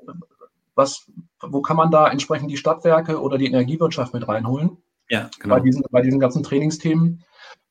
was, 0.74 1.10
wo 1.40 1.62
kann 1.62 1.76
man 1.76 1.90
da 1.90 2.08
entsprechend 2.08 2.50
die 2.50 2.56
Stadtwerke 2.56 3.20
oder 3.20 3.38
die 3.38 3.46
Energiewirtschaft 3.46 4.12
mit 4.12 4.26
reinholen? 4.26 4.78
Ja, 5.08 5.30
bei, 5.38 5.42
genau. 5.42 5.58
diesen, 5.60 5.82
bei 5.90 6.02
diesen 6.02 6.20
ganzen 6.20 6.42
Trainingsthemen. 6.42 7.24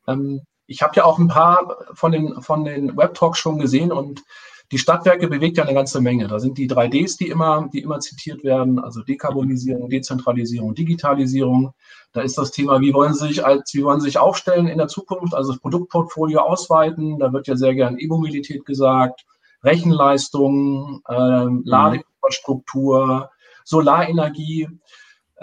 Ähm, 0.07 0.41
ich 0.67 0.81
habe 0.81 0.95
ja 0.95 1.05
auch 1.05 1.19
ein 1.19 1.27
paar 1.27 1.77
von 1.93 2.11
den, 2.11 2.41
von 2.41 2.63
den 2.63 2.95
Web-Talks 2.95 3.39
schon 3.39 3.59
gesehen 3.59 3.91
und 3.91 4.23
die 4.71 4.77
Stadtwerke 4.77 5.27
bewegt 5.27 5.57
ja 5.57 5.65
eine 5.65 5.75
ganze 5.75 6.01
Menge. 6.01 6.27
Da 6.27 6.39
sind 6.39 6.57
die 6.57 6.67
3Ds, 6.67 7.17
die 7.19 7.27
immer, 7.27 7.69
die 7.71 7.81
immer 7.81 7.99
zitiert 7.99 8.43
werden, 8.43 8.79
also 8.79 9.03
Dekarbonisierung, 9.03 9.89
Dezentralisierung, 9.89 10.73
Digitalisierung. 10.73 11.73
Da 12.11 12.21
ist 12.21 12.37
das 12.37 12.51
Thema, 12.51 12.81
wie 12.81 12.93
wollen 12.93 13.13
Sie 13.13 13.27
sich 13.27 13.45
als, 13.45 13.73
wie 13.75 13.83
wollen 13.83 13.99
Sie 13.99 14.07
sich 14.07 14.17
aufstellen 14.17 14.67
in 14.67 14.79
der 14.79 14.87
Zukunft, 14.87 15.35
also 15.35 15.51
das 15.51 15.61
Produktportfolio 15.61 16.39
ausweiten. 16.39 17.19
Da 17.19 17.31
wird 17.33 17.47
ja 17.47 17.55
sehr 17.55 17.75
gern 17.75 17.99
E-Mobilität 17.99 18.65
gesagt, 18.65 19.25
Rechenleistung, 19.63 21.01
ähm, 21.07 21.61
Ladeinfrastruktur, 21.65 23.29
Solarenergie. 23.65 24.69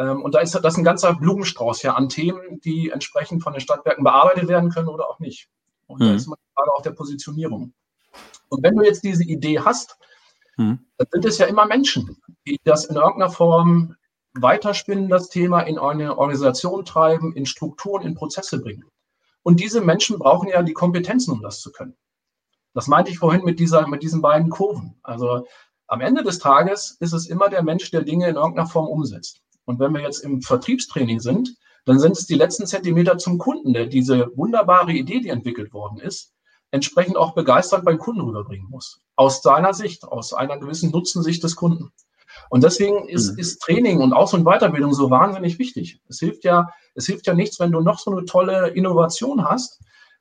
Ähm, 0.00 0.22
und 0.22 0.34
da 0.34 0.40
ist 0.40 0.54
das 0.54 0.76
ein 0.78 0.84
ganzer 0.84 1.14
Blumenstrauß 1.14 1.82
ja 1.82 1.94
an 1.94 2.08
Themen, 2.08 2.60
die 2.62 2.88
entsprechend 2.90 3.42
von 3.42 3.52
den 3.52 3.60
Stadtwerken 3.60 4.02
bearbeitet 4.02 4.48
werden 4.48 4.70
können 4.70 4.88
oder 4.88 5.06
auch 5.08 5.18
nicht. 5.18 5.48
Und 5.86 6.00
da 6.00 6.06
Mhm. 6.06 6.14
ist 6.16 6.26
immer 6.26 6.36
die 6.36 6.54
Frage 6.54 6.72
auch 6.74 6.82
der 6.82 6.92
Positionierung. 6.92 7.74
Und 8.48 8.62
wenn 8.62 8.76
du 8.76 8.82
jetzt 8.82 9.04
diese 9.04 9.24
Idee 9.24 9.60
hast, 9.60 9.98
Mhm. 10.56 10.80
dann 10.96 11.06
sind 11.12 11.24
es 11.26 11.36
ja 11.38 11.46
immer 11.46 11.66
Menschen, 11.66 12.16
die 12.46 12.58
das 12.64 12.86
in 12.86 12.96
irgendeiner 12.96 13.30
Form 13.30 13.96
weiterspinnen, 14.34 15.08
das 15.10 15.28
Thema 15.28 15.60
in 15.62 15.78
eine 15.78 16.16
Organisation 16.16 16.84
treiben, 16.84 17.34
in 17.34 17.44
Strukturen, 17.44 18.06
in 18.06 18.14
Prozesse 18.14 18.60
bringen. 18.60 18.84
Und 19.42 19.60
diese 19.60 19.80
Menschen 19.80 20.18
brauchen 20.18 20.48
ja 20.48 20.62
die 20.62 20.72
Kompetenzen, 20.72 21.32
um 21.32 21.42
das 21.42 21.60
zu 21.60 21.72
können. 21.72 21.96
Das 22.72 22.86
meinte 22.86 23.10
ich 23.10 23.18
vorhin 23.18 23.44
mit, 23.44 23.58
dieser, 23.58 23.86
mit 23.88 24.02
diesen 24.02 24.22
beiden 24.22 24.48
Kurven. 24.48 24.98
Also 25.02 25.46
am 25.88 26.00
Ende 26.00 26.22
des 26.22 26.38
Tages 26.38 26.96
ist 27.00 27.12
es 27.12 27.26
immer 27.26 27.48
der 27.48 27.62
Mensch, 27.64 27.90
der 27.90 28.02
Dinge 28.02 28.28
in 28.28 28.36
irgendeiner 28.36 28.68
Form 28.68 28.86
umsetzt. 28.86 29.42
Und 29.64 29.79
wenn 29.79 29.92
wir 29.92 30.01
jetzt 30.03 30.20
im 30.20 30.42
Vertriebstraining 30.42 31.20
sind, 31.20 31.55
dann 31.85 31.99
sind 31.99 32.12
es 32.16 32.27
die 32.27 32.35
letzten 32.35 32.66
Zentimeter 32.66 33.18
zum 33.18 33.38
Kunden, 33.38 33.73
der 33.73 33.87
diese 33.87 34.31
wunderbare 34.37 34.92
Idee, 34.92 35.20
die 35.20 35.29
entwickelt 35.29 35.73
worden 35.73 35.99
ist, 35.99 36.33
entsprechend 36.70 37.16
auch 37.16 37.35
begeistert 37.35 37.85
beim 37.85 37.99
Kunden 37.99 38.20
rüberbringen 38.20 38.68
muss. 38.68 39.01
Aus 39.16 39.42
seiner 39.42 39.75
Sicht, 39.75 40.05
aus 40.05 40.33
einer 40.33 40.59
gewissen 40.59 40.90
Nutzensicht 40.90 41.42
des 41.42 41.57
Kunden. 41.57 41.92
Und 42.49 42.62
deswegen 42.62 43.09
ist, 43.09 43.33
Mhm. 43.33 43.38
ist 43.38 43.61
Training 43.61 44.01
und 44.01 44.12
Aus- 44.12 44.35
und 44.35 44.44
Weiterbildung 44.44 44.92
so 44.92 45.11
wahnsinnig 45.11 45.59
wichtig. 45.59 46.01
Es 46.09 46.20
hilft 46.20 46.44
ja, 46.44 46.68
es 46.94 47.07
hilft 47.07 47.27
ja 47.27 47.35
nichts, 47.35 47.59
wenn 47.59 47.73
du 47.73 47.81
noch 47.81 47.99
so 47.99 48.11
eine 48.11 48.25
tolle 48.25 48.68
Innovation 48.68 49.44
hast, 49.44 49.81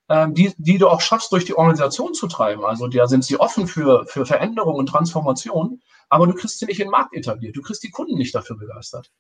die, 0.10 0.54
die 0.58 0.78
du 0.78 0.88
auch 0.88 1.02
schaffst, 1.02 1.32
durch 1.32 1.46
die 1.46 1.56
Organisation 1.56 2.14
zu 2.14 2.28
treiben. 2.28 2.66
Also 2.66 2.88
da 2.88 3.08
sind 3.08 3.24
sie 3.24 3.40
offen 3.40 3.68
für, 3.68 4.06
für 4.08 4.26
Veränderung 4.26 4.76
und 4.76 4.88
Transformation, 4.88 5.82
aber 6.10 6.26
du 6.26 6.34
kriegst 6.34 6.60
sie 6.60 6.66
nicht 6.66 6.80
in 6.80 6.88
den 6.88 6.92
Markt 6.92 7.14
etabliert. 7.14 7.56
Du 7.56 7.62
kriegst 7.62 7.84
die 7.84 7.92
Kunden 7.92 8.18
nicht 8.18 8.34
dafür 8.34 8.58
begeistert. 8.58 9.12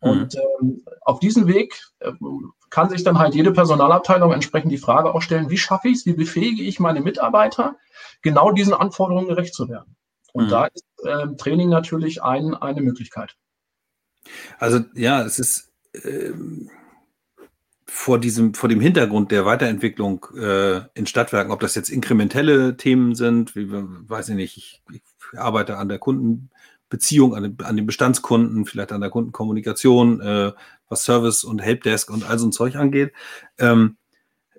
Und 0.00 0.34
ähm, 0.34 0.82
auf 1.02 1.20
diesem 1.20 1.46
Weg 1.46 1.78
ähm, 2.00 2.52
kann 2.70 2.88
sich 2.88 3.04
dann 3.04 3.18
halt 3.18 3.34
jede 3.34 3.52
Personalabteilung 3.52 4.32
entsprechend 4.32 4.72
die 4.72 4.78
Frage 4.78 5.14
auch 5.14 5.20
stellen, 5.20 5.50
wie 5.50 5.58
schaffe 5.58 5.88
ich 5.88 5.98
es, 5.98 6.06
wie 6.06 6.14
befähige 6.14 6.62
ich 6.62 6.80
meine 6.80 7.02
Mitarbeiter, 7.02 7.76
genau 8.22 8.50
diesen 8.50 8.72
Anforderungen 8.72 9.28
gerecht 9.28 9.54
zu 9.54 9.68
werden. 9.68 9.96
Und 10.32 10.46
Mhm. 10.46 10.48
da 10.48 10.64
ist 10.66 10.84
ähm, 11.06 11.36
Training 11.36 11.68
natürlich 11.68 12.22
ein, 12.22 12.54
eine 12.54 12.80
Möglichkeit. 12.80 13.36
Also 14.58 14.80
ja, 14.94 15.22
es 15.22 15.38
ist 15.38 15.70
ähm, 16.02 16.70
vor 17.90 18.18
diesem, 18.18 18.54
vor 18.54 18.68
dem 18.68 18.80
Hintergrund 18.80 19.32
der 19.32 19.44
Weiterentwicklung 19.44 20.24
äh, 20.36 20.80
in 20.94 21.06
Stadtwerken, 21.06 21.52
ob 21.52 21.60
das 21.60 21.74
jetzt 21.74 21.88
inkrementelle 21.90 22.76
Themen 22.76 23.14
sind, 23.16 23.56
wie 23.56 23.66
weiß 23.70 24.28
ich 24.30 24.36
nicht, 24.36 24.56
ich, 24.56 24.82
ich 24.92 25.38
arbeite 25.38 25.76
an 25.76 25.88
der 25.88 25.98
Kundenbeziehung, 25.98 27.34
an, 27.34 27.42
den- 27.42 27.56
an 27.64 27.76
den 27.76 27.86
Bestandskunden, 27.86 28.64
vielleicht 28.64 28.92
an 28.92 29.00
der 29.00 29.10
Kundenkommunikation, 29.10 30.20
äh, 30.20 30.52
was 30.88 31.04
Service 31.04 31.42
und 31.42 31.60
Helpdesk 31.60 32.10
und 32.10 32.24
all 32.28 32.38
so 32.38 32.46
ein 32.46 32.52
Zeug 32.52 32.76
angeht. 32.76 33.12
Ähm, 33.58 33.96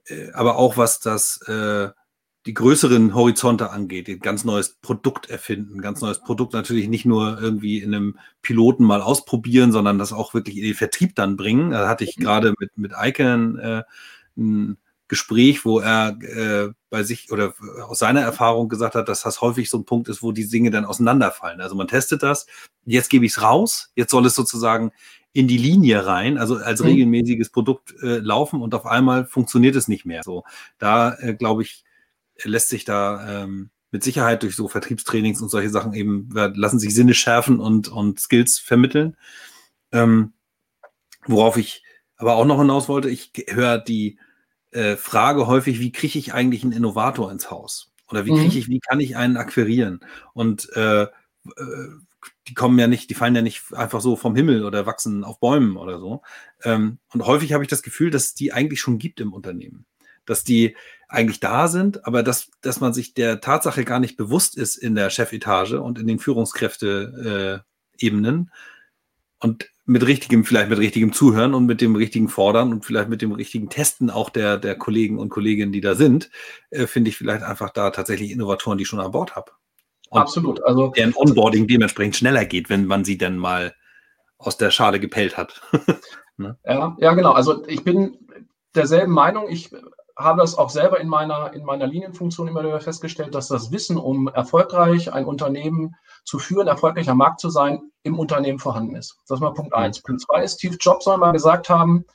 äh, 0.06 0.32
aber 0.34 0.58
auch 0.58 0.76
was 0.78 1.00
das 1.00 1.41
äh, 1.48 1.89
die 2.45 2.54
größeren 2.54 3.13
Horizonte 3.13 3.69
angeht, 3.69 4.08
ein 4.10 4.19
ganz 4.19 4.43
neues 4.43 4.77
Produkt 4.82 5.30
erfinden, 5.30 5.75
ein 5.77 5.82
ganz 5.82 6.01
neues 6.01 6.21
Produkt 6.21 6.54
natürlich 6.54 6.88
nicht 6.88 7.06
nur 7.06 7.39
irgendwie 7.39 7.80
in 7.80 7.93
einem 7.93 8.19
Piloten 8.41 8.84
mal 8.84 9.01
ausprobieren, 9.01 9.71
sondern 9.71 9.99
das 9.99 10.12
auch 10.12 10.34
wirklich 10.34 10.58
in 10.58 10.63
den 10.63 10.73
Vertrieb 10.73 11.15
dann 11.15 11.38
bringen. 11.38 11.71
Da 11.71 11.88
hatte 11.88 12.04
ich 12.04 12.15
gerade 12.15 12.54
mit, 12.60 12.77
mit 12.77 12.93
Icon 12.99 13.60
äh, 13.60 13.84
ein 14.38 14.77
Gespräch, 15.08 15.65
wo 15.65 15.80
er 15.80 16.17
äh, 16.21 16.69
bei 16.89 17.04
sich 17.04 17.32
oder 17.32 17.54
aus 17.88 17.99
seiner 17.99 18.21
Erfahrung 18.21 18.69
gesagt 18.69 18.95
hat, 18.95 19.10
dass 19.10 19.21
das 19.23 19.41
häufig 19.41 19.69
so 19.69 19.77
ein 19.77 19.86
Punkt 19.86 20.08
ist, 20.08 20.23
wo 20.23 20.32
die 20.32 20.47
Dinge 20.47 20.71
dann 20.71 20.86
auseinanderfallen. 20.86 21.62
Also 21.62 21.75
man 21.75 21.88
testet 21.88 22.23
das, 22.23 22.47
jetzt 22.86 23.10
gebe 23.10 23.25
ich 23.25 23.34
es 23.34 23.41
raus, 23.41 23.91
jetzt 23.95 24.12
soll 24.12 24.25
es 24.25 24.36
sozusagen 24.36 24.91
in 25.34 25.47
die 25.47 25.58
Linie 25.58 26.06
rein, 26.08 26.38
also 26.38 26.56
als 26.56 26.82
Mhm. 26.82 26.88
regelmäßiges 26.88 27.49
Produkt 27.49 27.93
äh, 28.01 28.17
laufen 28.17 28.62
und 28.62 28.73
auf 28.73 28.86
einmal 28.86 29.25
funktioniert 29.25 29.75
es 29.75 29.88
nicht 29.88 30.06
mehr. 30.06 30.23
So, 30.23 30.44
da 30.77 31.13
äh, 31.19 31.33
glaube 31.33 31.63
ich, 31.63 31.83
lässt 32.44 32.69
sich 32.69 32.85
da 32.85 33.44
ähm, 33.44 33.69
mit 33.92 34.04
Sicherheit 34.04 34.44
durch 34.44 34.56
so 34.56 34.67
Vertriebstrainings 34.67 35.42
und 35.42 35.50
solche 35.50 35.69
Sachen 35.69 35.94
eben, 35.94 36.29
lassen 36.31 36.79
sich 36.79 36.96
Sinne 36.96 37.13
schärfen 37.13 37.60
und, 37.60 37.89
und 37.89 38.19
Skills 38.19 38.58
vermitteln. 38.58 39.17
Ähm, 39.92 40.33
worauf 41.25 41.58
ich 41.58 41.83
aber 42.15 42.35
auch 42.35 42.46
noch 42.46 42.60
hinaus 42.60 42.87
wollte, 42.87 43.10
ich 43.10 43.31
höre 43.50 43.77
die 43.79 44.17
äh, 44.71 44.96
Frage 44.96 45.48
häufig, 45.48 45.79
wie 45.79 45.92
kriege 45.92 46.17
ich 46.17 46.33
eigentlich 46.33 46.63
einen 46.63 46.71
Innovator 46.71 47.31
ins 47.31 47.52
Haus? 47.52 47.92
Oder 48.10 48.25
wie 48.25 48.31
Mhm. 48.31 48.37
kriege 48.37 48.60
ich, 48.60 48.67
wie 48.69 48.79
kann 48.79 49.00
ich 49.00 49.17
einen 49.17 49.37
akquirieren? 49.37 50.02
Und 50.33 50.71
äh, 50.75 51.04
äh, 51.04 51.08
die 52.48 52.54
kommen 52.54 52.77
ja 52.79 52.87
nicht, 52.87 53.10
die 53.10 53.15
fallen 53.15 53.35
ja 53.35 53.42
nicht 53.42 53.73
einfach 53.73 54.02
so 54.02 54.15
vom 54.15 54.35
Himmel 54.35 54.65
oder 54.65 54.85
wachsen 54.85 55.23
auf 55.23 55.39
Bäumen 55.39 55.77
oder 55.77 56.00
so. 56.00 56.21
Ähm, 56.63 57.00
und 57.13 57.25
häufig 57.25 57.54
habe 57.54 57.63
ich 57.63 57.69
das 57.69 57.81
Gefühl, 57.83 58.12
dass 58.12 58.25
es 58.25 58.33
die 58.35 58.54
eigentlich 58.54 58.79
schon 58.79 58.98
gibt 59.00 59.19
im 59.19 59.33
Unternehmen. 59.33 59.85
Dass 60.26 60.44
die 60.44 60.76
eigentlich 61.08 61.40
da 61.40 61.67
sind, 61.67 62.06
aber 62.06 62.24
dass, 62.24 62.50
dass 62.62 62.80
man 62.80 62.94
sich 62.94 63.13
der 63.13 63.42
Tatsache 63.42 63.84
gar 63.84 64.00
nicht 64.00 64.17
bewusst 64.17 64.58
ist 64.58 64.78
in 64.78 64.96
der 64.96 65.10
Chefetage 65.10 65.82
und 65.82 66.00
in 66.00 66.08
den 66.08 66.19
Führungskräfte 66.19 67.63
Ebenen 67.98 68.52
und 69.40 69.69
mit 69.86 70.06
richtigem, 70.06 70.46
vielleicht 70.46 70.69
mit 70.69 70.80
richtigem 70.80 71.12
Zuhören 71.12 71.54
und 71.54 71.65
mit 71.65 71.82
dem 71.82 71.96
richtigen 71.96 72.30
Fordern 72.30 72.72
und 72.72 72.86
vielleicht 72.86 73.10
mit 73.10 73.22
dem 73.22 73.32
richtigen 73.32 73.69
Testen 73.69 74.10
auch 74.10 74.30
der, 74.30 74.58
der 74.58 74.76
Kollegen 74.76 75.17
und 75.17 75.30
Kolleginnen, 75.30 75.72
die 75.72 75.82
da 75.82 75.96
sind, 75.96 76.30
äh, 76.69 76.88
finde 76.88 77.10
ich 77.10 77.17
vielleicht 77.17 77.44
einfach 77.44 77.72
da 77.72 77.90
tatsächlich 77.90 78.32
Innovatoren, 78.32 78.78
die 78.78 78.84
ich 78.84 78.88
schon 78.88 79.00
an 79.00 79.12
Bord 79.12 79.36
habe. 79.36 79.52
Absolut. 80.12 80.63
Also 80.63 80.90
deren 80.90 81.15
Onboarding 81.15 81.67
dementsprechend 81.67 82.15
schneller 82.15 82.46
geht, 82.46 82.69
wenn 82.69 82.86
man 82.86 83.04
sie 83.06 83.17
dann 83.17 83.38
mal 83.38 83.74
aus 84.38 84.58
der 84.58 84.72
Schale 84.72 85.00
gepellt 85.00 85.38
hat. 85.38 85.62
ne? 86.38 86.58
ja, 86.65 86.96
ja, 87.00 87.13
genau. 87.13 87.32
Also 87.32 87.65
ich 87.67 87.84
bin 87.84 88.17
derselben 88.76 89.13
Meinung. 89.13 89.50
Ich 89.50 89.72
habe 90.24 90.42
das 90.42 90.58
auch 90.58 90.69
selber 90.69 91.00
in 91.00 91.08
meiner, 91.08 91.54
in 91.54 91.63
meiner 91.63 91.88
Linienfunktion 91.88 92.48
immer 92.48 92.63
wieder 92.63 92.82
festgestellt, 92.82 93.36
dass 93.36 93.48
das 93.48 93.72
Wissen, 93.72 93.98
um 93.98 94.28
erfolgreich 94.28 95.13
ein 95.13 95.26
Unternehmen 95.26 95.96
zu 96.24 96.40
führen, 96.40 96.67
erfolgreich 96.67 97.10
am 97.10 97.17
Markt 97.17 97.40
zu 97.40 97.50
sein, 97.50 97.92
im 98.04 98.17
Unternehmen 98.17 98.60
vorhanden 98.60 98.96
ist. 98.96 99.17
Das 99.28 99.38
ist 99.38 99.42
mal 99.42 99.54
Punkt 99.54 99.74
eins. 99.74 100.02
Punkt 100.02 100.22
zwei 100.22 100.44
ist, 100.44 100.60
Steve 100.60 100.78
Jobs 100.80 101.06
soll 101.06 101.17
mal 101.17 101.32
gesagt 101.32 101.69
haben, 101.69 102.06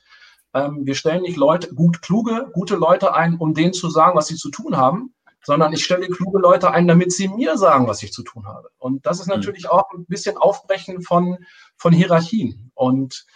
ähm, 0.54 0.86
wir 0.86 0.94
stellen 0.94 1.22
nicht 1.22 1.36
Leute, 1.36 1.74
gut 1.74 2.02
kluge, 2.02 2.50
gute 2.52 2.76
Leute 2.76 3.14
ein, 3.14 3.36
um 3.36 3.54
denen 3.54 3.72
zu 3.72 3.90
sagen, 3.90 4.16
was 4.16 4.26
sie 4.26 4.36
zu 4.36 4.50
tun 4.50 4.76
haben, 4.76 5.14
sondern 5.44 5.72
ich 5.72 5.84
stelle 5.84 6.08
kluge 6.08 6.38
Leute 6.38 6.70
ein, 6.70 6.88
damit 6.88 7.12
sie 7.12 7.28
mir 7.28 7.56
sagen, 7.56 7.86
was 7.86 8.02
ich 8.02 8.12
zu 8.12 8.22
tun 8.22 8.46
habe. 8.46 8.68
Und 8.78 9.06
das 9.06 9.20
ist 9.20 9.26
mhm. 9.26 9.34
natürlich 9.34 9.68
auch 9.68 9.84
ein 9.92 10.06
bisschen 10.06 10.36
Aufbrechen 10.36 11.02
von, 11.02 11.38
von 11.76 11.92
Hierarchien. 11.92 12.72
Und 12.74 13.26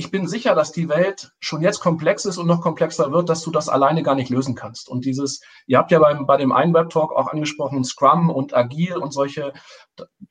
ich 0.00 0.10
bin 0.10 0.26
sicher, 0.26 0.54
dass 0.54 0.72
die 0.72 0.88
Welt 0.88 1.32
schon 1.40 1.60
jetzt 1.60 1.80
komplex 1.80 2.24
ist 2.24 2.38
und 2.38 2.46
noch 2.46 2.62
komplexer 2.62 3.12
wird, 3.12 3.28
dass 3.28 3.42
du 3.42 3.50
das 3.50 3.68
alleine 3.68 4.02
gar 4.02 4.14
nicht 4.14 4.30
lösen 4.30 4.54
kannst. 4.54 4.88
Und 4.88 5.04
dieses, 5.04 5.42
ihr 5.66 5.76
habt 5.76 5.90
ja 5.90 5.98
beim, 5.98 6.24
bei 6.24 6.38
dem 6.38 6.52
einen 6.52 6.72
Web-Talk 6.72 7.12
auch 7.14 7.28
angesprochen, 7.28 7.84
Scrum 7.84 8.30
und 8.30 8.56
Agil 8.56 8.96
und 8.96 9.12
solche 9.12 9.52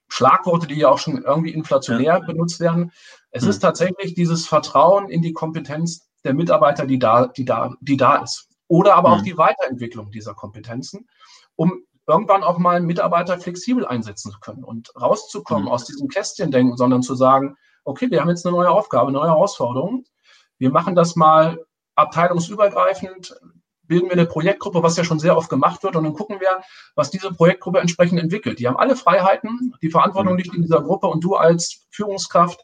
Schlagworte, 0.07 0.65
die 0.65 0.79
ja 0.79 0.89
auch 0.89 0.97
schon 0.97 1.21
irgendwie 1.21 1.53
inflationär 1.53 2.17
ja. 2.17 2.19
benutzt 2.19 2.59
werden. 2.59 2.91
Es 3.29 3.43
mhm. 3.43 3.51
ist 3.51 3.59
tatsächlich 3.59 4.15
dieses 4.15 4.47
Vertrauen 4.47 5.07
in 5.07 5.21
die 5.21 5.33
Kompetenz 5.33 6.09
der 6.23 6.33
Mitarbeiter, 6.33 6.87
die 6.87 6.97
da, 6.97 7.27
die 7.27 7.45
da, 7.45 7.75
die 7.79 7.97
da 7.97 8.23
ist. 8.23 8.49
Oder 8.69 8.95
aber 8.95 9.09
mhm. 9.09 9.15
auch 9.15 9.21
die 9.21 9.37
Weiterentwicklung 9.37 10.09
dieser 10.09 10.33
Kompetenzen, 10.33 11.07
um 11.55 11.83
irgendwann 12.07 12.41
auch 12.41 12.57
mal 12.57 12.81
Mitarbeiter 12.81 13.37
flexibel 13.37 13.85
einsetzen 13.85 14.31
zu 14.31 14.39
können 14.39 14.63
und 14.63 14.91
rauszukommen 14.99 15.65
mhm. 15.65 15.69
aus 15.69 15.85
diesem 15.85 16.07
Kästchendenken, 16.07 16.75
sondern 16.75 17.03
zu 17.03 17.13
sagen, 17.13 17.55
okay, 17.89 18.09
wir 18.09 18.21
haben 18.21 18.29
jetzt 18.29 18.45
eine 18.45 18.55
neue 18.55 18.69
Aufgabe, 18.69 19.07
eine 19.07 19.17
neue 19.17 19.29
Herausforderung. 19.29 20.05
Wir 20.57 20.71
machen 20.71 20.95
das 20.95 21.15
mal 21.15 21.59
abteilungsübergreifend, 21.95 23.35
bilden 23.83 24.07
wir 24.07 24.13
eine 24.13 24.25
Projektgruppe, 24.25 24.83
was 24.83 24.95
ja 24.95 25.03
schon 25.03 25.19
sehr 25.19 25.35
oft 25.35 25.49
gemacht 25.49 25.83
wird, 25.83 25.95
und 25.95 26.03
dann 26.03 26.13
gucken 26.13 26.39
wir, 26.39 26.61
was 26.95 27.09
diese 27.09 27.33
Projektgruppe 27.33 27.79
entsprechend 27.79 28.19
entwickelt. 28.19 28.59
Die 28.59 28.67
haben 28.67 28.77
alle 28.77 28.95
Freiheiten, 28.95 29.75
die 29.81 29.89
Verantwortung 29.89 30.37
liegt 30.37 30.53
in 30.53 30.61
dieser 30.61 30.81
Gruppe 30.81 31.07
und 31.07 31.23
du 31.23 31.35
als 31.35 31.87
Führungskraft 31.89 32.63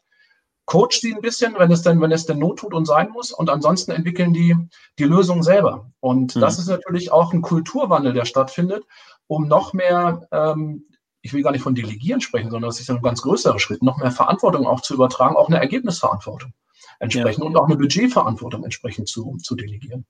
coach 0.66 1.00
sie 1.00 1.14
ein 1.14 1.22
bisschen, 1.22 1.54
wenn 1.58 1.70
es 1.70 1.82
denn, 1.82 2.00
wenn 2.00 2.12
es 2.12 2.26
denn 2.26 2.38
Not 2.38 2.58
tut 2.58 2.74
und 2.74 2.86
sein 2.86 3.10
muss. 3.10 3.32
Und 3.32 3.48
ansonsten 3.48 3.92
entwickeln 3.92 4.34
die 4.34 4.56
die 4.98 5.04
Lösung 5.04 5.42
selber. 5.42 5.90
Und 6.00 6.36
mhm. 6.36 6.40
das 6.40 6.58
ist 6.58 6.68
natürlich 6.68 7.12
auch 7.12 7.32
ein 7.32 7.40
Kulturwandel, 7.40 8.12
der 8.12 8.24
stattfindet, 8.24 8.84
um 9.28 9.48
noch 9.48 9.72
mehr 9.72 10.26
ähm, 10.32 10.86
ich 11.26 11.32
will 11.32 11.42
gar 11.42 11.50
nicht 11.50 11.62
von 11.62 11.74
Delegieren 11.74 12.20
sprechen, 12.20 12.50
sondern 12.50 12.68
das 12.68 12.78
ist 12.78 12.88
ein 12.88 13.02
ganz 13.02 13.20
größerer 13.20 13.58
Schritt, 13.58 13.82
noch 13.82 13.98
mehr 13.98 14.12
Verantwortung 14.12 14.66
auch 14.66 14.80
zu 14.80 14.94
übertragen, 14.94 15.34
auch 15.34 15.48
eine 15.48 15.58
Ergebnisverantwortung 15.58 16.52
entsprechend 17.00 17.42
ja. 17.42 17.50
und 17.50 17.56
auch 17.56 17.66
eine 17.66 17.76
Budgetverantwortung 17.76 18.62
entsprechend 18.62 19.08
zu, 19.08 19.36
zu 19.42 19.56
delegieren. 19.56 20.06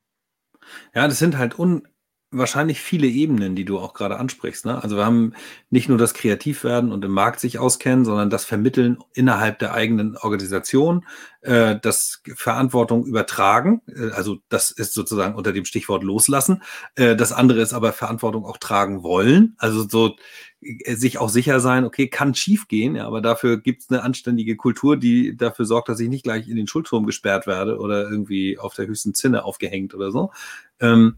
Ja, 0.95 1.09
das 1.09 1.19
sind 1.19 1.39
halt 1.39 1.59
un, 1.59 1.89
wahrscheinlich 2.31 2.81
viele 2.81 3.07
Ebenen, 3.07 3.55
die 3.55 3.65
du 3.65 3.79
auch 3.79 3.95
gerade 3.95 4.19
ansprichst. 4.19 4.67
Ne? 4.67 4.83
Also 4.83 4.97
wir 4.97 5.07
haben 5.07 5.33
nicht 5.71 5.89
nur 5.89 5.97
das 5.97 6.13
Kreativwerden 6.13 6.91
und 6.91 7.05
im 7.05 7.13
Markt 7.13 7.39
sich 7.39 7.59
auskennen, 7.59 8.05
sondern 8.05 8.31
das 8.31 8.45
Vermitteln 8.45 8.99
innerhalb 9.15 9.61
der 9.61 9.73
eigenen 9.73 10.17
Organisation, 10.17 11.07
äh, 11.43 11.77
das 11.81 12.23
Verantwortung 12.35 13.07
übertragen. 13.07 13.81
Äh, 13.87 14.11
also 14.11 14.39
das 14.49 14.73
ist 14.73 14.93
sozusagen 14.93 15.37
unter 15.37 15.53
dem 15.53 15.65
Stichwort 15.65 16.03
loslassen. 16.03 16.63
Äh, 16.97 17.15
das 17.15 17.33
andere 17.33 17.61
ist 17.61 17.73
aber 17.73 17.93
Verantwortung 17.93 18.45
auch 18.45 18.59
tragen 18.59 19.05
wollen. 19.05 19.55
Also 19.59 19.89
so 19.89 20.17
äh, 20.61 20.97
sich 20.97 21.19
auch 21.19 21.29
sicher 21.29 21.61
sein, 21.61 21.85
okay, 21.85 22.09
kann 22.09 22.35
schief 22.35 22.67
gehen, 22.67 22.97
ja, 22.97 23.07
aber 23.07 23.21
dafür 23.21 23.61
gibt 23.61 23.83
es 23.83 23.91
eine 23.91 24.03
anständige 24.03 24.57
Kultur, 24.57 24.97
die 24.97 25.37
dafür 25.37 25.65
sorgt, 25.65 25.89
dass 25.89 26.01
ich 26.01 26.09
nicht 26.09 26.25
gleich 26.25 26.49
in 26.49 26.57
den 26.57 26.67
Schulturm 26.67 27.07
gesperrt 27.07 27.47
werde 27.47 27.79
oder 27.79 28.11
irgendwie 28.11 28.59
auf 28.59 28.75
der 28.75 28.89
höchsten 28.89 29.15
Zinne 29.15 29.45
aufgehängt 29.45 29.95
oder 29.95 30.11
so. 30.11 30.33
Ähm, 30.81 31.17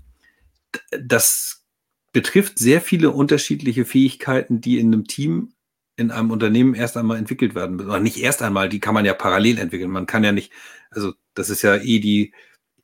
das 0.91 1.65
betrifft 2.13 2.59
sehr 2.59 2.81
viele 2.81 3.11
unterschiedliche 3.11 3.85
Fähigkeiten, 3.85 4.61
die 4.61 4.79
in 4.79 4.93
einem 4.93 5.07
Team, 5.07 5.53
in 5.97 6.11
einem 6.11 6.31
Unternehmen 6.31 6.75
erst 6.75 6.97
einmal 6.97 7.19
entwickelt 7.19 7.55
werden. 7.55 7.81
Oder 7.81 8.01
nicht 8.01 8.19
erst 8.19 8.43
einmal, 8.43 8.69
die 8.69 8.81
kann 8.81 8.95
man 8.95 9.05
ja 9.05 9.15
parallel 9.15 9.59
entwickeln. 9.59 9.91
Man 9.91 10.07
kann 10.07 10.25
ja 10.25 10.33
nicht, 10.33 10.53
also 10.91 11.13
das 11.35 11.51
ist 11.51 11.63
ja 11.63 11.77
eh 11.77 11.99
die, 11.99 12.33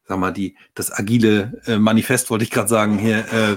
sag 0.07 0.19
mal, 0.19 0.33
die, 0.33 0.57
das 0.75 0.93
agile 0.93 1.63
äh, 1.67 1.79
Manifest, 1.79 2.31
wollte 2.31 2.45
ich 2.45 2.51
gerade 2.51 2.69
sagen, 2.69 2.99
hier, 2.99 3.19
äh, 3.33 3.57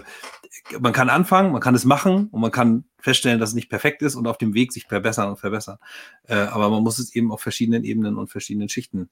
man 0.79 0.93
kann 0.93 1.09
anfangen, 1.09 1.51
man 1.51 1.61
kann 1.61 1.75
es 1.75 1.85
machen 1.85 2.27
und 2.27 2.41
man 2.41 2.51
kann 2.51 2.85
feststellen, 2.99 3.39
dass 3.39 3.49
es 3.49 3.55
nicht 3.55 3.69
perfekt 3.69 4.01
ist 4.01 4.15
und 4.15 4.27
auf 4.27 4.37
dem 4.37 4.53
Weg 4.53 4.73
sich 4.73 4.85
verbessern 4.85 5.29
und 5.29 5.39
verbessern. 5.39 5.77
Äh, 6.23 6.35
aber 6.35 6.69
man 6.69 6.83
muss 6.83 6.99
es 6.99 7.13
eben 7.15 7.31
auf 7.31 7.41
verschiedenen 7.41 7.83
Ebenen 7.83 8.17
und 8.17 8.29
verschiedenen 8.29 8.69
Schichten 8.69 9.09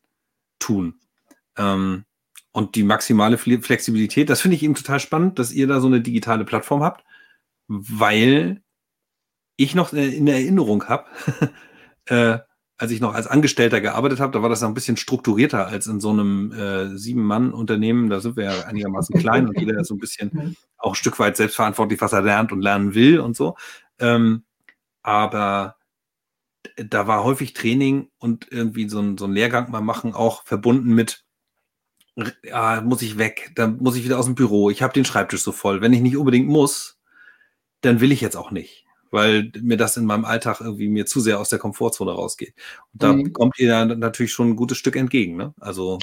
tun. 0.59 0.99
Ähm, 1.57 2.05
und 2.55 2.75
die 2.75 2.83
maximale 2.83 3.37
Flexibilität, 3.37 4.29
das 4.29 4.39
finde 4.39 4.55
ich 4.55 4.63
eben 4.63 4.75
total 4.75 5.01
spannend, 5.01 5.39
dass 5.39 5.51
ihr 5.51 5.67
da 5.67 5.81
so 5.81 5.87
eine 5.87 5.99
digitale 5.99 6.45
Plattform 6.45 6.83
habt, 6.83 7.03
weil 7.67 8.63
ich 9.57 9.75
noch 9.75 9.91
in 9.91 10.25
Erinnerung 10.25 10.85
habe, 10.85 11.05
äh, 12.05 12.39
als 12.77 12.91
ich 12.91 13.01
noch 13.01 13.13
als 13.13 13.27
Angestellter 13.27 13.81
gearbeitet 13.81 14.21
habe, 14.21 14.31
da 14.31 14.41
war 14.41 14.47
das 14.47 14.61
noch 14.61 14.69
ein 14.69 14.73
bisschen 14.73 14.95
strukturierter 14.95 15.67
als 15.67 15.87
in 15.87 15.99
so 15.99 16.11
einem 16.11 16.53
äh, 16.53 16.97
Sieben-Mann-Unternehmen. 16.97 18.09
Da 18.09 18.21
sind 18.21 18.37
wir 18.37 18.45
ja 18.45 18.65
einigermaßen 18.65 19.13
klein 19.19 19.49
und 19.49 19.59
jeder 19.59 19.81
ist 19.81 19.89
so 19.89 19.95
ein 19.95 19.99
bisschen 19.99 20.55
auch 20.77 20.93
ein 20.93 20.95
Stück 20.95 21.19
weit 21.19 21.35
selbstverantwortlich, 21.35 21.99
was 21.99 22.13
er 22.13 22.21
lernt 22.21 22.53
und 22.53 22.61
lernen 22.61 22.95
will 22.95 23.19
und 23.19 23.35
so. 23.35 23.57
Ähm, 23.99 24.45
aber 25.01 25.75
da 26.77 27.05
war 27.05 27.25
häufig 27.25 27.51
Training 27.51 28.07
und 28.17 28.49
irgendwie 28.49 28.87
so 28.87 29.01
ein, 29.01 29.17
so 29.17 29.25
ein 29.25 29.33
Lehrgang 29.33 29.71
mal 29.71 29.81
machen, 29.81 30.13
auch 30.13 30.45
verbunden 30.45 30.95
mit, 30.95 31.24
ja, 32.43 32.81
muss 32.81 33.01
ich 33.01 33.17
weg, 33.17 33.51
dann 33.55 33.77
muss 33.77 33.95
ich 33.95 34.05
wieder 34.05 34.17
aus 34.19 34.25
dem 34.25 34.35
Büro, 34.35 34.69
ich 34.69 34.81
habe 34.81 34.93
den 34.93 35.05
Schreibtisch 35.05 35.43
so 35.43 35.51
voll. 35.51 35.81
Wenn 35.81 35.93
ich 35.93 36.01
nicht 36.01 36.17
unbedingt 36.17 36.47
muss, 36.47 36.99
dann 37.81 37.99
will 37.99 38.11
ich 38.11 38.21
jetzt 38.21 38.37
auch 38.37 38.51
nicht, 38.51 38.85
weil 39.11 39.51
mir 39.61 39.77
das 39.77 39.97
in 39.97 40.05
meinem 40.05 40.25
Alltag 40.25 40.61
irgendwie 40.61 40.87
mir 40.87 41.05
zu 41.05 41.19
sehr 41.19 41.39
aus 41.39 41.49
der 41.49 41.59
Komfortzone 41.59 42.11
rausgeht. 42.11 42.53
Und 42.93 43.03
da 43.03 43.13
mhm. 43.13 43.33
kommt 43.33 43.59
ihr 43.59 43.67
ja 43.67 43.85
natürlich 43.85 44.31
schon 44.31 44.49
ein 44.49 44.55
gutes 44.55 44.77
Stück 44.77 44.95
entgegen, 44.95 45.35
ne? 45.35 45.53
Also 45.59 45.99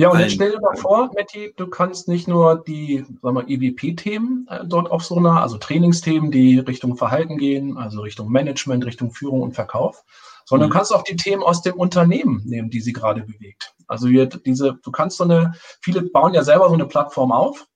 ja, 0.00 0.08
und 0.08 0.18
jetzt 0.18 0.32
stell 0.32 0.52
dir 0.52 0.60
mal 0.62 0.76
vor, 0.78 1.10
Matti, 1.14 1.52
du 1.56 1.66
kannst 1.66 2.08
nicht 2.08 2.26
nur 2.26 2.64
die 2.66 3.04
EWP-Themen 3.22 4.46
äh, 4.48 4.64
dort 4.64 4.90
auf 4.90 5.04
so 5.04 5.16
einer, 5.16 5.42
also 5.42 5.58
Trainingsthemen, 5.58 6.30
die 6.30 6.58
Richtung 6.58 6.96
Verhalten 6.96 7.36
gehen, 7.36 7.76
also 7.76 8.00
Richtung 8.00 8.30
Management, 8.30 8.86
Richtung 8.86 9.10
Führung 9.10 9.42
und 9.42 9.52
Verkauf, 9.52 10.02
sondern 10.50 10.68
mhm. 10.68 10.72
du 10.72 10.78
kannst 10.78 10.92
auch 10.92 11.04
die 11.04 11.14
Themen 11.14 11.44
aus 11.44 11.62
dem 11.62 11.76
Unternehmen 11.76 12.42
nehmen, 12.44 12.70
die 12.70 12.80
sie 12.80 12.92
gerade 12.92 13.22
bewegt. 13.22 13.72
Also 13.86 14.08
hier 14.08 14.26
diese, 14.26 14.80
du 14.82 14.90
kannst 14.90 15.16
so 15.18 15.22
eine, 15.22 15.54
viele 15.80 16.02
bauen 16.02 16.34
ja 16.34 16.42
selber 16.42 16.66
so 16.66 16.74
eine 16.74 16.86
Plattform 16.86 17.30
auf. 17.30 17.68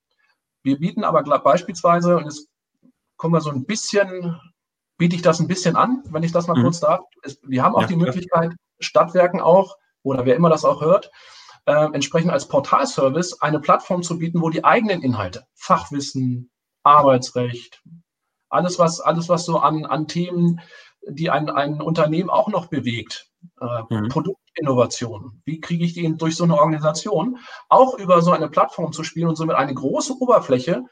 Wir 0.61 0.77
bieten 0.77 1.05
aber 1.05 1.23
beispielsweise, 1.39 2.17
und 2.17 2.25
jetzt 2.25 2.49
kommen 3.15 3.33
wir 3.33 3.39
so 3.39 3.49
ein 3.49 3.65
bisschen, 3.65 4.37
biete 4.97 5.15
ich 5.15 5.21
das 5.21 5.39
ein 5.39 5.47
bisschen 5.47 5.77
an, 5.77 6.03
wenn 6.09 6.23
ich 6.23 6.33
das 6.33 6.47
mal 6.47 6.57
mhm. 6.57 6.63
kurz 6.63 6.81
darf. 6.81 6.99
wir 7.43 7.63
haben 7.63 7.75
auch 7.75 7.83
ja, 7.83 7.87
die 7.87 7.95
Möglichkeit, 7.95 8.51
Stadtwerken 8.79 9.39
auch, 9.39 9.77
oder 10.03 10.25
wer 10.25 10.35
immer 10.35 10.49
das 10.49 10.65
auch 10.65 10.81
hört, 10.81 11.11
äh, 11.65 11.85
entsprechend 11.93 12.31
als 12.31 12.49
Portalservice 12.49 13.41
eine 13.41 13.61
Plattform 13.61 14.03
zu 14.03 14.19
bieten, 14.19 14.41
wo 14.41 14.49
die 14.49 14.65
eigenen 14.65 15.01
Inhalte, 15.01 15.45
Fachwissen, 15.53 16.51
Arbeitsrecht, 16.83 17.81
alles 18.49 18.79
was, 18.79 18.99
alles 18.99 19.29
was 19.29 19.45
so 19.45 19.59
an, 19.59 19.85
an 19.85 20.09
Themen, 20.09 20.59
die 21.09 21.29
ein, 21.29 21.49
ein 21.49 21.81
Unternehmen 21.81 22.29
auch 22.29 22.47
noch 22.47 22.67
bewegt, 22.67 23.29
äh, 23.61 23.93
mhm. 23.93 24.09
Produktinnovation, 24.09 25.41
wie 25.45 25.59
kriege 25.59 25.85
ich 25.85 25.93
die 25.93 26.15
durch 26.17 26.35
so 26.35 26.43
eine 26.43 26.57
Organisation 26.57 27.37
auch 27.69 27.97
über 27.97 28.21
so 28.21 28.31
eine 28.31 28.49
Plattform 28.49 28.91
zu 28.91 29.03
spielen 29.03 29.27
und 29.27 29.35
somit 29.35 29.55
eine 29.55 29.73
große 29.73 30.13
Oberfläche 30.19 30.83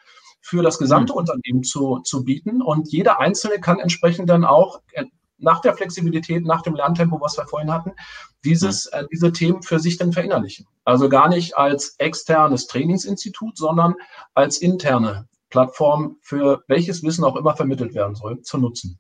für 0.42 0.62
das 0.62 0.78
gesamte 0.78 1.14
mhm. 1.14 1.20
Unternehmen 1.20 1.64
zu, 1.64 2.00
zu 2.00 2.24
bieten. 2.24 2.62
Und 2.62 2.92
jeder 2.92 3.20
Einzelne 3.20 3.60
kann 3.60 3.80
entsprechend 3.80 4.30
dann 4.30 4.44
auch 4.44 4.82
äh, 4.92 5.06
nach 5.38 5.62
der 5.62 5.76
Flexibilität, 5.76 6.46
nach 6.46 6.62
dem 6.62 6.76
Lerntempo, 6.76 7.20
was 7.20 7.38
wir 7.38 7.46
vorhin 7.48 7.72
hatten, 7.72 7.94
dieses, 8.44 8.90
mhm. 8.92 9.00
äh, 9.00 9.08
diese 9.12 9.32
Themen 9.32 9.64
für 9.64 9.80
sich 9.80 9.98
dann 9.98 10.14
verinnerlichen. 10.14 10.68
Also 10.84 11.10
gar 11.10 11.30
nicht 11.30 11.58
als 11.58 11.96
externes 11.98 12.68
Trainingsinstitut, 12.68 13.58
sondern 13.58 13.96
als 14.34 14.58
interne 14.58 15.28
Plattform 15.50 16.18
für 16.22 16.64
welches 16.68 17.04
Wissen 17.04 17.24
auch 17.24 17.36
immer 17.36 17.56
vermittelt 17.56 17.94
werden 17.94 18.16
soll, 18.16 18.42
zu 18.42 18.58
nutzen. 18.58 19.00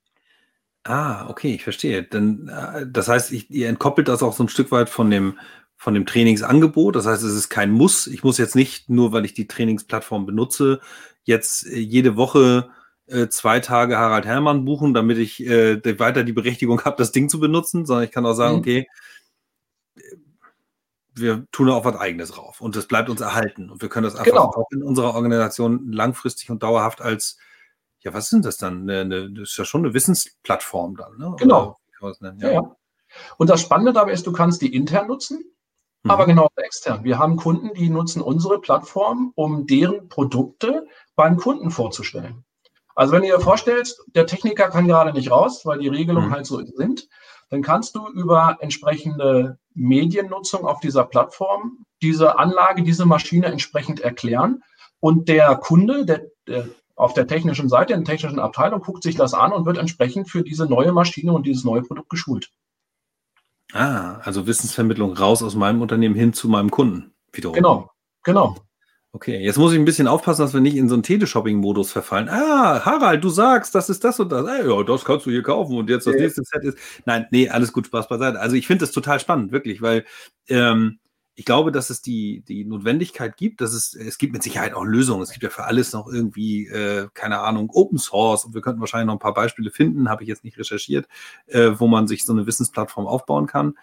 Ah, 0.83 1.29
okay, 1.29 1.55
ich 1.55 1.63
verstehe. 1.63 2.03
Dann, 2.03 2.49
äh, 2.49 2.85
das 2.87 3.07
heißt, 3.07 3.31
ich, 3.31 3.49
ihr 3.49 3.69
entkoppelt 3.69 4.07
das 4.07 4.23
auch 4.23 4.33
so 4.33 4.43
ein 4.43 4.49
Stück 4.49 4.71
weit 4.71 4.89
von 4.89 5.09
dem, 5.09 5.39
von 5.77 5.93
dem 5.93 6.05
Trainingsangebot. 6.05 6.95
Das 6.95 7.05
heißt, 7.05 7.23
es 7.23 7.33
ist 7.33 7.49
kein 7.49 7.71
Muss. 7.71 8.07
Ich 8.07 8.23
muss 8.23 8.37
jetzt 8.37 8.55
nicht, 8.55 8.89
nur 8.89 9.11
weil 9.11 9.25
ich 9.25 9.33
die 9.33 9.47
Trainingsplattform 9.47 10.25
benutze, 10.25 10.81
jetzt 11.23 11.65
äh, 11.67 11.79
jede 11.79 12.17
Woche 12.17 12.69
äh, 13.07 13.27
zwei 13.27 13.59
Tage 13.59 13.97
Harald 13.97 14.25
Herrmann 14.25 14.65
buchen, 14.65 14.93
damit 14.93 15.17
ich 15.17 15.45
äh, 15.45 15.99
weiter 15.99 16.23
die 16.23 16.33
Berechtigung 16.33 16.83
habe, 16.83 16.97
das 16.97 17.11
Ding 17.11 17.29
zu 17.29 17.39
benutzen, 17.39 17.85
sondern 17.85 18.05
ich 18.05 18.11
kann 18.11 18.25
auch 18.25 18.33
sagen, 18.33 18.55
mhm. 18.55 18.59
okay, 18.59 18.87
wir 21.15 21.45
tun 21.51 21.69
auch 21.69 21.85
was 21.85 21.95
Eigenes 21.95 22.31
drauf 22.31 22.59
und 22.59 22.75
das 22.75 22.87
bleibt 22.87 23.09
uns 23.09 23.21
erhalten 23.21 23.69
und 23.69 23.81
wir 23.81 23.89
können 23.89 24.05
das 24.05 24.15
einfach 24.15 24.31
genau. 24.31 24.45
auch 24.45 24.71
in 24.71 24.83
unserer 24.83 25.13
Organisation 25.13 25.91
langfristig 25.91 26.49
und 26.49 26.63
dauerhaft 26.63 27.01
als, 27.01 27.37
ja, 28.03 28.13
was 28.13 28.29
sind 28.29 28.45
das 28.45 28.57
dann? 28.57 28.89
Eine, 28.89 29.31
das 29.31 29.51
ist 29.51 29.57
ja 29.57 29.65
schon 29.65 29.85
eine 29.85 29.93
Wissensplattform 29.93 30.97
dann, 30.97 31.17
ne? 31.17 31.35
Genau. 31.37 31.77
Ja. 32.01 32.51
Ja. 32.51 32.75
Und 33.37 33.49
das 33.49 33.61
Spannende 33.61 33.93
dabei 33.93 34.11
ist, 34.11 34.27
du 34.27 34.33
kannst 34.33 34.61
die 34.61 34.75
intern 34.75 35.07
nutzen, 35.07 35.43
mhm. 36.03 36.11
aber 36.11 36.25
genau 36.25 36.49
extern. 36.57 37.03
Wir 37.03 37.17
haben 37.17 37.37
Kunden, 37.37 37.73
die 37.73 37.89
nutzen 37.89 38.21
unsere 38.21 38.59
Plattform, 38.59 39.31
um 39.35 39.67
deren 39.67 40.09
Produkte 40.09 40.85
beim 41.15 41.37
Kunden 41.37 41.71
vorzustellen. 41.71 42.43
Also 42.95 43.13
wenn 43.13 43.21
du 43.21 43.27
dir 43.29 43.39
vorstellst, 43.39 44.03
der 44.07 44.27
Techniker 44.27 44.69
kann 44.69 44.87
gerade 44.87 45.13
nicht 45.13 45.31
raus, 45.31 45.65
weil 45.65 45.79
die 45.79 45.87
Regelungen 45.87 46.29
mhm. 46.29 46.33
halt 46.33 46.45
so 46.45 46.61
sind, 46.63 47.07
dann 47.49 47.61
kannst 47.61 47.95
du 47.95 48.07
über 48.09 48.57
entsprechende 48.59 49.57
Mediennutzung 49.73 50.65
auf 50.65 50.79
dieser 50.79 51.05
Plattform 51.05 51.85
diese 52.01 52.37
Anlage, 52.37 52.83
diese 52.83 53.05
Maschine 53.05 53.47
entsprechend 53.47 54.01
erklären. 54.01 54.63
Und 54.99 55.29
der 55.29 55.55
Kunde, 55.55 56.05
der, 56.05 56.27
der 56.47 56.67
auf 56.95 57.13
der 57.13 57.27
technischen 57.27 57.69
Seite, 57.69 57.93
in 57.93 58.03
der 58.03 58.13
technischen 58.13 58.39
Abteilung, 58.39 58.81
guckt 58.81 59.03
sich 59.03 59.15
das 59.15 59.33
an 59.33 59.51
und 59.51 59.65
wird 59.65 59.77
entsprechend 59.77 60.29
für 60.29 60.43
diese 60.43 60.65
neue 60.65 60.91
Maschine 60.91 61.33
und 61.33 61.45
dieses 61.45 61.63
neue 61.63 61.81
Produkt 61.81 62.09
geschult. 62.09 62.51
Ah, 63.73 64.19
also 64.23 64.45
Wissensvermittlung 64.45 65.13
raus 65.13 65.41
aus 65.41 65.55
meinem 65.55 65.81
Unternehmen 65.81 66.15
hin 66.15 66.33
zu 66.33 66.47
meinem 66.47 66.69
Kunden. 66.69 67.13
Wiederum. 67.31 67.55
Genau, 67.55 67.89
genau. 68.23 68.55
Okay, 69.15 69.39
jetzt 69.39 69.57
muss 69.59 69.71
ich 69.71 69.77
ein 69.77 69.85
bisschen 69.85 70.07
aufpassen, 70.07 70.41
dass 70.41 70.55
wir 70.55 70.61
nicht 70.61 70.75
in 70.75 70.89
so 70.89 70.95
einen 70.95 71.03
Teleshopping-Modus 71.03 71.91
verfallen. 71.91 72.29
Ah, 72.29 72.83
Harald, 72.83 73.23
du 73.23 73.29
sagst, 73.29 73.75
das 73.75 73.87
ist 73.89 74.03
das 74.03 74.19
und 74.19 74.31
das. 74.31 74.43
Ah, 74.47 74.63
ja, 74.63 74.83
das 74.83 75.05
kannst 75.05 75.27
du 75.27 75.29
hier 75.31 75.43
kaufen 75.43 75.77
und 75.77 75.87
jetzt 75.87 76.07
das 76.07 76.15
nächste 76.15 76.43
Set 76.43 76.63
ist. 76.63 76.79
Nein, 77.05 77.27
nee, 77.29 77.47
alles 77.47 77.71
gut, 77.73 77.85
Spaß 77.85 78.07
beiseite. 78.07 78.39
Also 78.39 78.55
ich 78.55 78.65
finde 78.65 78.85
das 78.85 78.91
total 78.91 79.19
spannend, 79.19 79.51
wirklich, 79.51 79.83
weil 79.83 80.03
ähm, 80.49 80.97
ich 81.35 81.45
glaube, 81.45 81.71
dass 81.71 81.89
es 81.89 82.01
die, 82.01 82.41
die 82.47 82.63
Notwendigkeit 82.63 83.37
gibt, 83.37 83.61
dass 83.61 83.73
es, 83.73 83.95
es 83.95 84.17
gibt 84.17 84.33
mit 84.33 84.43
Sicherheit 84.43 84.73
auch 84.73 84.83
Lösungen. 84.83 85.23
Es 85.23 85.31
gibt 85.31 85.43
ja 85.43 85.49
für 85.49 85.63
alles 85.63 85.91
noch 85.91 86.07
irgendwie, 86.07 86.67
äh, 86.67 87.07
keine 87.13 87.39
Ahnung, 87.39 87.71
Open 87.71 87.97
Source 87.97 88.45
und 88.45 88.53
wir 88.53 88.61
könnten 88.61 88.79
wahrscheinlich 88.79 89.07
noch 89.07 89.15
ein 89.15 89.19
paar 89.19 89.33
Beispiele 89.33 89.71
finden, 89.71 90.09
habe 90.09 90.23
ich 90.23 90.29
jetzt 90.29 90.43
nicht 90.43 90.57
recherchiert, 90.59 91.07
äh, 91.47 91.71
wo 91.77 91.87
man 91.87 92.07
sich 92.07 92.25
so 92.25 92.33
eine 92.33 92.45
Wissensplattform 92.45 93.07
aufbauen 93.07 93.47
kann. 93.47 93.73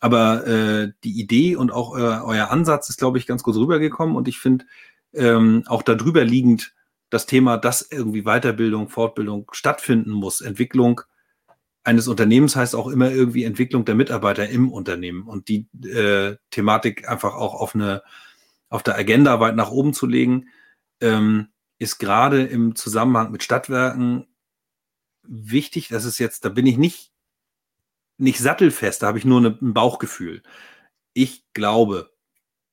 Aber 0.00 0.46
äh, 0.46 0.92
die 1.04 1.18
Idee 1.20 1.56
und 1.56 1.70
auch 1.72 1.96
äh, 1.96 2.00
euer 2.00 2.50
Ansatz 2.50 2.88
ist, 2.88 2.98
glaube 2.98 3.18
ich, 3.18 3.26
ganz 3.26 3.42
gut 3.42 3.56
rübergekommen. 3.56 4.16
Und 4.16 4.28
ich 4.28 4.38
finde 4.38 4.66
ähm, 5.12 5.62
auch 5.66 5.82
darüber 5.82 6.24
liegend 6.24 6.74
das 7.10 7.26
Thema, 7.26 7.56
dass 7.56 7.82
irgendwie 7.82 8.22
Weiterbildung, 8.22 8.88
Fortbildung 8.88 9.48
stattfinden 9.52 10.12
muss. 10.12 10.40
Entwicklung 10.40 11.02
eines 11.82 12.08
Unternehmens 12.08 12.56
heißt 12.56 12.74
auch 12.74 12.88
immer 12.88 13.10
irgendwie 13.10 13.44
Entwicklung 13.44 13.84
der 13.84 13.94
Mitarbeiter 13.94 14.48
im 14.48 14.72
Unternehmen. 14.72 15.22
Und 15.22 15.48
die 15.48 15.66
äh, 15.86 16.36
Thematik 16.50 17.08
einfach 17.08 17.34
auch 17.34 17.54
auf 17.54 17.74
eine 17.74 18.02
auf 18.68 18.82
der 18.84 18.96
Agenda 18.96 19.40
weit 19.40 19.56
nach 19.56 19.72
oben 19.72 19.92
zu 19.92 20.06
legen, 20.06 20.48
ähm, 21.00 21.48
ist 21.78 21.98
gerade 21.98 22.44
im 22.44 22.76
Zusammenhang 22.76 23.32
mit 23.32 23.42
Stadtwerken 23.42 24.28
wichtig. 25.22 25.88
Das 25.88 26.04
ist 26.04 26.18
jetzt, 26.18 26.44
da 26.44 26.50
bin 26.50 26.66
ich 26.66 26.78
nicht 26.78 27.10
nicht 28.20 28.38
sattelfest, 28.38 29.02
da 29.02 29.08
habe 29.08 29.18
ich 29.18 29.24
nur 29.24 29.40
ne, 29.40 29.58
ein 29.60 29.72
Bauchgefühl. 29.72 30.42
Ich 31.14 31.44
glaube, 31.54 32.12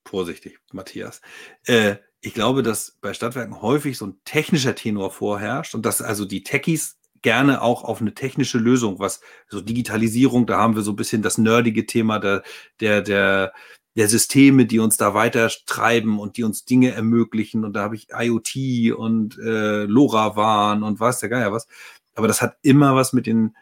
vorsichtig, 0.04 0.60
Matthias, 0.72 1.22
äh, 1.64 1.96
ich 2.20 2.34
glaube, 2.34 2.62
dass 2.62 2.98
bei 3.00 3.14
Stadtwerken 3.14 3.62
häufig 3.62 3.96
so 3.96 4.06
ein 4.06 4.20
technischer 4.24 4.74
Tenor 4.74 5.10
vorherrscht 5.10 5.74
und 5.74 5.86
dass 5.86 6.02
also 6.02 6.24
die 6.24 6.42
Techies 6.42 6.97
gerne 7.22 7.62
auch 7.62 7.84
auf 7.84 8.00
eine 8.00 8.14
technische 8.14 8.58
Lösung, 8.58 8.98
was 8.98 9.20
so 9.48 9.60
Digitalisierung, 9.60 10.46
da 10.46 10.58
haben 10.58 10.76
wir 10.76 10.82
so 10.82 10.92
ein 10.92 10.96
bisschen 10.96 11.22
das 11.22 11.38
nerdige 11.38 11.86
Thema 11.86 12.18
der, 12.18 12.42
der, 12.80 13.02
der, 13.02 13.52
der 13.96 14.08
Systeme, 14.08 14.66
die 14.66 14.78
uns 14.78 14.96
da 14.96 15.14
weiter 15.14 15.50
treiben 15.66 16.18
und 16.18 16.36
die 16.36 16.44
uns 16.44 16.64
Dinge 16.64 16.92
ermöglichen. 16.92 17.64
Und 17.64 17.74
da 17.74 17.82
habe 17.82 17.96
ich 17.96 18.08
IoT 18.10 18.96
und 18.96 19.38
äh, 19.38 19.84
LoRaWAN 19.84 20.82
und 20.82 21.00
was 21.00 21.20
der 21.20 21.28
Geier 21.28 21.52
was. 21.52 21.66
Aber 22.14 22.28
das 22.28 22.42
hat 22.42 22.56
immer 22.62 22.94
was 22.94 23.12
mit 23.12 23.26
den 23.26 23.54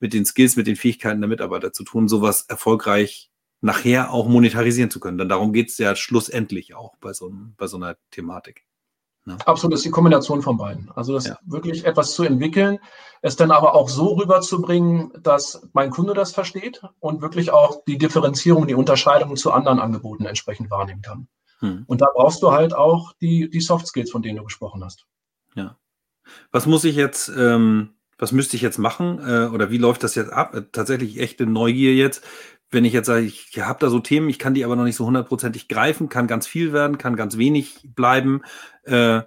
mit 0.00 0.12
den 0.12 0.24
Skills, 0.26 0.56
mit 0.56 0.66
den 0.66 0.76
Fähigkeiten 0.76 1.20
der 1.20 1.28
Mitarbeiter 1.28 1.72
zu 1.72 1.84
tun, 1.84 2.08
sowas 2.08 2.42
erfolgreich 2.48 3.30
nachher 3.60 4.12
auch 4.12 4.28
monetarisieren 4.28 4.90
zu 4.90 5.00
können. 5.00 5.18
Denn 5.18 5.28
darum 5.28 5.52
geht 5.52 5.70
es 5.70 5.78
ja 5.78 5.96
schlussendlich 5.96 6.74
auch 6.74 6.96
bei 6.98 7.12
so, 7.12 7.32
bei 7.56 7.66
so 7.66 7.76
einer 7.78 7.96
Thematik. 8.10 8.65
Ne? 9.26 9.36
Absolut, 9.44 9.74
das 9.74 9.80
ist 9.80 9.86
die 9.86 9.90
Kombination 9.90 10.40
von 10.40 10.56
beiden. 10.56 10.90
Also 10.94 11.12
das 11.12 11.26
ja. 11.26 11.38
wirklich 11.44 11.84
etwas 11.84 12.14
zu 12.14 12.22
entwickeln, 12.22 12.78
es 13.22 13.36
dann 13.36 13.50
aber 13.50 13.74
auch 13.74 13.88
so 13.88 14.14
rüberzubringen, 14.14 15.12
dass 15.20 15.68
mein 15.72 15.90
Kunde 15.90 16.14
das 16.14 16.32
versteht 16.32 16.80
und 17.00 17.22
wirklich 17.22 17.50
auch 17.50 17.84
die 17.86 17.98
Differenzierung, 17.98 18.68
die 18.68 18.74
Unterscheidung 18.74 19.36
zu 19.36 19.52
anderen 19.52 19.80
Angeboten 19.80 20.26
entsprechend 20.26 20.70
wahrnehmen 20.70 21.02
kann. 21.02 21.26
Hm. 21.58 21.84
Und 21.86 22.00
da 22.00 22.06
brauchst 22.14 22.42
du 22.42 22.52
halt 22.52 22.72
auch 22.72 23.14
die, 23.20 23.50
die 23.50 23.60
Soft 23.60 23.88
Skills, 23.88 24.12
von 24.12 24.22
denen 24.22 24.38
du 24.38 24.44
gesprochen 24.44 24.84
hast. 24.84 25.06
Ja. 25.54 25.76
Was 26.52 26.66
muss 26.66 26.84
ich 26.84 26.94
jetzt 26.94 27.28
ähm, 27.28 27.96
was 28.18 28.32
müsste 28.32 28.56
ich 28.56 28.62
jetzt 28.62 28.78
machen 28.78 29.18
äh, 29.18 29.46
oder 29.52 29.70
wie 29.70 29.78
läuft 29.78 30.02
das 30.02 30.14
jetzt 30.14 30.32
ab? 30.32 30.54
Äh, 30.54 30.62
tatsächlich 30.72 31.18
echte 31.20 31.46
Neugier 31.46 31.94
jetzt. 31.94 32.24
Wenn 32.76 32.84
ich 32.84 32.92
jetzt 32.92 33.06
sage, 33.06 33.24
ich 33.24 33.58
habe 33.58 33.78
da 33.80 33.88
so 33.88 34.00
Themen, 34.00 34.28
ich 34.28 34.38
kann 34.38 34.52
die 34.52 34.62
aber 34.62 34.76
noch 34.76 34.84
nicht 34.84 34.96
so 34.96 35.06
hundertprozentig 35.06 35.66
greifen, 35.66 36.10
kann 36.10 36.26
ganz 36.26 36.46
viel 36.46 36.74
werden, 36.74 36.98
kann 36.98 37.16
ganz 37.16 37.38
wenig 37.38 37.88
bleiben. 37.94 38.42
Äh, 38.82 39.22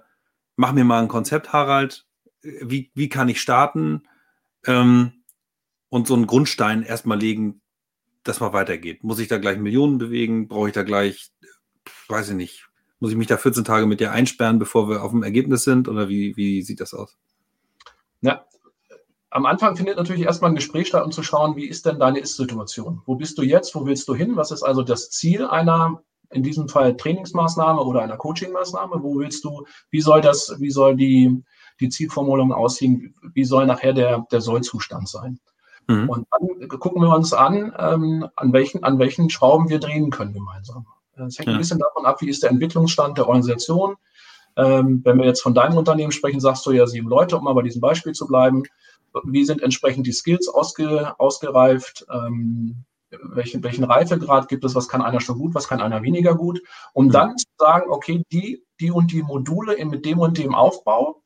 mach 0.54 0.70
mir 0.70 0.84
mal 0.84 1.02
ein 1.02 1.08
Konzept, 1.08 1.52
Harald. 1.52 2.06
Wie, 2.42 2.92
wie 2.94 3.08
kann 3.08 3.28
ich 3.28 3.40
starten? 3.40 4.04
Ähm, 4.66 5.24
und 5.88 6.06
so 6.06 6.14
einen 6.14 6.28
Grundstein 6.28 6.84
erstmal 6.84 7.18
legen, 7.18 7.60
dass 8.22 8.38
man 8.38 8.52
weitergeht. 8.52 9.02
Muss 9.02 9.18
ich 9.18 9.26
da 9.26 9.38
gleich 9.38 9.58
Millionen 9.58 9.98
bewegen? 9.98 10.46
Brauche 10.46 10.68
ich 10.68 10.74
da 10.74 10.84
gleich, 10.84 11.32
weiß 12.06 12.28
ich 12.28 12.36
nicht, 12.36 12.68
muss 13.00 13.10
ich 13.10 13.16
mich 13.16 13.26
da 13.26 13.36
14 13.36 13.64
Tage 13.64 13.86
mit 13.86 13.98
dir 13.98 14.12
einsperren, 14.12 14.60
bevor 14.60 14.88
wir 14.88 15.02
auf 15.02 15.10
dem 15.10 15.24
Ergebnis 15.24 15.64
sind? 15.64 15.88
Oder 15.88 16.08
wie, 16.08 16.36
wie 16.36 16.62
sieht 16.62 16.78
das 16.78 16.94
aus? 16.94 17.18
Am 19.30 19.46
Anfang 19.46 19.76
findet 19.76 19.96
natürlich 19.96 20.24
erstmal 20.24 20.50
ein 20.50 20.56
Gespräch 20.56 20.88
statt, 20.88 21.04
um 21.04 21.12
zu 21.12 21.22
schauen, 21.22 21.54
wie 21.54 21.66
ist 21.66 21.86
denn 21.86 22.00
deine 22.00 22.18
Ist-Situation? 22.18 23.00
Wo 23.06 23.14
bist 23.14 23.38
du 23.38 23.42
jetzt? 23.42 23.74
Wo 23.76 23.86
willst 23.86 24.08
du 24.08 24.14
hin? 24.14 24.36
Was 24.36 24.50
ist 24.50 24.64
also 24.64 24.82
das 24.82 25.10
Ziel 25.10 25.46
einer, 25.46 26.02
in 26.30 26.42
diesem 26.42 26.68
Fall 26.68 26.96
Trainingsmaßnahme 26.96 27.80
oder 27.80 28.02
einer 28.02 28.16
Coachingmaßnahme? 28.16 29.02
Wo 29.02 29.20
willst 29.20 29.44
du, 29.44 29.66
wie 29.90 30.00
soll 30.00 30.20
das, 30.20 30.56
wie 30.58 30.70
soll 30.70 30.96
die, 30.96 31.44
die 31.78 31.88
Zielformulierung 31.88 32.52
aussehen? 32.52 33.14
Wie 33.32 33.44
soll 33.44 33.66
nachher 33.66 33.92
der, 33.92 34.26
der 34.32 34.40
Sollzustand 34.40 35.08
sein? 35.08 35.38
Mhm. 35.86 36.08
Und 36.08 36.26
dann 36.32 36.68
gucken 36.68 37.00
wir 37.00 37.14
uns 37.14 37.32
an, 37.32 37.72
ähm, 37.78 38.26
an 38.34 38.52
welchen, 38.52 38.82
an 38.82 38.98
welchen 38.98 39.30
Schrauben 39.30 39.68
wir 39.68 39.78
drehen 39.78 40.10
können 40.10 40.32
gemeinsam. 40.32 40.86
Das 41.16 41.38
hängt 41.38 41.48
ja. 41.48 41.54
ein 41.54 41.58
bisschen 41.58 41.78
davon 41.78 42.04
ab, 42.04 42.20
wie 42.20 42.28
ist 42.28 42.42
der 42.42 42.50
Entwicklungsstand 42.50 43.16
der 43.16 43.28
Organisation. 43.28 43.94
Ähm, 44.56 45.02
wenn 45.04 45.18
wir 45.18 45.26
jetzt 45.26 45.42
von 45.42 45.54
deinem 45.54 45.76
Unternehmen 45.76 46.10
sprechen, 46.10 46.40
sagst 46.40 46.66
du 46.66 46.72
ja 46.72 46.86
sieben 46.88 47.08
Leute, 47.08 47.36
um 47.36 47.44
mal 47.44 47.52
bei 47.52 47.62
diesem 47.62 47.80
Beispiel 47.80 48.12
zu 48.12 48.26
bleiben 48.26 48.64
wie 49.24 49.44
sind 49.44 49.62
entsprechend 49.62 50.06
die 50.06 50.12
Skills 50.12 50.48
ausge, 50.48 51.18
ausgereift, 51.18 52.06
ähm, 52.12 52.84
welchen, 53.10 53.62
welchen 53.62 53.84
Reifegrad 53.84 54.48
gibt 54.48 54.64
es, 54.64 54.74
was 54.74 54.88
kann 54.88 55.02
einer 55.02 55.20
schon 55.20 55.38
gut, 55.38 55.54
was 55.54 55.68
kann 55.68 55.80
einer 55.80 56.02
weniger 56.02 56.34
gut, 56.34 56.60
um 56.92 57.06
mhm. 57.06 57.10
dann 57.10 57.36
zu 57.36 57.46
sagen, 57.58 57.90
okay, 57.90 58.22
die, 58.32 58.64
die 58.80 58.90
und 58.90 59.12
die 59.12 59.22
Module 59.22 59.74
in, 59.74 59.88
mit 59.88 60.04
dem 60.04 60.18
und 60.18 60.38
dem 60.38 60.54
Aufbau 60.54 61.22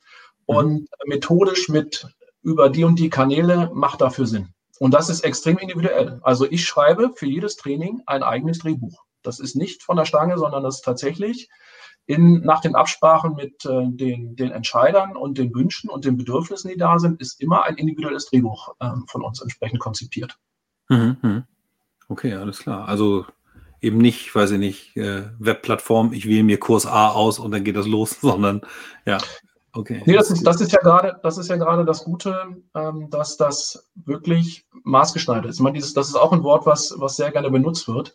mhm. 0.46 0.56
und 0.56 0.88
methodisch 1.06 1.68
mit 1.68 2.06
über 2.42 2.68
die 2.68 2.84
und 2.84 2.98
die 2.98 3.10
Kanäle 3.10 3.70
macht 3.74 4.00
dafür 4.00 4.26
Sinn. 4.26 4.48
Und 4.78 4.92
das 4.92 5.08
ist 5.08 5.24
extrem 5.24 5.58
individuell. 5.58 6.20
Also 6.22 6.50
ich 6.50 6.64
schreibe 6.64 7.12
für 7.14 7.26
jedes 7.26 7.56
Training 7.56 8.02
ein 8.06 8.22
eigenes 8.22 8.58
Drehbuch. 8.58 9.04
Das 9.22 9.40
ist 9.40 9.56
nicht 9.56 9.82
von 9.82 9.96
der 9.96 10.04
Stange, 10.04 10.36
sondern 10.36 10.62
das 10.62 10.76
ist 10.76 10.84
tatsächlich 10.84 11.48
in, 12.06 12.40
nach 12.40 12.60
den 12.60 12.74
Absprachen 12.74 13.34
mit 13.34 13.64
äh, 13.64 13.86
den, 13.86 14.36
den 14.36 14.50
Entscheidern 14.50 15.16
und 15.16 15.38
den 15.38 15.54
Wünschen 15.54 15.88
und 15.88 16.04
den 16.04 16.16
Bedürfnissen, 16.16 16.70
die 16.70 16.76
da 16.76 16.98
sind, 16.98 17.20
ist 17.20 17.40
immer 17.40 17.64
ein 17.64 17.76
individuelles 17.76 18.26
Drehbuch 18.26 18.74
äh, 18.80 18.90
von 19.06 19.22
uns 19.22 19.40
entsprechend 19.40 19.80
konzipiert. 19.80 20.38
Mhm, 20.88 21.16
mhm. 21.22 21.44
Okay, 22.08 22.34
alles 22.34 22.58
klar. 22.58 22.86
Also 22.88 23.24
eben 23.80 23.98
nicht, 23.98 24.34
weiß 24.34 24.52
ich 24.52 24.58
nicht, 24.58 24.96
äh, 24.96 25.24
Webplattform, 25.38 26.12
ich 26.12 26.26
wähle 26.26 26.44
mir 26.44 26.58
Kurs 26.58 26.86
A 26.86 27.10
aus 27.10 27.38
und 27.38 27.50
dann 27.52 27.64
geht 27.64 27.76
das 27.76 27.86
los, 27.86 28.10
sondern 28.20 28.62
ja. 29.06 29.18
Okay. 29.76 30.02
Nee, 30.06 30.14
das 30.14 30.30
ist, 30.30 30.46
das 30.46 30.60
ist 30.60 30.70
ja 30.70 30.78
gerade, 30.78 31.18
das 31.24 31.36
ist 31.36 31.48
ja 31.48 31.56
gerade 31.56 31.84
das 31.84 32.04
Gute, 32.04 32.62
ähm, 32.76 33.10
dass 33.10 33.36
das 33.36 33.90
wirklich 33.96 34.66
maßgeschneidert 34.84 35.46
ist. 35.46 35.56
Ich 35.56 35.62
meine, 35.62 35.74
dieses, 35.74 35.94
das 35.94 36.08
ist 36.08 36.14
auch 36.14 36.32
ein 36.32 36.44
Wort, 36.44 36.64
was, 36.64 36.94
was 36.98 37.16
sehr 37.16 37.32
gerne 37.32 37.50
benutzt 37.50 37.88
wird. 37.88 38.14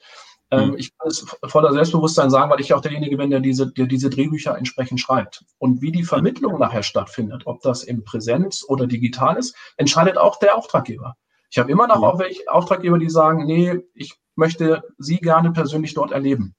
Ähm, 0.51 0.71
mhm. 0.71 0.77
Ich 0.77 0.97
kann 0.97 1.07
es 1.07 1.25
voller 1.47 1.73
Selbstbewusstsein 1.73 2.29
sagen, 2.29 2.49
weil 2.49 2.59
ich 2.59 2.73
auch 2.73 2.81
derjenige 2.81 3.17
bin, 3.17 3.29
der 3.29 3.39
diese, 3.39 3.71
der 3.71 3.85
diese 3.85 4.09
Drehbücher 4.09 4.57
entsprechend 4.57 4.99
schreibt. 4.99 5.45
Und 5.59 5.81
wie 5.81 5.91
die 5.91 6.03
Vermittlung 6.03 6.59
nachher 6.59 6.83
stattfindet, 6.83 7.43
ob 7.45 7.61
das 7.61 7.83
im 7.83 8.03
Präsenz 8.03 8.65
oder 8.67 8.87
digital 8.87 9.37
ist, 9.37 9.55
entscheidet 9.77 10.17
auch 10.17 10.39
der 10.39 10.57
Auftraggeber. 10.57 11.15
Ich 11.51 11.57
habe 11.57 11.71
immer 11.71 11.87
noch 11.87 12.01
ja. 12.01 12.07
auch 12.07 12.19
welche 12.19 12.49
Auftraggeber, 12.51 12.99
die 12.99 13.09
sagen, 13.09 13.45
nee, 13.45 13.79
ich 13.93 14.15
möchte 14.35 14.83
Sie 14.97 15.17
gerne 15.17 15.51
persönlich 15.51 15.93
dort 15.93 16.11
erleben. 16.11 16.55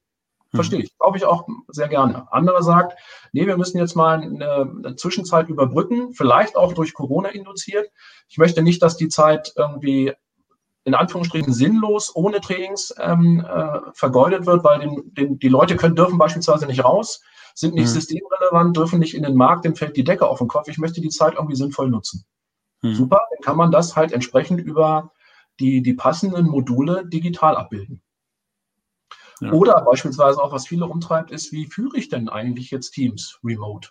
Verstehe 0.53 0.80
ich. 0.80 0.99
Glaube 0.99 1.16
ich 1.16 1.24
auch 1.24 1.47
sehr 1.68 1.86
gerne. 1.86 2.26
Anderer 2.32 2.62
sagt, 2.62 2.99
nee, 3.32 3.47
wir 3.47 3.57
müssen 3.57 3.78
jetzt 3.78 3.95
mal 3.95 4.20
eine, 4.20 4.97
Zwischenzeit 4.97 5.49
überbrücken, 5.49 6.12
vielleicht 6.12 6.57
auch 6.57 6.72
durch 6.72 6.93
Corona 6.93 7.28
induziert. 7.28 7.88
Ich 8.28 8.36
möchte 8.36 8.62
nicht, 8.62 8.82
dass 8.82 8.97
die 8.97 9.09
Zeit 9.09 9.53
irgendwie 9.57 10.12
in 10.85 10.95
Anführungsstrichen 10.95 11.53
sinnlos 11.53 12.14
ohne 12.14 12.41
Trainings 12.41 12.95
ähm, 12.99 13.45
äh, 13.47 13.81
vergeudet 13.93 14.47
wird, 14.47 14.64
weil 14.64 14.81
den, 14.81 15.14
den, 15.14 15.39
die 15.39 15.49
Leute 15.49 15.76
können, 15.76 15.97
dürfen 15.97 16.18
beispielsweise 16.18 16.66
nicht 16.66 16.85
raus, 16.85 17.22
sind 17.55 17.74
nicht 17.74 17.89
mhm. 17.89 18.01
systemrelevant, 18.01 18.76
dürfen 18.76 18.99
nicht 18.99 19.14
in 19.14 19.22
den 19.22 19.37
Markt, 19.37 19.64
dem 19.64 19.76
fällt 19.76 19.97
die 19.97 20.05
Decke 20.05 20.26
auf 20.26 20.39
den 20.39 20.49
Kopf. 20.49 20.68
Ich 20.68 20.78
möchte 20.78 21.01
die 21.01 21.11
Zeit 21.11 21.35
irgendwie 21.35 21.57
sinnvoll 21.57 21.91
nutzen. 21.91 22.24
Mhm. 22.83 22.95
Super, 22.95 23.20
dann 23.31 23.45
kann 23.45 23.57
man 23.57 23.70
das 23.70 23.97
halt 23.97 24.12
entsprechend 24.12 24.61
über 24.61 25.12
die, 25.59 25.83
die 25.83 25.95
passenden 25.95 26.47
Module 26.47 27.07
digital 27.07 27.57
abbilden. 27.57 28.01
Ja. 29.41 29.53
Oder 29.53 29.81
beispielsweise 29.83 30.43
auch, 30.43 30.53
was 30.53 30.66
viele 30.66 30.87
umtreibt, 30.87 31.31
ist, 31.31 31.53
wie 31.53 31.66
führe 31.66 31.97
ich 31.99 32.09
denn 32.09 32.28
eigentlich 32.28 32.70
jetzt 32.70 32.93
Teams 32.93 33.39
remote? 33.43 33.91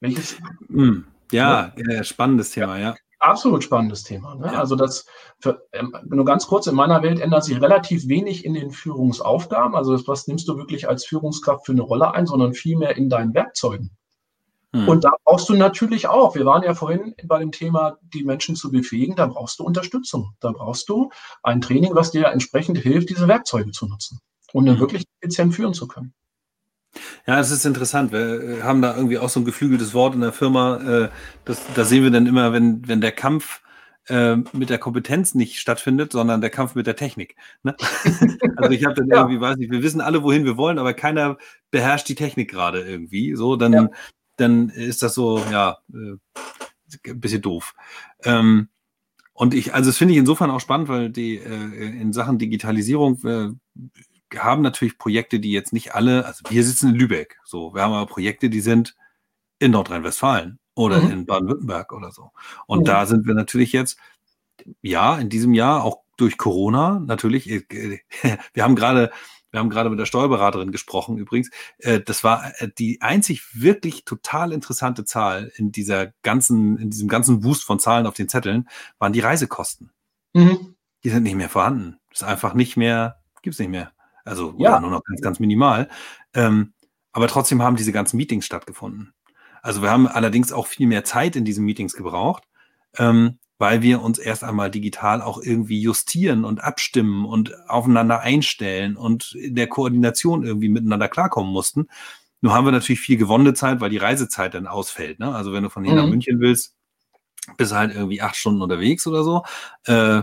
Welches? 0.00 0.36
Mhm. 0.68 1.06
Ja, 1.32 1.72
ja, 1.76 2.02
spannendes 2.04 2.50
Thema, 2.50 2.78
ja. 2.78 2.94
Absolut 3.20 3.62
spannendes 3.62 4.02
Thema. 4.02 4.34
Ne? 4.34 4.46
Ja. 4.46 4.58
Also 4.58 4.76
das, 4.76 5.04
für, 5.40 5.66
ähm, 5.72 5.94
nur 6.06 6.24
ganz 6.24 6.46
kurz, 6.46 6.66
in 6.66 6.74
meiner 6.74 7.02
Welt 7.02 7.20
ändert 7.20 7.44
sich 7.44 7.60
relativ 7.60 8.08
wenig 8.08 8.46
in 8.46 8.54
den 8.54 8.70
Führungsaufgaben. 8.70 9.76
Also 9.76 9.92
das, 9.92 10.08
was 10.08 10.26
nimmst 10.26 10.48
du 10.48 10.56
wirklich 10.56 10.88
als 10.88 11.04
Führungskraft 11.04 11.66
für 11.66 11.72
eine 11.72 11.82
Rolle 11.82 12.14
ein, 12.14 12.26
sondern 12.26 12.54
vielmehr 12.54 12.96
in 12.96 13.10
deinen 13.10 13.34
Werkzeugen. 13.34 13.90
Hm. 14.72 14.88
Und 14.88 15.04
da 15.04 15.10
brauchst 15.24 15.50
du 15.50 15.54
natürlich 15.54 16.08
auch, 16.08 16.34
wir 16.34 16.46
waren 16.46 16.62
ja 16.62 16.74
vorhin 16.74 17.14
bei 17.24 17.38
dem 17.38 17.52
Thema, 17.52 17.98
die 18.14 18.24
Menschen 18.24 18.56
zu 18.56 18.70
befähigen, 18.70 19.16
da 19.16 19.26
brauchst 19.26 19.58
du 19.58 19.64
Unterstützung. 19.64 20.34
Da 20.40 20.52
brauchst 20.52 20.88
du 20.88 21.10
ein 21.42 21.60
Training, 21.60 21.94
was 21.94 22.12
dir 22.12 22.26
entsprechend 22.28 22.78
hilft, 22.78 23.10
diese 23.10 23.28
Werkzeuge 23.28 23.72
zu 23.72 23.86
nutzen 23.86 24.20
und 24.54 24.64
dann 24.64 24.76
hm. 24.76 24.80
wirklich 24.80 25.04
effizient 25.20 25.54
führen 25.54 25.74
zu 25.74 25.86
können. 25.86 26.14
Ja, 27.26 27.38
es 27.38 27.50
ist 27.50 27.64
interessant. 27.64 28.12
Wir 28.12 28.42
äh, 28.42 28.62
haben 28.62 28.82
da 28.82 28.96
irgendwie 28.96 29.18
auch 29.18 29.28
so 29.28 29.40
ein 29.40 29.44
geflügeltes 29.44 29.94
Wort 29.94 30.14
in 30.14 30.20
der 30.20 30.32
Firma. 30.32 30.76
Äh, 30.76 31.08
das, 31.44 31.62
da 31.74 31.84
sehen 31.84 32.02
wir 32.02 32.10
dann 32.10 32.26
immer, 32.26 32.52
wenn, 32.52 32.86
wenn 32.88 33.00
der 33.00 33.12
Kampf 33.12 33.62
äh, 34.08 34.36
mit 34.52 34.70
der 34.70 34.78
Kompetenz 34.78 35.34
nicht 35.34 35.58
stattfindet, 35.58 36.12
sondern 36.12 36.40
der 36.40 36.50
Kampf 36.50 36.74
mit 36.74 36.86
der 36.86 36.96
Technik. 36.96 37.36
Ne? 37.62 37.76
also 38.56 38.70
ich 38.70 38.84
habe 38.84 38.94
dann 38.94 39.08
ja. 39.08 39.18
irgendwie, 39.18 39.40
weiß 39.40 39.56
nicht, 39.58 39.70
wir 39.70 39.82
wissen 39.82 40.00
alle, 40.00 40.22
wohin 40.22 40.44
wir 40.44 40.56
wollen, 40.56 40.78
aber 40.78 40.94
keiner 40.94 41.38
beherrscht 41.70 42.08
die 42.08 42.14
Technik 42.14 42.50
gerade 42.50 42.80
irgendwie. 42.80 43.34
So, 43.36 43.56
dann, 43.56 43.72
ja. 43.72 43.88
dann 44.36 44.68
ist 44.70 45.02
das 45.02 45.14
so, 45.14 45.42
ja, 45.50 45.78
ein 45.92 46.20
bisschen 47.20 47.42
doof. 47.42 47.74
Ähm, 48.24 48.68
und 49.32 49.54
ich, 49.54 49.72
also 49.72 49.88
das 49.88 49.96
finde 49.96 50.12
ich 50.12 50.18
insofern 50.18 50.50
auch 50.50 50.60
spannend, 50.60 50.88
weil 50.88 51.08
die 51.08 51.36
in 51.36 52.12
Sachen 52.12 52.38
Digitalisierung 52.38 53.16
haben 54.36 54.62
natürlich 54.62 54.98
Projekte, 54.98 55.40
die 55.40 55.52
jetzt 55.52 55.72
nicht 55.72 55.94
alle, 55.94 56.24
also 56.24 56.42
wir 56.48 56.64
sitzen 56.64 56.90
in 56.90 56.94
Lübeck, 56.96 57.38
so, 57.44 57.74
wir 57.74 57.82
haben 57.82 57.92
aber 57.92 58.06
Projekte, 58.06 58.50
die 58.50 58.60
sind 58.60 58.96
in 59.58 59.72
Nordrhein-Westfalen 59.72 60.58
oder 60.74 61.00
mhm. 61.00 61.10
in 61.10 61.26
Baden-Württemberg 61.26 61.92
oder 61.92 62.10
so. 62.10 62.30
Und 62.66 62.80
mhm. 62.80 62.84
da 62.84 63.06
sind 63.06 63.26
wir 63.26 63.34
natürlich 63.34 63.72
jetzt, 63.72 63.98
ja, 64.82 65.18
in 65.18 65.28
diesem 65.28 65.54
Jahr 65.54 65.84
auch 65.84 66.02
durch 66.16 66.38
Corona 66.38 67.00
natürlich, 67.00 67.50
äh, 67.50 67.62
wir 68.52 68.62
haben 68.62 68.76
gerade, 68.76 69.10
wir 69.50 69.60
haben 69.60 69.70
gerade 69.70 69.90
mit 69.90 69.98
der 69.98 70.06
Steuerberaterin 70.06 70.70
gesprochen 70.70 71.18
übrigens. 71.18 71.50
Äh, 71.78 72.00
das 72.00 72.22
war 72.24 72.52
äh, 72.60 72.68
die 72.78 73.00
einzig 73.02 73.60
wirklich 73.60 74.04
total 74.04 74.52
interessante 74.52 75.04
Zahl 75.04 75.52
in 75.56 75.72
dieser 75.72 76.12
ganzen, 76.22 76.78
in 76.78 76.90
diesem 76.90 77.08
ganzen 77.08 77.40
Boost 77.40 77.64
von 77.64 77.78
Zahlen 77.78 78.06
auf 78.06 78.14
den 78.14 78.28
Zetteln, 78.28 78.68
waren 78.98 79.12
die 79.12 79.20
Reisekosten. 79.20 79.90
Mhm. 80.34 80.76
Die 81.02 81.10
sind 81.10 81.22
nicht 81.22 81.36
mehr 81.36 81.48
vorhanden. 81.48 81.98
Das 82.10 82.22
ist 82.22 82.28
einfach 82.28 82.54
nicht 82.54 82.76
mehr, 82.76 83.20
gibt 83.42 83.54
es 83.54 83.60
nicht 83.60 83.70
mehr. 83.70 83.92
Also 84.24 84.54
ja. 84.58 84.80
nur 84.80 84.90
noch 84.90 85.02
ganz, 85.04 85.20
ganz 85.20 85.40
minimal. 85.40 85.88
Ähm, 86.34 86.72
aber 87.12 87.28
trotzdem 87.28 87.62
haben 87.62 87.76
diese 87.76 87.92
ganzen 87.92 88.16
Meetings 88.16 88.46
stattgefunden. 88.46 89.12
Also 89.62 89.82
wir 89.82 89.90
haben 89.90 90.06
allerdings 90.06 90.52
auch 90.52 90.66
viel 90.66 90.86
mehr 90.86 91.04
Zeit 91.04 91.36
in 91.36 91.44
diesen 91.44 91.64
Meetings 91.64 91.94
gebraucht, 91.94 92.44
ähm, 92.96 93.38
weil 93.58 93.82
wir 93.82 94.00
uns 94.00 94.18
erst 94.18 94.42
einmal 94.42 94.70
digital 94.70 95.20
auch 95.20 95.42
irgendwie 95.42 95.80
justieren 95.80 96.44
und 96.44 96.62
abstimmen 96.62 97.26
und 97.26 97.52
aufeinander 97.68 98.20
einstellen 98.20 98.96
und 98.96 99.32
in 99.34 99.54
der 99.54 99.66
Koordination 99.66 100.44
irgendwie 100.44 100.70
miteinander 100.70 101.08
klarkommen 101.08 101.52
mussten. 101.52 101.88
Nur 102.40 102.54
haben 102.54 102.64
wir 102.64 102.72
natürlich 102.72 103.00
viel 103.00 103.18
gewonnene 103.18 103.52
Zeit, 103.52 103.80
weil 103.80 103.90
die 103.90 103.98
Reisezeit 103.98 104.54
dann 104.54 104.66
ausfällt. 104.66 105.18
Ne? 105.18 105.34
Also 105.34 105.52
wenn 105.52 105.62
du 105.62 105.68
von 105.68 105.84
hier 105.84 105.92
mhm. 105.92 105.98
nach 105.98 106.08
München 106.08 106.40
willst, 106.40 106.74
bist 107.56 107.72
halt 107.72 107.94
irgendwie 107.94 108.22
acht 108.22 108.36
Stunden 108.36 108.62
unterwegs 108.62 109.06
oder 109.06 109.24
so. 109.24 109.42
Äh, 109.84 110.22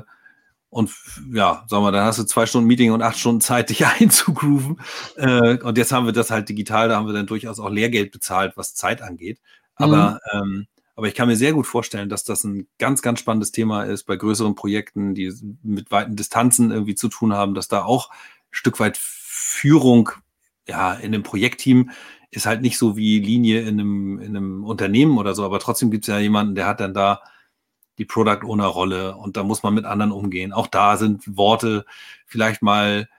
und 0.69 0.91
ja, 1.31 1.65
sagen 1.67 1.83
wir, 1.83 1.91
dann 1.91 2.05
hast 2.05 2.19
du 2.19 2.23
zwei 2.23 2.45
Stunden 2.45 2.67
Meeting 2.67 2.91
und 2.91 3.01
acht 3.01 3.17
Stunden 3.17 3.41
Zeit, 3.41 3.69
dich 3.69 3.85
einzugrooven. 3.99 4.79
Äh, 5.15 5.57
und 5.59 5.77
jetzt 5.77 5.91
haben 5.91 6.05
wir 6.05 6.13
das 6.13 6.29
halt 6.29 6.49
digital, 6.49 6.89
da 6.89 6.97
haben 6.97 7.07
wir 7.07 7.13
dann 7.13 7.27
durchaus 7.27 7.59
auch 7.59 7.69
Lehrgeld 7.69 8.11
bezahlt, 8.11 8.57
was 8.57 8.75
Zeit 8.75 9.01
angeht. 9.01 9.39
Aber, 9.75 10.19
mhm. 10.33 10.39
ähm, 10.39 10.67
aber 10.95 11.07
ich 11.07 11.15
kann 11.15 11.27
mir 11.27 11.35
sehr 11.35 11.53
gut 11.53 11.67
vorstellen, 11.67 12.09
dass 12.09 12.23
das 12.23 12.43
ein 12.43 12.67
ganz, 12.79 13.01
ganz 13.01 13.19
spannendes 13.19 13.51
Thema 13.51 13.83
ist 13.83 14.03
bei 14.03 14.15
größeren 14.15 14.55
Projekten, 14.55 15.13
die 15.13 15.31
mit 15.63 15.91
weiten 15.91 16.15
Distanzen 16.15 16.71
irgendwie 16.71 16.95
zu 16.95 17.07
tun 17.07 17.33
haben, 17.33 17.53
dass 17.53 17.67
da 17.67 17.83
auch 17.83 18.09
ein 18.09 18.15
Stück 18.51 18.79
weit 18.79 18.97
Führung 18.97 20.09
ja, 20.67 20.93
in 20.93 21.13
einem 21.13 21.23
Projektteam 21.23 21.91
ist 22.29 22.45
halt 22.45 22.61
nicht 22.61 22.77
so 22.77 22.97
wie 22.97 23.19
Linie 23.19 23.61
in 23.61 23.79
einem, 23.79 24.19
in 24.19 24.35
einem 24.35 24.63
Unternehmen 24.65 25.17
oder 25.17 25.33
so, 25.33 25.45
aber 25.45 25.59
trotzdem 25.59 25.91
gibt 25.91 26.03
es 26.03 26.07
ja 26.07 26.19
jemanden, 26.19 26.55
der 26.55 26.67
hat 26.67 26.81
dann 26.81 26.93
da 26.93 27.21
die 27.97 28.05
Product 28.05 28.45
Owner 28.45 28.65
Rolle 28.65 29.15
und 29.15 29.37
da 29.37 29.43
muss 29.43 29.63
man 29.63 29.73
mit 29.73 29.85
anderen 29.85 30.11
umgehen. 30.11 30.53
Auch 30.53 30.67
da 30.67 30.97
sind 30.97 31.37
Worte 31.37 31.85
vielleicht 32.25 32.61
mal 32.61 33.09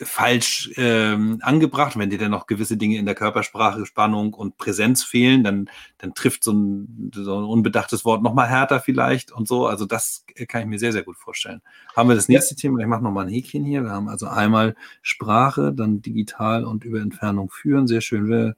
falsch 0.00 0.70
ähm, 0.76 1.38
angebracht. 1.42 1.98
Wenn 1.98 2.10
dir 2.10 2.18
dann 2.18 2.30
noch 2.30 2.46
gewisse 2.46 2.76
Dinge 2.76 2.98
in 2.98 3.06
der 3.06 3.14
Körpersprache, 3.14 3.84
Spannung 3.86 4.34
und 4.34 4.56
Präsenz 4.56 5.04
fehlen, 5.04 5.42
dann, 5.42 5.70
dann 5.98 6.14
trifft 6.14 6.44
so 6.44 6.52
ein, 6.52 7.10
so 7.14 7.38
ein 7.38 7.44
unbedachtes 7.44 8.04
Wort 8.04 8.22
noch 8.22 8.34
mal 8.34 8.46
härter 8.46 8.80
vielleicht 8.80 9.32
und 9.32 9.48
so. 9.48 9.66
Also 9.66 9.86
das 9.86 10.24
kann 10.46 10.62
ich 10.62 10.66
mir 10.68 10.78
sehr, 10.78 10.92
sehr 10.92 11.02
gut 11.02 11.16
vorstellen. 11.16 11.62
Haben 11.96 12.08
wir 12.08 12.16
das 12.16 12.28
nächste 12.28 12.54
ja. 12.54 12.58
Thema? 12.60 12.80
Ich 12.80 12.86
mache 12.86 13.02
noch 13.02 13.10
mal 13.10 13.26
ein 13.26 13.32
Häkchen 13.32 13.64
hier. 13.64 13.82
Wir 13.82 13.90
haben 13.90 14.08
also 14.08 14.26
einmal 14.26 14.76
Sprache, 15.02 15.72
dann 15.72 16.00
digital 16.00 16.64
und 16.64 16.84
über 16.84 17.00
Entfernung 17.00 17.50
führen. 17.50 17.86
Sehr 17.86 18.00
schön. 18.00 18.28
Wir, 18.28 18.56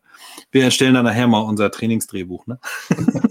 wir 0.51 0.65
erstellen 0.65 0.95
dann 0.95 1.05
nachher 1.05 1.27
mal 1.27 1.41
unser 1.41 1.71
Trainingsdrehbuch. 1.71 2.47
Ne? 2.47 2.59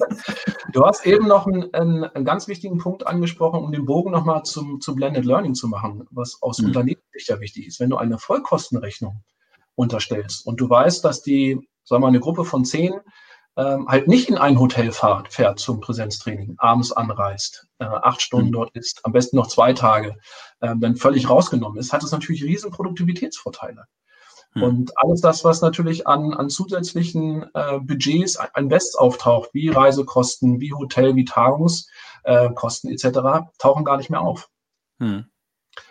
Du 0.71 0.85
hast 0.85 1.05
eben 1.05 1.27
noch 1.27 1.47
einen, 1.47 1.73
einen, 1.73 2.03
einen, 2.03 2.25
ganz 2.25 2.47
wichtigen 2.47 2.77
Punkt 2.77 3.07
angesprochen, 3.07 3.63
um 3.63 3.71
den 3.71 3.85
Bogen 3.85 4.11
nochmal 4.11 4.43
zum, 4.43 4.81
zum 4.81 4.95
Blended 4.95 5.25
Learning 5.25 5.55
zu 5.55 5.67
machen, 5.67 6.07
was 6.11 6.41
aus 6.41 6.59
mhm. 6.59 6.67
Unternehmenssicht 6.67 7.27
ja 7.27 7.39
wichtig 7.39 7.67
ist. 7.67 7.79
Wenn 7.79 7.89
du 7.89 7.97
eine 7.99 8.17
Vollkostenrechnung 8.17 9.23
unterstellst 9.75 10.45
und 10.45 10.59
du 10.59 10.69
weißt, 10.69 11.03
dass 11.05 11.21
die, 11.21 11.53
sagen 11.83 12.01
wir 12.01 12.07
mal, 12.07 12.07
eine 12.07 12.19
Gruppe 12.19 12.45
von 12.45 12.65
zehn 12.65 12.99
ähm, 13.57 13.87
halt 13.87 14.07
nicht 14.07 14.29
in 14.29 14.37
ein 14.37 14.59
Hotel 14.59 14.91
fährt, 14.91 15.33
fährt 15.33 15.59
zum 15.59 15.81
Präsenztraining, 15.81 16.55
abends 16.57 16.91
anreist, 16.91 17.67
äh, 17.79 17.85
acht 17.85 18.21
Stunden 18.21 18.47
mhm. 18.47 18.53
dort 18.53 18.75
ist, 18.75 19.01
am 19.03 19.11
besten 19.11 19.35
noch 19.35 19.47
zwei 19.47 19.73
Tage, 19.73 20.15
äh, 20.61 20.75
dann 20.77 20.95
völlig 20.95 21.29
rausgenommen 21.29 21.77
ist, 21.77 21.91
hat 21.91 22.03
es 22.03 22.11
natürlich 22.11 22.43
riesen 22.43 22.71
Produktivitätsvorteile. 22.71 23.85
Hm. 24.53 24.63
Und 24.63 24.91
alles 24.97 25.21
das, 25.21 25.43
was 25.43 25.61
natürlich 25.61 26.07
an, 26.07 26.33
an 26.33 26.49
zusätzlichen 26.49 27.43
äh, 27.53 27.79
Budgets 27.79 28.37
an 28.37 28.69
West 28.69 28.97
auftaucht, 28.97 29.49
wie 29.53 29.69
Reisekosten, 29.69 30.59
wie 30.59 30.73
Hotel, 30.73 31.15
wie 31.15 31.25
Tagungskosten 31.25 32.89
äh, 32.89 32.93
etc., 32.93 33.49
tauchen 33.59 33.85
gar 33.85 33.97
nicht 33.97 34.09
mehr 34.09 34.21
auf. 34.21 34.49
Hm. 34.99 35.25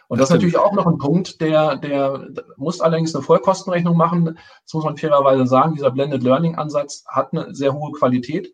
Und 0.09 0.19
das, 0.19 0.29
das 0.29 0.31
ist 0.31 0.35
natürlich 0.35 0.59
auch 0.59 0.73
noch 0.73 0.87
ein 0.87 0.99
Punkt, 0.99 1.41
der, 1.41 1.77
der 1.77 2.29
muss 2.57 2.81
allerdings 2.81 3.15
eine 3.15 3.23
Vollkostenrechnung 3.23 3.97
machen. 3.97 4.39
Das 4.65 4.75
muss 4.75 4.85
man 4.85 4.97
fairerweise 4.97 5.47
sagen. 5.47 5.75
Dieser 5.75 5.91
Blended 5.91 6.23
Learning 6.23 6.57
Ansatz 6.57 7.05
hat 7.07 7.33
eine 7.33 7.55
sehr 7.55 7.75
hohe 7.75 7.93
Qualität 7.93 8.53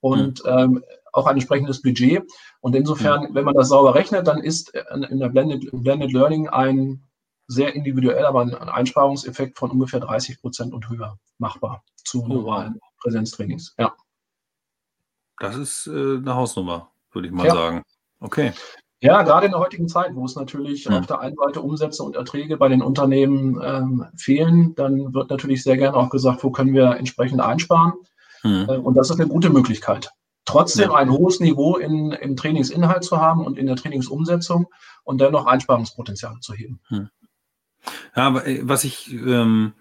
und 0.00 0.40
hm. 0.40 0.58
ähm, 0.58 0.84
auch 1.12 1.26
ein 1.26 1.36
entsprechendes 1.36 1.80
Budget. 1.80 2.24
Und 2.60 2.74
insofern, 2.74 3.28
hm. 3.28 3.34
wenn 3.34 3.44
man 3.44 3.54
das 3.54 3.68
sauber 3.68 3.94
rechnet, 3.94 4.26
dann 4.26 4.38
ist 4.38 4.74
in 4.74 5.20
der 5.20 5.28
Blended, 5.28 5.70
Blended 5.72 6.12
Learning 6.12 6.48
ein 6.48 7.02
sehr 7.46 7.74
individuell, 7.74 8.24
aber 8.24 8.40
ein 8.40 8.54
Einsparungseffekt 8.54 9.56
von 9.56 9.70
ungefähr 9.70 10.00
30 10.00 10.40
Prozent 10.40 10.74
und 10.74 10.88
höher 10.88 11.18
machbar 11.38 11.84
zu 11.94 12.24
oh, 12.24 12.28
normalen. 12.28 12.80
Präsenztrainings. 13.00 13.74
Ja. 13.78 13.94
Das 15.38 15.56
ist 15.56 15.86
äh, 15.86 16.16
eine 16.16 16.34
Hausnummer, 16.34 16.90
würde 17.12 17.28
ich 17.28 17.34
mal 17.34 17.46
ja. 17.46 17.54
sagen. 17.54 17.82
Okay. 18.20 18.52
Ja, 19.00 19.22
gerade 19.22 19.46
in 19.46 19.52
der 19.52 19.60
heutigen 19.60 19.88
Zeit, 19.88 20.14
wo 20.14 20.24
es 20.24 20.36
natürlich 20.36 20.84
ja. 20.84 20.98
auf 20.98 21.06
der 21.06 21.20
einen 21.20 21.36
Seite 21.36 21.60
Umsätze 21.60 22.02
und 22.02 22.16
Erträge 22.16 22.56
bei 22.56 22.68
den 22.68 22.82
Unternehmen 22.82 23.60
ähm, 23.62 24.06
fehlen, 24.16 24.74
dann 24.74 25.12
wird 25.12 25.28
natürlich 25.30 25.62
sehr 25.62 25.76
gerne 25.76 25.96
auch 25.96 26.08
gesagt, 26.08 26.42
wo 26.42 26.50
können 26.50 26.72
wir 26.72 26.96
entsprechend 26.96 27.40
einsparen. 27.40 27.92
Mhm. 28.42 28.66
Äh, 28.68 28.78
und 28.78 28.94
das 28.94 29.10
ist 29.10 29.20
eine 29.20 29.28
gute 29.28 29.50
Möglichkeit. 29.50 30.10
Trotzdem 30.46 30.90
ja. 30.90 30.96
ein 30.96 31.10
hohes 31.10 31.40
Niveau 31.40 31.76
in, 31.76 32.12
im 32.12 32.36
Trainingsinhalt 32.36 33.04
zu 33.04 33.20
haben 33.20 33.44
und 33.44 33.58
in 33.58 33.66
der 33.66 33.76
Trainingsumsetzung 33.76 34.68
und 35.04 35.20
dennoch 35.20 35.44
Einsparungspotenziale 35.44 36.40
zu 36.40 36.54
heben. 36.54 36.80
Mhm. 36.88 37.10
Ja, 38.16 38.26
aber 38.26 38.46
äh, 38.46 38.60
was 38.62 38.84
ich, 38.84 39.12
ähm, 39.12 39.74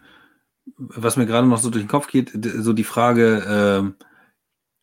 was 0.78 1.16
mir 1.16 1.26
gerade 1.26 1.48
noch 1.48 1.60
so 1.60 1.70
durch 1.70 1.84
den 1.84 1.90
Kopf 1.90 2.08
geht, 2.08 2.32
so 2.34 2.74
die 2.74 2.84
Frage, 2.84 3.46
ähm, 3.48 3.96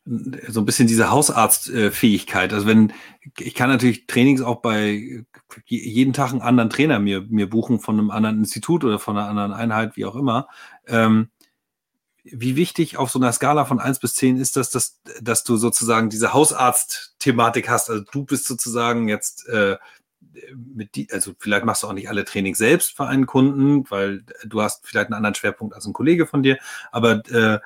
so 0.05 0.61
ein 0.61 0.67
bisschen 0.67 0.89
diese 0.89 1.11
Hausarztfähigkeit. 1.11 2.53
Also 2.53 2.67
wenn, 2.67 2.93
ich 3.39 3.55
kann 3.55 3.71
natürlich 3.71 4.07
Trainings 4.07 4.43
auch 4.43 4.61
bei 4.61 5.25
jeden 5.67 6.13
Tag 6.13 6.33
einen 6.33 6.43
anderen 6.43 6.71
Trainer 6.71 6.99
mir, 6.99 7.23
mir 7.29 7.49
buchen 7.49 7.79
von 7.79 7.99
einem 7.99 8.11
anderen 8.11 8.39
Institut 8.39 8.85
oder 8.85 8.99
von 8.99 9.17
einer 9.17 9.29
anderen 9.29 9.53
Einheit, 9.53 9.97
wie 9.97 10.05
auch 10.05 10.17
immer. 10.17 10.49
Ähm, 10.87 11.31
wie 12.25 12.57
wichtig 12.57 12.97
auf 12.97 13.11
so 13.11 13.19
einer 13.19 13.33
Skala 13.33 13.65
von 13.65 13.81
1 13.81 13.99
bis 13.99 14.15
10 14.15 14.39
ist 14.39 14.57
das, 14.57 14.71
dass, 14.71 15.01
dass 15.21 15.45
du 15.45 15.57
sozusagen 15.57 16.09
diese 16.09 16.33
Hausarzt-Thematik 16.33 17.69
hast? 17.69 17.91
Also 17.91 18.05
du 18.11 18.25
bist 18.25 18.47
sozusagen 18.47 19.09
jetzt 19.09 19.49
äh, 19.49 19.77
mit 20.55 20.95
die, 20.95 21.09
also 21.13 21.33
vielleicht 21.39 21.65
machst 21.65 21.83
du 21.83 21.89
auch 21.89 21.93
nicht 21.93 22.09
alle 22.09 22.25
Trainings 22.25 22.59
selbst 22.59 22.97
für 22.97 23.07
einen 23.07 23.27
Kunden, 23.27 23.91
weil 23.91 24.25
du 24.45 24.63
hast 24.63 24.87
vielleicht 24.87 25.07
einen 25.07 25.15
anderen 25.15 25.35
Schwerpunkt 25.35 25.75
als 25.75 25.87
ein 25.87 25.93
Kollege 25.93 26.27
von 26.27 26.43
dir, 26.43 26.59
aber 26.91 27.23
äh, 27.31 27.59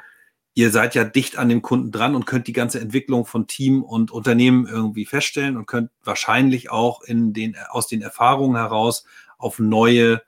ihr 0.57 0.71
seid 0.71 0.95
ja 0.95 1.05
dicht 1.05 1.37
an 1.37 1.51
dem 1.51 1.61
Kunden 1.61 1.93
dran 1.93 2.15
und 2.15 2.25
könnt 2.25 2.47
die 2.47 2.55
ganze 2.55 2.81
Entwicklung 2.81 3.27
von 3.27 3.47
Team 3.47 3.85
und 3.85 4.11
Unternehmen 4.11 4.67
irgendwie 4.67 5.05
feststellen 5.05 5.59
und 5.59 5.67
könnt 5.67 5.91
wahrscheinlich 6.03 6.71
auch 6.71 7.03
in 7.03 7.35
den, 7.35 7.57
aus 7.69 7.89
den 7.89 8.01
Erfahrungen 8.01 8.57
heraus 8.57 9.05
auf 9.37 9.59
neue 9.59 10.23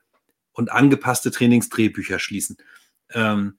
und 0.53 0.71
angepasste 0.71 1.31
Trainingsdrehbücher 1.31 2.19
schließen. 2.19 2.59
Ähm, 3.15 3.57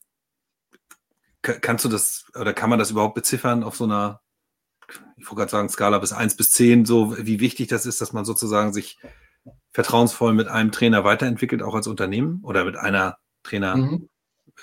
kannst 1.42 1.86
du 1.86 1.90
das 1.90 2.26
oder 2.36 2.54
kann 2.54 2.70
man 2.70 2.78
das 2.78 2.92
überhaupt 2.92 3.16
beziffern 3.16 3.64
auf 3.64 3.76
so 3.76 3.86
einer, 3.86 4.22
ich 5.18 5.26
wollte 5.26 5.38
gerade 5.38 5.52
sagen, 5.52 5.70
Skala 5.70 5.98
bis 5.98 6.14
1 6.14 6.38
bis 6.38 6.52
10, 6.52 6.86
so 6.86 7.18
wie 7.18 7.40
wichtig 7.40 7.68
das 7.70 7.88
ist, 7.88 8.00
dass 8.00 8.14
man 8.14 8.26
sozusagen 8.26 8.74
sich 8.74 9.00
vertrauensvoll 9.72 10.34
mit 10.36 10.48
einem 10.48 10.72
Trainer 10.72 11.04
weiterentwickelt, 11.04 11.64
auch 11.64 11.74
als 11.74 11.88
Unternehmen 11.88 12.42
oder 12.44 12.64
mit 12.64 12.76
einer 12.76 13.18
Trainer, 13.42 13.76
mhm. 13.76 14.10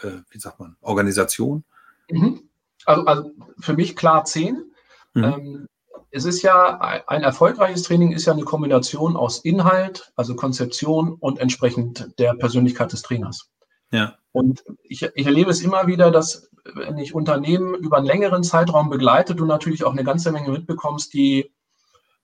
äh, 0.03 0.21
wie 0.31 0.39
sagt 0.39 0.61
man, 0.61 0.77
Organisation? 0.81 1.65
Mhm. 2.11 2.49
Also, 2.85 3.05
also, 3.05 3.31
für 3.59 3.75
mich 3.75 3.97
klar 3.97 4.25
10. 4.25 4.73
Mhm. 5.15 5.25
Ähm, 5.25 5.67
es 6.11 6.25
ist 6.25 6.43
ja 6.43 6.79
ein 7.07 7.23
erfolgreiches 7.23 7.83
Training 7.83 8.13
ist 8.13 8.27
ja 8.27 8.33
eine 8.33 8.45
Kombination 8.45 9.17
aus 9.17 9.41
Inhalt, 9.41 10.13
also 10.17 10.35
Konzeption 10.35 11.15
und 11.15 11.39
entsprechend 11.39 12.19
der 12.19 12.35
Persönlichkeit 12.35 12.93
des 12.93 13.03
Trainers. 13.03 13.51
Ja. 13.91 14.17
Und 14.33 14.65
ich, 14.83 15.03
ich 15.03 15.27
erlebe 15.27 15.51
es 15.51 15.61
immer 15.63 15.87
wieder, 15.87 16.11
dass 16.11 16.51
wenn 16.75 16.99
ich 16.99 17.15
Unternehmen 17.15 17.75
über 17.75 17.99
einen 17.99 18.07
längeren 18.07 18.43
Zeitraum 18.43 18.91
begleite, 18.91 19.35
du 19.35 19.45
natürlich 19.45 19.85
auch 19.85 19.93
eine 19.93 20.05
ganze 20.05 20.33
Menge 20.33 20.51
mitbekommst, 20.51 21.13
die, 21.15 21.53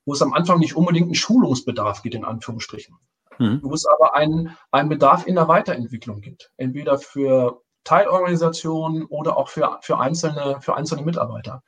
wo 0.05 0.12
es 0.12 0.22
am 0.22 0.33
Anfang 0.33 0.59
nicht 0.59 0.76
unbedingt 0.76 1.07
einen 1.07 1.14
Schulungsbedarf 1.14 2.03
gibt, 2.03 2.14
in 2.14 2.24
Anführungsstrichen. 2.24 2.97
Mhm. 3.39 3.61
Wo 3.62 3.72
es 3.74 3.87
aber 3.87 4.14
einen, 4.14 4.57
einen 4.70 4.89
Bedarf 4.89 5.26
in 5.26 5.35
der 5.35 5.49
Weiterentwicklung 5.49 6.20
gibt. 6.20 6.51
Entweder 6.57 6.99
für 6.99 7.62
Teilorganisationen 7.85 9.05
oder 9.07 9.37
auch 9.37 9.49
für, 9.49 9.78
für, 9.83 9.99
einzelne, 9.99 10.61
für 10.61 10.74
einzelne 10.74 11.03
Mitarbeiter. 11.03 11.62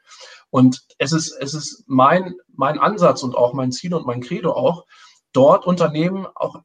Und 0.51 0.85
es 0.99 1.13
ist, 1.13 1.33
es 1.33 1.55
ist 1.55 1.85
mein, 1.87 2.35
mein 2.55 2.79
Ansatz 2.79 3.23
und 3.23 3.35
auch 3.35 3.53
mein 3.53 3.73
Ziel 3.73 3.95
und 3.95 4.07
mein 4.07 4.21
Credo 4.21 4.53
auch, 4.53 4.85
dort 5.33 5.67
Unternehmen 5.67 6.27
auch 6.35 6.63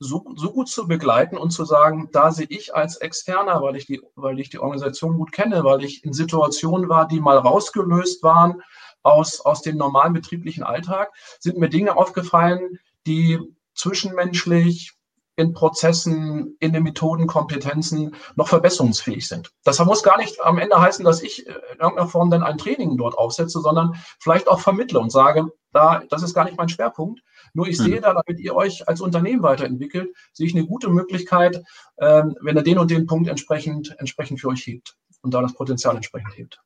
so, 0.00 0.24
so 0.36 0.52
gut 0.52 0.68
zu 0.68 0.86
begleiten 0.86 1.36
und 1.36 1.50
zu 1.50 1.64
sagen, 1.64 2.08
da 2.12 2.30
sehe 2.30 2.46
ich 2.48 2.74
als 2.74 2.96
Externer, 2.96 3.62
weil 3.62 3.76
ich, 3.76 3.86
die, 3.86 4.00
weil 4.14 4.38
ich 4.38 4.48
die 4.48 4.60
Organisation 4.60 5.16
gut 5.16 5.32
kenne, 5.32 5.64
weil 5.64 5.82
ich 5.82 6.04
in 6.04 6.12
Situationen 6.12 6.88
war, 6.88 7.08
die 7.08 7.20
mal 7.20 7.36
rausgelöst 7.36 8.22
waren 8.22 8.62
aus, 9.02 9.40
aus 9.40 9.62
dem 9.62 9.76
normalen 9.76 10.12
betrieblichen 10.12 10.62
Alltag, 10.62 11.12
sind 11.40 11.58
mir 11.58 11.68
Dinge 11.68 11.96
aufgefallen, 11.96 12.78
die 13.06 13.38
zwischenmenschlich, 13.74 14.92
in 15.38 15.52
Prozessen, 15.52 16.56
in 16.58 16.72
den 16.72 16.82
Methodenkompetenzen 16.82 18.16
noch 18.34 18.48
verbesserungsfähig 18.48 19.28
sind. 19.28 19.52
Das 19.62 19.78
muss 19.84 20.02
gar 20.02 20.18
nicht 20.18 20.40
am 20.44 20.58
Ende 20.58 20.80
heißen, 20.80 21.04
dass 21.04 21.22
ich 21.22 21.46
in 21.46 21.54
irgendeiner 21.78 22.08
Form 22.08 22.28
dann 22.28 22.42
ein 22.42 22.58
Training 22.58 22.96
dort 22.96 23.16
aufsetze, 23.16 23.60
sondern 23.60 23.94
vielleicht 24.18 24.48
auch 24.48 24.58
vermittle 24.58 24.98
und 24.98 25.10
sage, 25.10 25.46
da, 25.72 26.02
das 26.10 26.24
ist 26.24 26.34
gar 26.34 26.44
nicht 26.44 26.58
mein 26.58 26.68
Schwerpunkt. 26.68 27.20
Nur 27.54 27.68
ich 27.68 27.78
hm. 27.78 27.84
sehe 27.84 28.00
da, 28.00 28.14
damit 28.14 28.40
ihr 28.40 28.56
euch 28.56 28.88
als 28.88 29.00
Unternehmen 29.00 29.44
weiterentwickelt, 29.44 30.10
sehe 30.32 30.48
ich 30.48 30.56
eine 30.56 30.66
gute 30.66 30.88
Möglichkeit, 30.88 31.62
ähm, 31.98 32.36
wenn 32.40 32.56
ihr 32.56 32.64
den 32.64 32.78
und 32.78 32.90
den 32.90 33.06
Punkt 33.06 33.28
entsprechend, 33.28 33.94
entsprechend 33.98 34.40
für 34.40 34.48
euch 34.48 34.66
hebt 34.66 34.96
und 35.22 35.34
da 35.34 35.40
das 35.40 35.54
Potenzial 35.54 35.94
entsprechend 35.94 36.36
hebt. 36.36 36.60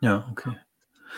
Ja, 0.00 0.28
okay. 0.30 0.56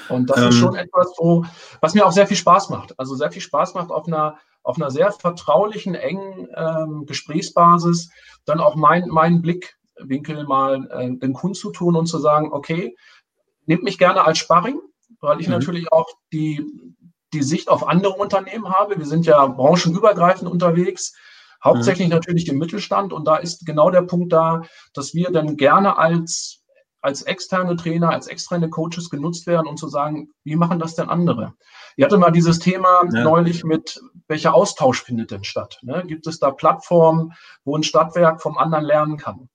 Und 0.08 0.30
das 0.30 0.38
ähm, 0.38 0.48
ist 0.48 0.56
schon 0.56 0.76
etwas, 0.76 1.12
wo, 1.18 1.44
was 1.82 1.92
mir 1.92 2.06
auch 2.06 2.12
sehr 2.12 2.26
viel 2.26 2.38
Spaß 2.38 2.70
macht. 2.70 2.98
Also 2.98 3.16
sehr 3.16 3.30
viel 3.30 3.42
Spaß 3.42 3.74
macht 3.74 3.90
auf 3.90 4.06
einer 4.06 4.38
auf 4.62 4.76
einer 4.76 4.90
sehr 4.90 5.10
vertraulichen, 5.12 5.94
engen 5.94 6.48
ähm, 6.54 7.06
Gesprächsbasis 7.06 8.10
dann 8.44 8.60
auch 8.60 8.76
mein, 8.76 9.08
meinen 9.08 9.42
Blickwinkel 9.42 10.44
mal 10.44 10.88
äh, 10.90 11.10
den 11.16 11.32
Kunden 11.32 11.54
zu 11.54 11.70
tun 11.70 11.96
und 11.96 12.06
zu 12.06 12.18
sagen, 12.18 12.52
okay, 12.52 12.96
nehmt 13.66 13.82
mich 13.82 13.98
gerne 13.98 14.24
als 14.24 14.38
Sparring, 14.38 14.80
weil 15.20 15.40
ich 15.40 15.46
mhm. 15.46 15.54
natürlich 15.54 15.92
auch 15.92 16.08
die, 16.32 16.64
die 17.32 17.42
Sicht 17.42 17.68
auf 17.68 17.86
andere 17.86 18.14
Unternehmen 18.14 18.68
habe. 18.70 18.98
Wir 18.98 19.06
sind 19.06 19.26
ja 19.26 19.46
branchenübergreifend 19.46 20.50
unterwegs, 20.50 21.14
hauptsächlich 21.62 22.08
mhm. 22.08 22.14
natürlich 22.14 22.48
im 22.48 22.58
Mittelstand. 22.58 23.12
Und 23.12 23.26
da 23.26 23.36
ist 23.36 23.66
genau 23.66 23.90
der 23.90 24.02
Punkt 24.02 24.32
da, 24.32 24.62
dass 24.94 25.14
wir 25.14 25.30
dann 25.30 25.56
gerne 25.56 25.96
als 25.98 26.60
als 27.02 27.22
externe 27.22 27.76
Trainer, 27.76 28.10
als 28.10 28.26
externe 28.26 28.68
Coaches 28.68 29.10
genutzt 29.10 29.46
werden, 29.46 29.66
um 29.66 29.76
zu 29.76 29.88
sagen, 29.88 30.30
wie 30.44 30.56
machen 30.56 30.78
das 30.78 30.94
denn 30.94 31.08
andere? 31.08 31.54
Ihr 31.96 32.04
hatte 32.04 32.18
mal 32.18 32.30
dieses 32.30 32.58
Thema 32.58 33.02
ja. 33.12 33.24
neulich 33.24 33.64
mit, 33.64 34.00
welcher 34.30 34.54
Austausch 34.54 35.02
findet 35.02 35.30
denn 35.30 35.44
statt? 35.44 35.78
Ne? 35.82 36.04
Gibt 36.06 36.26
es 36.26 36.38
da 36.38 36.50
Plattformen, 36.50 37.34
wo 37.64 37.76
ein 37.76 37.82
Stadtwerk 37.82 38.40
vom 38.40 38.56
anderen 38.56 38.84
lernen 38.84 39.16
kann? 39.18 39.48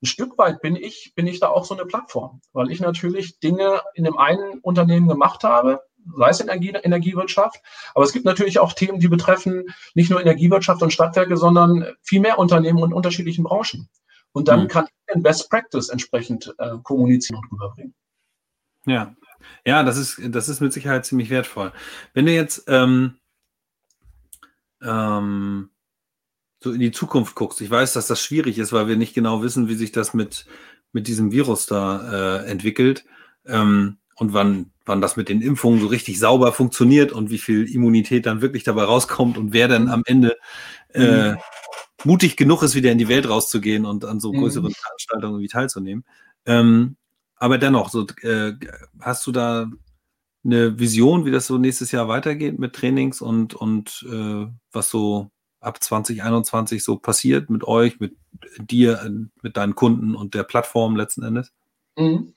Ein 0.00 0.06
Stück 0.06 0.38
weit 0.38 0.60
bin 0.60 0.76
ich, 0.76 1.12
bin 1.16 1.26
ich 1.26 1.40
da 1.40 1.48
auch 1.48 1.64
so 1.64 1.74
eine 1.74 1.84
Plattform, 1.84 2.40
weil 2.52 2.70
ich 2.70 2.78
natürlich 2.78 3.40
Dinge 3.40 3.80
in 3.94 4.04
dem 4.04 4.16
einen 4.16 4.60
Unternehmen 4.60 5.08
gemacht 5.08 5.42
habe, 5.42 5.80
sei 6.16 6.28
es 6.28 6.40
Energie, 6.40 6.70
Energiewirtschaft, 6.70 7.60
aber 7.94 8.04
es 8.04 8.12
gibt 8.12 8.24
natürlich 8.24 8.60
auch 8.60 8.72
Themen, 8.74 9.00
die 9.00 9.08
betreffen 9.08 9.64
nicht 9.94 10.10
nur 10.10 10.20
Energiewirtschaft 10.20 10.82
und 10.82 10.92
Stadtwerke, 10.92 11.36
sondern 11.36 11.86
viel 12.02 12.20
mehr 12.20 12.38
Unternehmen 12.38 12.82
und 12.82 12.92
unterschiedlichen 12.92 13.44
Branchen. 13.44 13.88
Und 14.32 14.46
dann 14.46 14.64
mhm. 14.64 14.68
kann 14.68 14.84
ich 14.84 15.14
den 15.14 15.22
Best 15.22 15.50
Practice 15.50 15.88
entsprechend 15.88 16.54
äh, 16.58 16.76
kommunizieren 16.84 17.40
und 17.40 17.50
rüberbringen. 17.52 17.94
Ja, 18.86 19.16
ja, 19.64 19.82
das 19.82 19.96
ist, 19.96 20.20
das 20.22 20.48
ist 20.48 20.60
mit 20.60 20.72
Sicherheit 20.72 21.06
ziemlich 21.06 21.30
wertvoll. 21.30 21.72
Wenn 22.14 22.26
du 22.26 22.32
jetzt 22.32 22.64
ähm, 22.68 23.17
ähm, 24.82 25.70
so 26.60 26.72
in 26.72 26.80
die 26.80 26.90
Zukunft 26.90 27.34
guckst, 27.34 27.60
ich 27.60 27.70
weiß, 27.70 27.92
dass 27.92 28.06
das 28.06 28.20
schwierig 28.20 28.58
ist, 28.58 28.72
weil 28.72 28.88
wir 28.88 28.96
nicht 28.96 29.14
genau 29.14 29.42
wissen, 29.42 29.68
wie 29.68 29.74
sich 29.74 29.92
das 29.92 30.14
mit, 30.14 30.46
mit 30.92 31.06
diesem 31.06 31.30
Virus 31.30 31.66
da 31.66 32.40
äh, 32.40 32.46
entwickelt 32.46 33.04
ähm, 33.46 33.98
und 34.16 34.32
wann, 34.32 34.72
wann 34.84 35.00
das 35.00 35.16
mit 35.16 35.28
den 35.28 35.40
Impfungen 35.40 35.80
so 35.80 35.86
richtig 35.86 36.18
sauber 36.18 36.52
funktioniert 36.52 37.12
und 37.12 37.30
wie 37.30 37.38
viel 37.38 37.72
Immunität 37.72 38.26
dann 38.26 38.40
wirklich 38.40 38.64
dabei 38.64 38.84
rauskommt 38.84 39.38
und 39.38 39.52
wer 39.52 39.68
dann 39.68 39.88
am 39.88 40.02
Ende 40.06 40.36
äh, 40.94 41.32
mhm. 41.32 41.38
mutig 42.04 42.36
genug 42.36 42.62
ist, 42.62 42.74
wieder 42.74 42.90
in 42.90 42.98
die 42.98 43.08
Welt 43.08 43.28
rauszugehen 43.28 43.84
und 43.84 44.04
an 44.04 44.18
so 44.18 44.32
mhm. 44.32 44.40
größeren 44.40 44.70
mhm. 44.70 44.74
Veranstaltungen 44.74 45.40
wie 45.40 45.48
teilzunehmen. 45.48 46.04
Ähm, 46.44 46.96
aber 47.36 47.58
dennoch, 47.58 47.88
so, 47.88 48.06
äh, 48.22 48.54
hast 49.00 49.24
du 49.28 49.32
da 49.32 49.70
eine 50.44 50.78
Vision, 50.78 51.24
wie 51.24 51.30
das 51.30 51.46
so 51.46 51.58
nächstes 51.58 51.92
Jahr 51.92 52.08
weitergeht 52.08 52.58
mit 52.58 52.74
Trainings 52.74 53.20
und, 53.20 53.54
und 53.54 54.06
äh, 54.10 54.46
was 54.72 54.90
so 54.90 55.30
ab 55.60 55.82
2021 55.82 56.82
so 56.84 56.96
passiert 56.96 57.50
mit 57.50 57.64
euch, 57.64 57.98
mit 58.00 58.16
dir, 58.58 59.10
mit 59.42 59.56
deinen 59.56 59.74
Kunden 59.74 60.14
und 60.14 60.34
der 60.34 60.44
Plattform 60.44 60.96
letzten 60.96 61.22
Endes? 61.22 61.52
Mhm. 61.96 62.34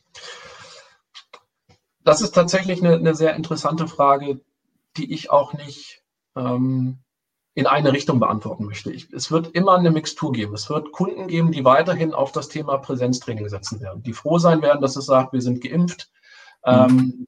Das 2.03 2.21
ist 2.21 2.31
tatsächlich 2.31 2.83
eine, 2.83 2.95
eine, 2.95 3.13
sehr 3.13 3.35
interessante 3.35 3.87
Frage, 3.87 4.41
die 4.97 5.13
ich 5.13 5.29
auch 5.29 5.53
nicht 5.53 6.01
ähm, 6.35 6.97
in 7.53 7.67
eine 7.67 7.93
Richtung 7.93 8.19
beantworten 8.19 8.65
möchte. 8.65 8.91
Ich, 8.91 9.11
es 9.13 9.31
wird 9.31 9.49
immer 9.53 9.77
eine 9.77 9.91
Mixtur 9.91 10.31
geben. 10.31 10.55
Es 10.55 10.69
wird 10.69 10.91
Kunden 10.91 11.27
geben, 11.27 11.51
die 11.51 11.63
weiterhin 11.63 12.13
auf 12.13 12.31
das 12.31 12.47
Thema 12.47 12.77
Präsenztraining 12.77 13.49
setzen 13.49 13.81
werden, 13.81 14.01
die 14.01 14.13
froh 14.13 14.39
sein 14.39 14.63
werden, 14.63 14.81
dass 14.81 14.95
es 14.95 15.05
sagt, 15.05 15.33
wir 15.33 15.41
sind 15.41 15.61
geimpft. 15.61 16.09
Mhm. 16.65 16.71
Ähm, 16.71 17.27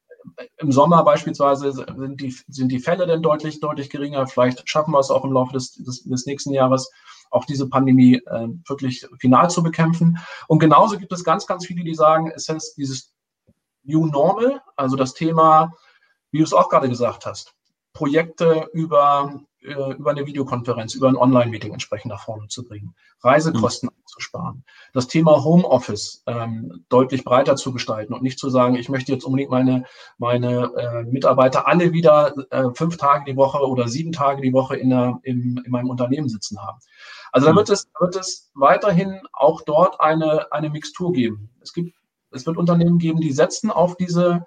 Im 0.57 0.71
Sommer 0.71 1.03
beispielsweise 1.03 1.71
sind 1.71 2.21
die, 2.21 2.35
sind 2.47 2.71
die 2.71 2.79
Fälle 2.79 3.05
dann 3.05 3.21
deutlich, 3.21 3.59
deutlich 3.59 3.89
geringer. 3.89 4.25
Vielleicht 4.27 4.67
schaffen 4.69 4.91
wir 4.91 4.99
es 4.99 5.11
auch 5.11 5.23
im 5.23 5.31
Laufe 5.31 5.53
des, 5.53 5.73
des, 5.73 6.03
des 6.03 6.25
nächsten 6.25 6.53
Jahres, 6.53 6.91
auch 7.31 7.45
diese 7.45 7.67
Pandemie 7.67 8.15
äh, 8.15 8.47
wirklich 8.67 9.05
final 9.19 9.49
zu 9.49 9.63
bekämpfen. 9.63 10.19
Und 10.47 10.59
genauso 10.59 10.97
gibt 10.97 11.11
es 11.11 11.23
ganz, 11.23 11.47
ganz 11.47 11.65
viele, 11.65 11.83
die 11.83 11.95
sagen, 11.95 12.31
es 12.33 12.47
ist 12.47 12.75
dieses 12.75 13.13
New 13.83 14.05
Normal, 14.05 14.61
also 14.75 14.95
das 14.95 15.13
Thema, 15.13 15.73
wie 16.31 16.39
du 16.39 16.43
es 16.43 16.53
auch 16.53 16.69
gerade 16.69 16.89
gesagt 16.89 17.25
hast, 17.25 17.53
Projekte 17.93 18.69
über 18.73 19.43
äh, 19.63 19.93
über 19.93 20.11
eine 20.11 20.25
Videokonferenz, 20.25 20.93
über 20.93 21.07
ein 21.07 21.15
Online-Meeting 21.15 21.71
entsprechend 21.71 22.11
nach 22.11 22.23
vorne 22.23 22.47
zu 22.47 22.65
bringen, 22.65 22.93
Reisekosten 23.21 23.87
mhm. 23.87 23.95
einzusparen, 24.01 24.63
das 24.93 25.07
Thema 25.07 25.43
Homeoffice 25.43 26.23
ähm, 26.27 26.83
deutlich 26.89 27.23
breiter 27.23 27.55
zu 27.55 27.71
gestalten 27.71 28.13
und 28.13 28.23
nicht 28.23 28.39
zu 28.39 28.49
sagen, 28.49 28.75
ich 28.75 28.89
möchte 28.89 29.11
jetzt 29.11 29.23
unbedingt 29.23 29.51
meine, 29.51 29.85
meine 30.17 30.71
äh, 30.75 31.03
Mitarbeiter 31.03 31.67
alle 31.67 31.93
wieder 31.93 32.33
äh, 32.51 32.69
fünf 32.73 32.97
Tage 32.97 33.31
die 33.31 33.37
Woche 33.37 33.59
oder 33.59 33.87
sieben 33.87 34.11
Tage 34.11 34.41
die 34.41 34.53
Woche 34.53 34.75
in, 34.75 34.89
der, 34.89 35.19
in, 35.23 35.61
in 35.63 35.71
meinem 35.71 35.89
Unternehmen 35.89 36.29
sitzen 36.29 36.61
haben. 36.61 36.79
Also 37.31 37.47
da 37.47 37.53
mhm. 37.53 37.57
wird 37.57 37.69
es, 37.69 37.87
wird 37.99 38.15
es 38.15 38.51
weiterhin 38.53 39.21
auch 39.31 39.61
dort 39.61 40.01
eine, 40.01 40.51
eine 40.51 40.69
Mixtur 40.69 41.13
geben. 41.13 41.49
Es 41.61 41.73
gibt 41.73 41.95
es 42.35 42.47
wird 42.47 42.57
Unternehmen 42.57 42.97
geben, 42.97 43.21
die 43.21 43.31
setzen 43.31 43.69
auf 43.69 43.95
diese 43.95 44.43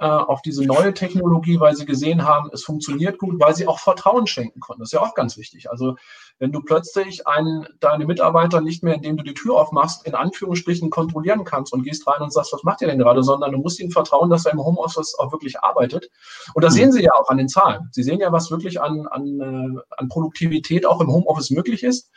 äh, 0.00 0.06
auf 0.06 0.42
diese 0.42 0.64
neue 0.64 0.94
Technologie, 0.94 1.60
weil 1.60 1.74
sie 1.74 1.86
gesehen 1.86 2.24
haben, 2.24 2.50
es 2.52 2.64
funktioniert 2.64 3.18
gut, 3.18 3.40
weil 3.40 3.54
sie 3.54 3.66
auch 3.66 3.78
Vertrauen 3.78 4.26
schenken 4.26 4.60
konnten. 4.60 4.82
Das 4.82 4.88
ist 4.88 4.92
ja 4.92 5.02
auch 5.02 5.14
ganz 5.14 5.36
wichtig. 5.36 5.70
Also 5.70 5.96
wenn 6.38 6.52
du 6.52 6.60
plötzlich 6.60 7.26
einen, 7.26 7.66
deine 7.80 8.06
Mitarbeiter 8.06 8.60
nicht 8.60 8.82
mehr, 8.82 8.94
indem 8.94 9.16
du 9.16 9.24
die 9.24 9.34
Tür 9.34 9.56
aufmachst, 9.56 10.06
in 10.06 10.14
Anführungsstrichen 10.14 10.90
kontrollieren 10.90 11.44
kannst 11.44 11.72
und 11.72 11.82
gehst 11.82 12.06
rein 12.06 12.20
und 12.20 12.32
sagst, 12.32 12.52
was 12.52 12.62
macht 12.62 12.82
ihr 12.82 12.88
denn 12.88 12.98
gerade, 12.98 13.22
sondern 13.22 13.52
du 13.52 13.58
musst 13.58 13.80
ihnen 13.80 13.90
vertrauen, 13.90 14.28
dass 14.28 14.44
er 14.44 14.52
im 14.52 14.62
Homeoffice 14.62 15.18
auch 15.18 15.32
wirklich 15.32 15.60
arbeitet. 15.60 16.10
Und 16.54 16.62
das 16.62 16.74
mhm. 16.74 16.78
sehen 16.78 16.92
sie 16.92 17.02
ja 17.04 17.12
auch 17.14 17.28
an 17.28 17.38
den 17.38 17.48
Zahlen. 17.48 17.88
Sie 17.92 18.02
sehen 18.02 18.20
ja, 18.20 18.32
was 18.32 18.50
wirklich 18.50 18.80
an, 18.80 19.06
an, 19.06 19.40
äh, 19.40 19.80
an 19.96 20.08
Produktivität 20.08 20.84
auch 20.84 21.00
im 21.00 21.12
Homeoffice 21.12 21.50
möglich 21.50 21.82
ist. 21.82 22.10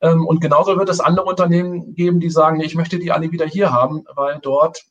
Ähm, 0.00 0.26
und 0.26 0.40
genauso 0.40 0.76
wird 0.76 0.88
es 0.88 1.00
andere 1.00 1.26
Unternehmen 1.26 1.94
geben, 1.94 2.18
die 2.18 2.30
sagen, 2.30 2.60
ich 2.60 2.74
möchte 2.74 2.98
die 2.98 3.12
alle 3.12 3.30
wieder 3.30 3.46
hier 3.46 3.72
haben, 3.72 4.04
weil 4.14 4.40
dort 4.42 4.82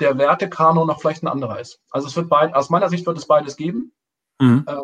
der 0.00 0.18
Wertekanon 0.18 0.86
noch 0.86 1.00
vielleicht 1.00 1.22
ein 1.22 1.28
anderer 1.28 1.60
ist. 1.60 1.80
Also 1.90 2.06
es 2.08 2.16
wird 2.16 2.28
beid, 2.28 2.54
aus 2.54 2.70
meiner 2.70 2.88
Sicht 2.88 3.06
wird 3.06 3.18
es 3.18 3.26
beides 3.26 3.56
geben. 3.56 3.92
Mhm. 4.38 4.64
Äh, 4.66 4.82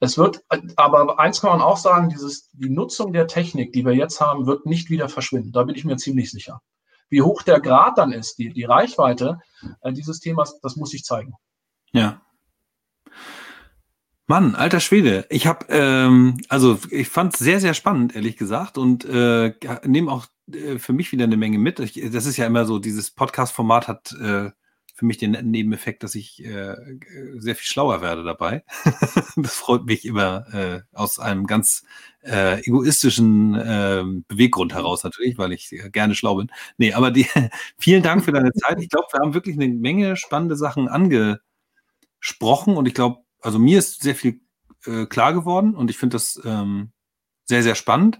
es 0.00 0.18
wird, 0.18 0.44
aber 0.76 1.18
eins 1.18 1.40
kann 1.40 1.50
man 1.50 1.62
auch 1.62 1.78
sagen, 1.78 2.10
dieses, 2.10 2.50
die 2.52 2.68
Nutzung 2.68 3.12
der 3.12 3.26
Technik, 3.26 3.72
die 3.72 3.84
wir 3.84 3.94
jetzt 3.94 4.20
haben, 4.20 4.46
wird 4.46 4.66
nicht 4.66 4.90
wieder 4.90 5.08
verschwinden. 5.08 5.52
Da 5.52 5.62
bin 5.62 5.76
ich 5.76 5.84
mir 5.84 5.96
ziemlich 5.96 6.30
sicher. 6.30 6.60
Wie 7.08 7.22
hoch 7.22 7.42
der 7.42 7.60
Grad 7.60 7.96
dann 7.96 8.12
ist, 8.12 8.38
die, 8.38 8.52
die 8.52 8.64
Reichweite 8.64 9.40
äh, 9.80 9.92
dieses 9.92 10.20
Themas, 10.20 10.60
das 10.60 10.76
muss 10.76 10.92
ich 10.94 11.04
zeigen. 11.04 11.34
Ja. 11.92 12.20
Mann, 14.26 14.54
alter 14.54 14.80
Schwede. 14.80 15.26
Ich 15.28 15.46
habe, 15.46 15.66
ähm, 15.68 16.38
also 16.48 16.78
ich 16.90 17.08
fand 17.08 17.34
es 17.34 17.40
sehr, 17.40 17.60
sehr 17.60 17.74
spannend, 17.74 18.16
ehrlich 18.16 18.38
gesagt, 18.38 18.78
und 18.78 19.04
äh, 19.04 19.52
nehme 19.84 20.10
auch 20.10 20.26
äh, 20.50 20.78
für 20.78 20.94
mich 20.94 21.12
wieder 21.12 21.24
eine 21.24 21.36
Menge 21.36 21.58
mit. 21.58 21.78
Ich, 21.78 22.00
das 22.10 22.24
ist 22.24 22.38
ja 22.38 22.46
immer 22.46 22.64
so, 22.64 22.78
dieses 22.78 23.10
Podcast-Format 23.10 23.86
hat 23.86 24.12
äh, 24.12 24.50
für 24.94 25.04
mich 25.04 25.18
den 25.18 25.32
netten 25.32 25.50
Nebeneffekt, 25.50 26.04
dass 26.04 26.14
ich 26.14 26.42
äh, 26.42 26.74
sehr 27.36 27.56
viel 27.56 27.66
schlauer 27.66 28.00
werde 28.00 28.22
dabei. 28.22 28.64
das 29.36 29.54
freut 29.56 29.84
mich 29.84 30.06
immer 30.06 30.46
äh, 30.54 30.80
aus 30.94 31.18
einem 31.18 31.46
ganz 31.46 31.84
äh, 32.22 32.60
egoistischen 32.60 33.54
äh, 33.56 34.04
Beweggrund 34.28 34.72
heraus 34.72 35.04
natürlich, 35.04 35.36
weil 35.36 35.52
ich 35.52 35.74
gerne 35.92 36.14
schlau 36.14 36.36
bin. 36.36 36.50
Nee, 36.78 36.94
aber 36.94 37.10
die, 37.10 37.26
vielen 37.78 38.02
Dank 38.02 38.24
für 38.24 38.32
deine 38.32 38.52
Zeit. 38.52 38.80
Ich 38.80 38.88
glaube, 38.88 39.08
wir 39.12 39.20
haben 39.20 39.34
wirklich 39.34 39.56
eine 39.56 39.68
Menge 39.68 40.16
spannende 40.16 40.56
Sachen 40.56 40.88
angesprochen 40.88 42.76
und 42.76 42.86
ich 42.86 42.94
glaube, 42.94 43.18
also 43.44 43.58
mir 43.58 43.78
ist 43.78 44.02
sehr 44.02 44.14
viel 44.14 44.40
äh, 44.86 45.04
klar 45.06 45.34
geworden 45.34 45.74
und 45.74 45.90
ich 45.90 45.98
finde 45.98 46.14
das 46.14 46.40
ähm, 46.44 46.92
sehr, 47.44 47.62
sehr 47.62 47.74
spannend. 47.74 48.18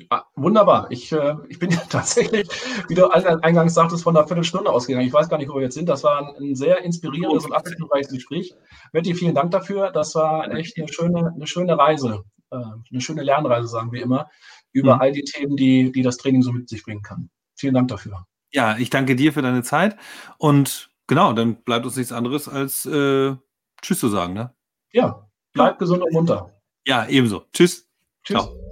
Ah, 0.10 0.24
wunderbar. 0.36 0.88
Ich, 0.90 1.12
äh, 1.12 1.36
ich 1.48 1.60
bin 1.60 1.72
ja 1.72 1.78
tatsächlich, 1.90 2.48
wie 2.88 2.96
du 2.96 3.08
eingangs 3.10 3.74
sagtest, 3.74 4.04
von 4.04 4.16
einer 4.16 4.28
Viertelstunde 4.28 4.70
ausgegangen. 4.70 5.08
Ich 5.08 5.14
weiß 5.14 5.30
gar 5.30 5.38
nicht, 5.38 5.50
wo 5.50 5.56
wir 5.56 5.64
jetzt 5.64 5.76
sind. 5.76 5.88
Das 5.88 6.04
war 6.04 6.20
ein, 6.20 6.36
ein 6.36 6.56
sehr 6.56 6.84
inspirierendes 6.84 7.46
und 7.46 7.54
abwechslungsreiches 7.54 8.12
Gespräch. 8.12 8.54
Betty, 8.92 9.16
vielen 9.16 9.36
Dank 9.36 9.52
dafür. 9.52 9.92
Das 9.92 10.14
war 10.16 10.52
echt 10.52 10.78
eine 10.78 10.88
schöne, 10.88 11.32
eine 11.34 11.48
schöne 11.48 11.78
Reise, 11.78 12.24
äh, 12.52 12.58
eine 12.58 13.02
schöne 13.02 13.24
Lernreise, 13.24 13.68
sagen 13.68 13.92
wir 13.92 14.02
immer, 14.02 14.30
über 14.74 14.96
mhm. 14.96 15.02
all 15.02 15.12
die 15.14 15.24
Themen, 15.24 15.56
die, 15.56 15.92
die 15.92 16.02
das 16.02 16.18
Training 16.18 16.42
so 16.42 16.52
mit 16.52 16.68
sich 16.68 16.84
bringen 16.84 17.02
kann. 17.02 17.30
Vielen 17.56 17.74
Dank 17.74 17.88
dafür. 17.88 18.26
Ja, 18.52 18.78
ich 18.78 18.90
danke 18.90 19.16
dir 19.16 19.32
für 19.32 19.42
deine 19.42 19.64
Zeit. 19.64 19.98
Und 20.38 20.90
genau, 21.08 21.32
dann 21.34 21.64
bleibt 21.64 21.86
uns 21.86 21.96
nichts 21.96 22.12
anderes 22.12 22.50
als 22.50 22.86
äh, 22.86 23.36
Tschüss 23.82 24.00
zu 24.00 24.10
sagen. 24.10 24.34
Ne? 24.34 24.54
Ja, 24.92 25.26
bleib 25.54 25.80
gesund 25.80 26.04
und 26.04 26.12
munter. 26.12 26.52
Ja, 26.86 27.08
ebenso. 27.08 27.46
Tschüss. 27.54 27.88
Tschüss. 28.24 28.38
Ciao. 28.38 28.65